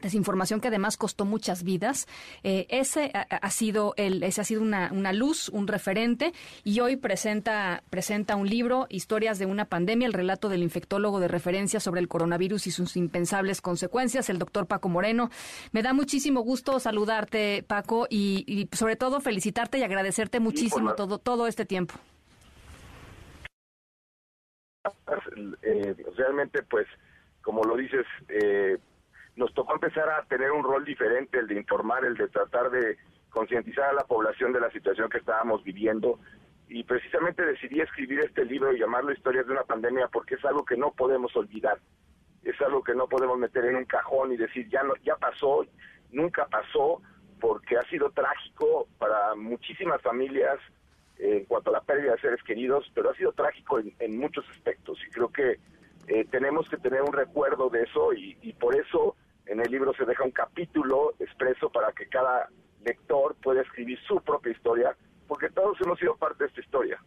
[0.01, 2.07] desinformación que además costó muchas vidas.
[2.43, 6.79] Eh, ese ha, ha, sido el, ese ha sido una, una, luz, un referente, y
[6.79, 11.79] hoy presenta, presenta un libro, Historias de una pandemia, el relato del infectólogo de referencia
[11.79, 15.29] sobre el coronavirus y sus impensables consecuencias, el doctor Paco Moreno.
[15.71, 20.95] Me da muchísimo gusto saludarte, Paco, y, y sobre todo felicitarte y agradecerte muchísimo sí,
[20.97, 21.95] todo, todo este tiempo.
[25.61, 26.87] Eh, realmente, pues,
[27.41, 28.77] como lo dices, eh,
[29.35, 32.97] nos tocó empezar a tener un rol diferente, el de informar, el de tratar de
[33.29, 36.19] concientizar a la población de la situación que estábamos viviendo.
[36.67, 40.63] Y precisamente decidí escribir este libro y llamarlo Historias de una pandemia porque es algo
[40.63, 41.77] que no podemos olvidar.
[42.43, 45.65] Es algo que no podemos meter en un cajón y decir ya no, ya pasó,
[46.11, 47.01] nunca pasó,
[47.41, 50.57] porque ha sido trágico para muchísimas familias
[51.17, 54.47] eh, en cuanto a la pérdida de seres queridos, pero ha sido trágico en, muchos
[54.49, 55.59] aspectos y creo que
[56.07, 59.15] eh, tenemos que tener un recuerdo de eso y, y por eso
[59.45, 62.49] en el libro se deja un capítulo expreso para que cada
[62.83, 64.95] lector pueda escribir su propia historia,
[65.27, 66.99] porque todos hemos sido parte de esta historia.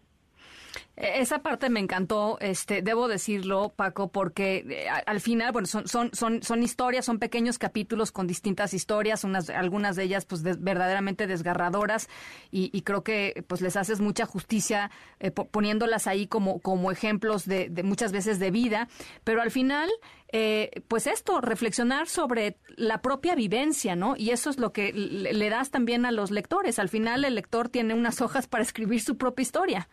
[0.98, 5.86] E-, esa parte me encantó, este, debo decirlo, Paco, porque eh, al final, bueno, son,
[5.86, 10.42] son, son, son historias, son pequeños capítulos con distintas historias, unas, algunas de ellas, pues,
[10.42, 12.08] verdaderamente desgarradoras,
[12.50, 17.70] y, creo que, pues, les haces mucha justicia eh, poniéndolas ahí como, como ejemplos de,
[17.84, 18.88] muchas veces de vida,
[19.24, 19.88] pero al final,
[20.32, 24.16] eh, pues esto, reflexionar sobre la propia vivencia, ¿no?
[24.16, 26.78] Y eso es lo que le das también a los lectores.
[26.78, 29.88] Al final, el lector tiene unas hojas para escribir su propia historia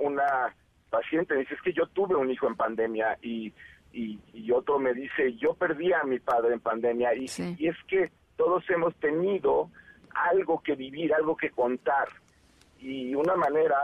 [0.00, 0.54] una
[0.90, 3.52] paciente, me dice, es que yo tuve un hijo en pandemia y,
[3.92, 7.26] y, otro me dice, yo perdí a mi padre en pandemia y,
[7.58, 9.70] y es que todos hemos tenido
[10.14, 12.08] algo que vivir, algo que contar
[12.78, 13.76] y una manera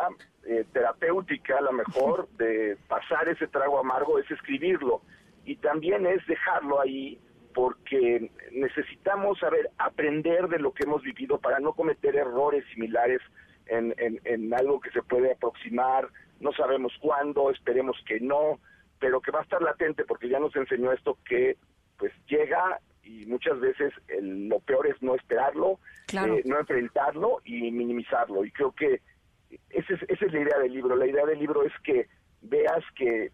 [0.47, 5.02] eh, terapéutica a lo mejor de pasar ese trago amargo es escribirlo
[5.44, 7.19] y también es dejarlo ahí
[7.55, 13.20] porque necesitamos saber aprender de lo que hemos vivido para no cometer errores similares
[13.70, 16.09] en, en, algo que se puede aproximar,
[16.40, 18.59] no sabemos cuándo, esperemos que no,
[18.98, 21.56] pero que va a estar latente porque ya nos enseñó esto que
[21.97, 25.78] pues llega y muchas veces lo peor es no esperarlo,
[26.12, 28.44] eh, no enfrentarlo y minimizarlo.
[28.44, 29.01] Y creo que
[29.70, 30.97] esa es, esa es la idea del libro.
[30.97, 32.09] La idea del libro es que
[32.42, 33.30] veas que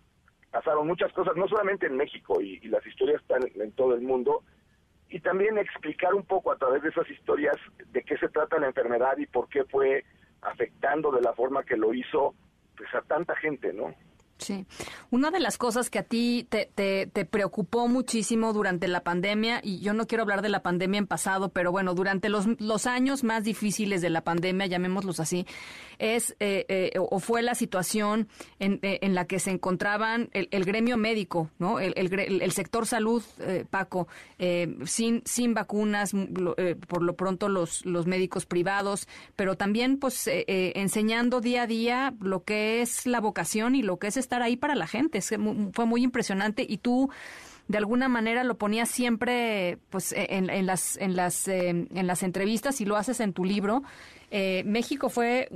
[0.51, 4.01] pasaron muchas cosas, no solamente en México, y, y las historias están en todo el
[4.01, 4.43] mundo,
[5.09, 7.57] y también explicar un poco a través de esas historias
[7.93, 10.05] de qué se trata la enfermedad y por qué fue
[10.47, 12.35] afectando de la forma que lo hizo
[12.77, 13.95] pues a tanta gente, ¿no?
[14.39, 14.67] Sí.
[15.11, 19.79] Una de las cosas que a ti te, te, preocupó muchísimo durante la pandemia, y
[19.81, 23.25] yo no quiero hablar de la pandemia en pasado, pero bueno, durante los, los años
[23.25, 25.47] más difíciles de la pandemia, llamémoslos así,
[25.99, 30.65] es eh, eh, o fue la situación en, eh, en, la que se encontraban el,
[30.65, 31.81] gremio médico, ¿no?
[31.81, 33.23] El, el, sector salud,
[33.71, 34.09] Paco,
[34.85, 36.13] sin, sin vacunas,
[36.89, 42.45] por lo pronto los, los médicos privados, pero también pues enseñando día a día lo
[42.45, 45.21] que es la vocación y lo que es estar ahí para la gente.
[45.21, 47.11] fue muy impresionante y tú
[47.69, 52.23] de alguna manera lo ponías siempre pues e, en, las en las eh, en las
[52.23, 53.83] entrevistas y lo haces en tu libro.
[54.31, 55.49] Eh, México fue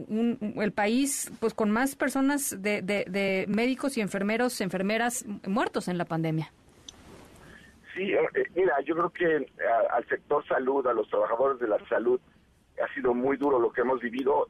[0.56, 6.04] el país pues con más personas de, de, médicos y enfermeros enfermeras muertos en la
[6.04, 6.52] pandemia.
[7.94, 9.46] Sí eh, mira yo creo que
[9.92, 12.20] al sector salud a los trabajadores de la salud
[12.82, 14.48] ha sido muy duro lo que hemos vivido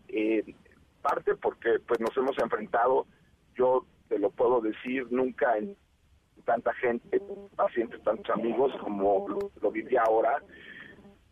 [1.03, 3.07] parte porque pues nos hemos enfrentado.
[3.57, 5.77] Yo te lo puedo decir, nunca en
[6.45, 7.23] tanta gente,
[7.55, 9.27] pacientes, tantos amigos como
[9.63, 10.43] lo, viví ahora,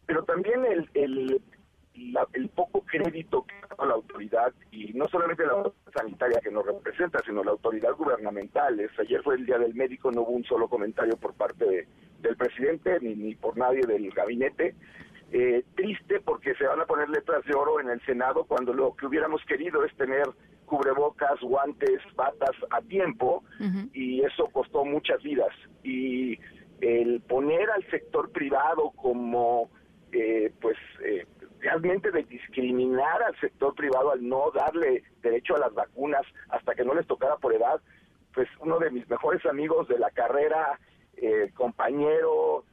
[0.07, 5.93] pero también el, el, poco crédito que da la autoridad, y no solamente la autoridad
[5.93, 8.81] sanitaria que nos representa, sino la autoridad gubernamental.
[8.97, 11.89] ayer fue el Día del Médico, no hubo un solo comentario por parte
[12.21, 14.77] del presidente ni, ni por nadie del gabinete.
[15.31, 18.97] Eh, triste porque se van a poner letras de oro en el Senado cuando lo
[18.97, 20.27] que hubiéramos querido es tener
[20.65, 23.43] cubrebocas, guantes, batas a tiempo
[23.93, 25.53] y eso costó muchas vidas.
[25.83, 26.39] Y
[26.81, 29.71] el poner al sector privado como,
[30.13, 31.27] eh, pues, eh,
[31.61, 36.85] realmente de discriminar al sector privado al no darle derecho a las vacunas hasta que
[36.85, 37.81] no les tocara por edad,
[38.33, 40.79] pues uno de mis mejores amigos de la carrera,
[41.17, 42.65] eh, compañero,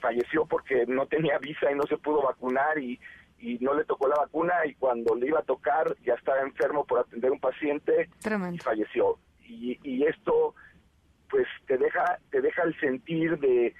[0.00, 2.98] falleció porque no tenía visa y no se pudo vacunar y
[3.42, 6.86] y no le tocó la vacuna y cuando le iba a tocar ya estaba enfermo
[6.86, 8.08] por atender un paciente
[8.54, 9.18] y falleció.
[9.40, 10.54] Y, y, esto
[11.28, 13.74] pues te deja te deja el sentir de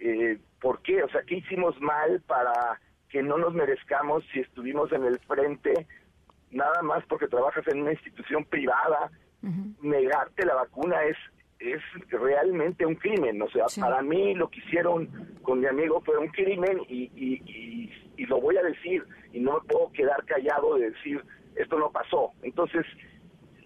[0.00, 4.92] eh, por qué, o sea, qué hicimos mal para que no nos merezcamos si estuvimos
[4.92, 5.86] en el frente
[6.50, 9.10] nada más porque trabajas en una institución privada,
[9.80, 11.16] negarte la vacuna es
[11.58, 13.40] es realmente un crimen.
[13.42, 15.06] O sea, para mí lo que hicieron
[15.42, 19.54] con mi amigo fue un crimen y, y, y, lo voy a decir y no
[19.54, 21.24] me puedo quedar callado de decir
[21.56, 22.32] esto no pasó.
[22.42, 22.86] Entonces,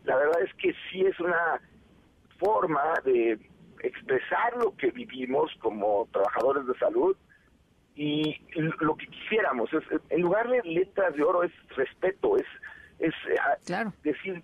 [0.04, 1.60] la verdad es que sí es una
[2.38, 3.38] forma de
[3.82, 7.16] expresar lo que vivimos como trabajadores de salud
[7.94, 8.40] y
[8.80, 12.46] lo que quisiéramos es en lugar de letras de oro es respeto es
[13.00, 14.42] es eh, decir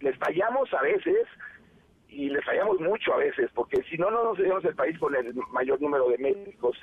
[0.00, 1.26] les fallamos a veces
[2.08, 5.14] y les fallamos mucho a veces, porque si no, no nos seríamos el país con
[5.14, 6.76] el mayor número de médicos.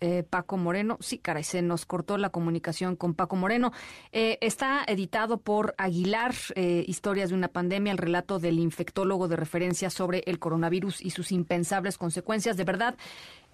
[0.00, 0.98] Eh, Paco Moreno.
[1.00, 3.72] Sí, caray, se nos cortó la comunicación con Paco Moreno.
[4.12, 9.36] Eh, está editado por Aguilar, eh, Historias de una pandemia, el relato del infectólogo de
[9.36, 12.58] referencia sobre el coronavirus y sus impensables consecuencias.
[12.58, 12.96] De verdad,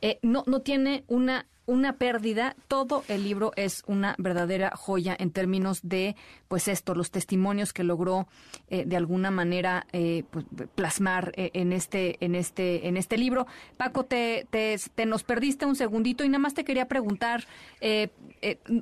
[0.02, 2.56] eh, no, no tiene una, una pérdida.
[2.68, 6.16] Todo el libro es una verdadera joya en términos de,
[6.48, 8.26] pues esto, los testimonios que logró
[8.68, 10.44] eh, de alguna manera eh, pues,
[10.74, 13.46] plasmar en este, en este, en este libro.
[13.76, 17.44] Paco, te, te, te, nos perdiste un segundito y nada más te quería preguntar,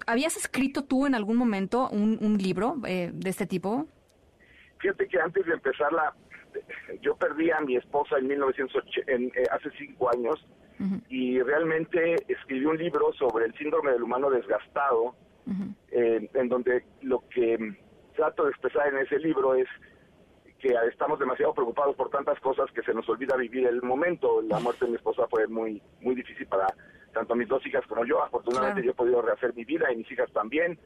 [0.07, 3.87] ¿habías escrito tú en algún momento un, un libro de este tipo?
[4.79, 6.15] Fíjate que antes de empezarla,
[7.01, 10.47] yo perdí a mi esposa en 1980, en, hace cinco años
[11.09, 15.15] y realmente escribí un libro sobre el síndrome del humano desgastado,
[15.91, 17.77] eh, en donde lo que
[18.17, 19.69] trato de expresar en ese libro es
[20.59, 24.43] que estamos demasiado preocupados por tantas cosas que se nos olvida vivir el momento.
[24.43, 26.67] La muerte de mi esposa fue muy muy difícil para
[27.13, 28.23] tanto mis dos hijas como yo.
[28.23, 30.79] Afortunadamente yo he podido rehacer mi vida y mis hijas también.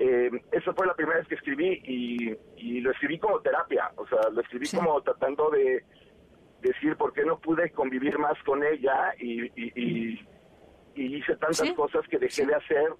[0.00, 4.06] Eh, esa fue la primera vez que escribí y, y, lo escribí como terapia, o
[4.06, 5.82] sea, lo escribí como tratando de
[6.62, 10.20] decir por qué no pude convivir más con ella y, y,
[10.94, 12.92] hice tantas cosas que dejé de hacer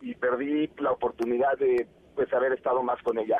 [0.00, 1.86] y perdí la oportunidad de
[2.16, 3.38] pues haber estado más con ella.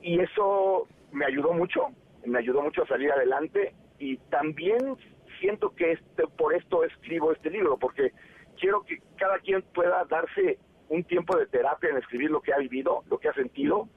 [0.00, 1.88] Y eso me ayudó mucho,
[2.24, 4.96] me ayudó mucho a salir adelante y también
[5.40, 8.12] siento que este, por esto escribo este libro, porque
[8.60, 12.58] quiero que cada quien pueda darse un tiempo de terapia en escribir lo que ha
[12.58, 13.88] vivido, lo que ha sentido.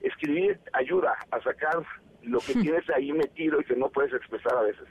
[0.00, 1.84] Escribir ayuda a sacar
[2.22, 4.88] lo que tienes ahí metido y que no puedes expresar a veces.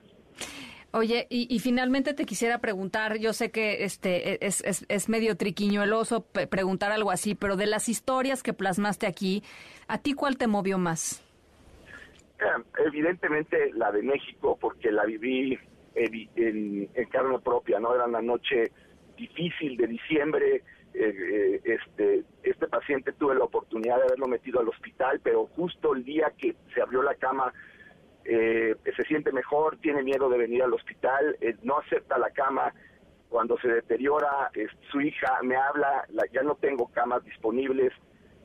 [0.95, 6.21] Oye, y, finalmente te quisiera preguntar, yo sé que este es, es, es medio triquiñueloso
[6.21, 9.41] preguntar algo así, pero de las historias que plasmaste aquí,
[9.87, 11.23] ¿a ti cuál te movió más?
[12.85, 15.57] evidentemente la de México, porque la viví
[15.95, 17.95] en, en, carne propia, ¿no?
[17.95, 18.71] Era una noche
[19.17, 20.63] difícil de diciembre,
[20.93, 21.15] eh,
[21.55, 26.03] eh, este, este paciente tuve la oportunidad de haberlo metido al hospital, pero justo el
[26.03, 27.53] día que se abrió la cama
[28.25, 32.73] eh, se siente mejor, tiene miedo de venir al hospital, no acepta la cama,
[33.27, 34.51] cuando se deteriora
[34.91, 37.91] su hija me habla, ya no tengo camas disponibles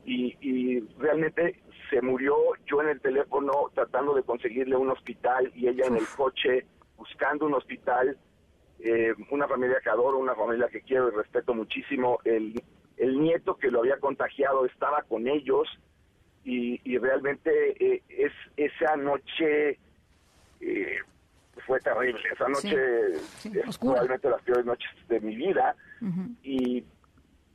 [0.03, 2.35] y, realmente se murió
[2.65, 6.65] yo en el teléfono tratando de conseguirle un hospital y ella en el coche
[6.97, 8.17] buscando un hospital
[8.79, 12.19] eh, una familia que adoro, una familia que quiero y respeto muchísimo.
[12.23, 12.61] El,
[12.97, 15.67] el nieto que lo había contagiado estaba con ellos
[16.43, 17.51] y, y realmente
[17.83, 19.77] eh, es esa noche
[20.61, 20.97] eh,
[21.65, 22.21] fue terrible.
[22.31, 25.75] Esa noche es probablemente las peores noches de mi vida.
[26.43, 26.83] y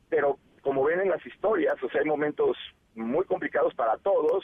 [0.09, 2.57] Pero como ven en las historias, o sea, hay momentos
[2.95, 4.43] muy complicados para todos.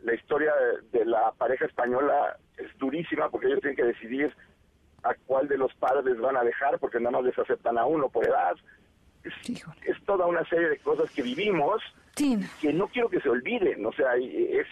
[0.00, 0.52] La historia
[0.92, 4.34] de la pareja española es durísima porque ellos tienen que decidir
[5.04, 8.08] a cuál de los padres van a dejar porque nada más les aceptan a uno
[8.08, 8.54] por edad.
[9.22, 11.82] Es, toda una serie de cosas que vivimos
[12.14, 14.66] que no quiero que se olviden, o sea, es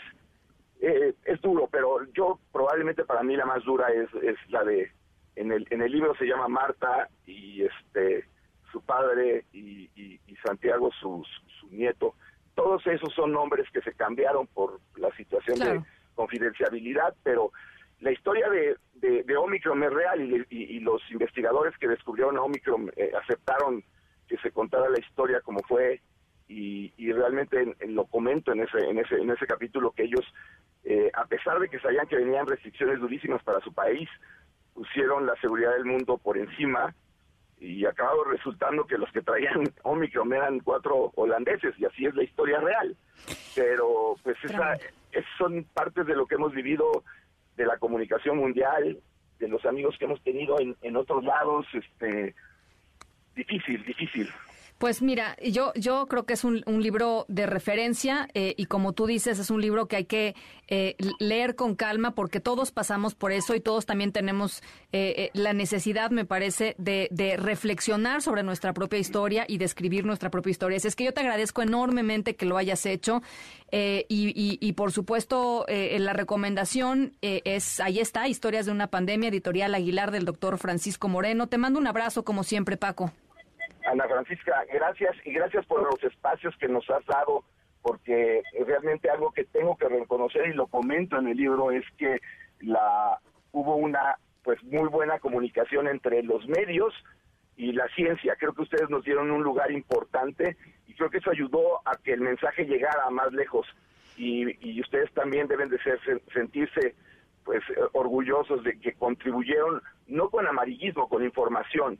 [0.80, 4.90] eh, es duro, pero yo probablemente para mí la más dura es, es la de
[5.36, 8.26] en el en el libro se llama Marta y este
[8.72, 9.88] su padre y,
[10.44, 11.24] Santiago su,
[11.60, 12.16] su, nieto.
[12.56, 15.84] Todos esos son nombres que se cambiaron por la situación de
[16.16, 17.52] confidencialidad, pero
[18.00, 18.76] la historia de,
[19.24, 23.84] de, Omicron es real y, los investigadores que descubrieron a Omicron eh, aceptaron
[24.28, 26.00] que se contara la historia como fue
[26.48, 30.24] y, realmente lo comento en ese, en ese, en ese capítulo que ellos,
[30.84, 34.08] eh, a pesar de que sabían que venían restricciones durísimas para su país,
[34.74, 36.94] pusieron la seguridad del mundo por encima
[37.58, 42.24] y acabado resultando que los que traían Omicron eran cuatro holandeses y así es la
[42.24, 42.96] historia real.
[43.54, 44.76] Pero pues esa,
[45.38, 47.04] son partes de lo que hemos vivido
[47.56, 48.98] de la comunicación mundial,
[49.42, 52.34] de los amigos que hemos tenido en, en otros lados, este,
[53.34, 54.30] difícil, difícil.
[54.82, 59.06] Pues mira, yo, yo creo que es un, libro de referencia eh, y como tú
[59.06, 60.34] dices, es un libro que hay que
[60.66, 64.60] eh, leer con calma porque todos pasamos por eso y todos también tenemos
[64.90, 70.04] eh, la necesidad, me parece, de, de, reflexionar sobre nuestra propia historia y de escribir
[70.04, 70.78] nuestra propia historia.
[70.78, 73.22] Es que yo te agradezco enormemente que lo hayas hecho
[73.70, 79.76] y, y, y, por supuesto la recomendación es, ahí está, Historias de una pandemia, editorial
[79.76, 81.46] Aguilar del doctor Francisco Moreno.
[81.46, 83.12] Te mando un abrazo como siempre, Paco.
[83.86, 87.44] Ana Francisca, gracias y gracias por los espacios que nos has dado,
[87.82, 92.20] porque realmente algo que tengo que reconocer y lo comento en el libro es que
[92.60, 93.18] la
[93.52, 96.94] hubo una pues muy buena comunicación entre los medios
[97.56, 98.36] y la ciencia.
[98.38, 100.56] Creo que ustedes nos dieron un lugar importante
[100.86, 103.66] y creo que eso ayudó a que el mensaje llegara más lejos
[104.16, 105.98] y, ustedes también deben de ser,
[106.32, 106.94] sentirse
[107.44, 111.98] pues orgullosos de que contribuyeron no con amarillismo, con información.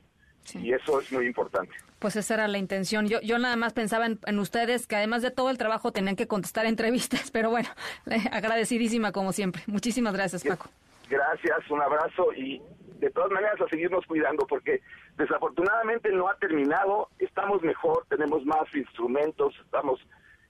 [0.55, 1.73] Y eso es muy importante.
[1.99, 3.07] Pues esa era la intención.
[3.07, 6.27] Yo, yo nada más pensaba en, ustedes, que además de todo el trabajo tenían que
[6.27, 7.69] contestar entrevistas, pero bueno,
[8.31, 9.63] agradecidísima como siempre.
[9.67, 10.69] Muchísimas gracias, Paco.
[11.09, 12.61] Gracias, un abrazo y
[12.99, 14.81] de todas maneras a seguirnos cuidando porque
[15.17, 19.99] desafortunadamente no ha terminado, estamos mejor, tenemos más instrumentos, estamos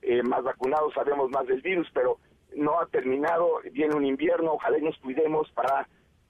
[0.01, 2.19] eh, más vacunados, sabemos más del virus, pero
[2.55, 5.87] no ha terminado, viene un invierno, ojalá y nos cuidemos para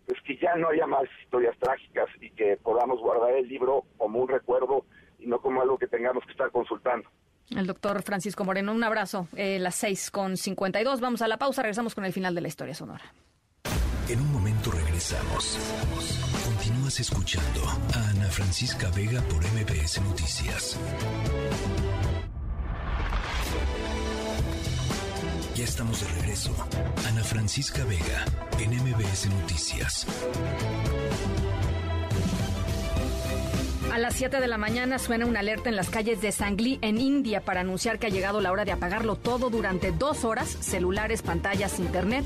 [0.08, 4.20] pues que ya no haya más historias trágicas y que podamos guardar el libro como
[4.20, 4.86] un recuerdo
[5.20, 7.10] y no como algo que tengamos que estar consultando.
[7.50, 9.28] El doctor Francisco Moreno, un abrazo.
[9.36, 11.02] Eh, las seis con cincuenta y dos.
[11.02, 11.62] Vamos a la pausa.
[11.62, 13.04] Regresamos con el final de la historia sonora.
[14.10, 15.58] En un momento regresamos.
[16.46, 17.62] Continúas escuchando
[17.96, 20.80] a Ana Francisca Vega por MBS Noticias.
[25.56, 26.52] Ya estamos de regreso.
[27.08, 28.26] Ana Francisca Vega
[28.60, 30.08] en MBS Noticias.
[33.92, 37.00] A las 7 de la mañana suena una alerta en las calles de Sangli, en
[37.00, 41.22] India, para anunciar que ha llegado la hora de apagarlo todo durante dos horas, celulares,
[41.22, 42.26] pantallas, internet.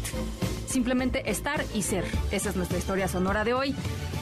[0.66, 2.06] Simplemente estar y ser.
[2.32, 3.76] Esa es nuestra historia sonora de hoy.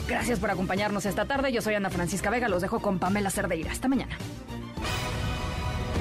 [0.08, 1.52] Gracias por acompañarnos esta tarde.
[1.52, 2.50] Yo soy Ana Francisca Vega.
[2.50, 3.72] Los dejo con Pamela Cerdeira.
[3.72, 4.18] Hasta mañana.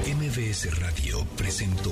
[0.05, 1.91] MBS Radio presentó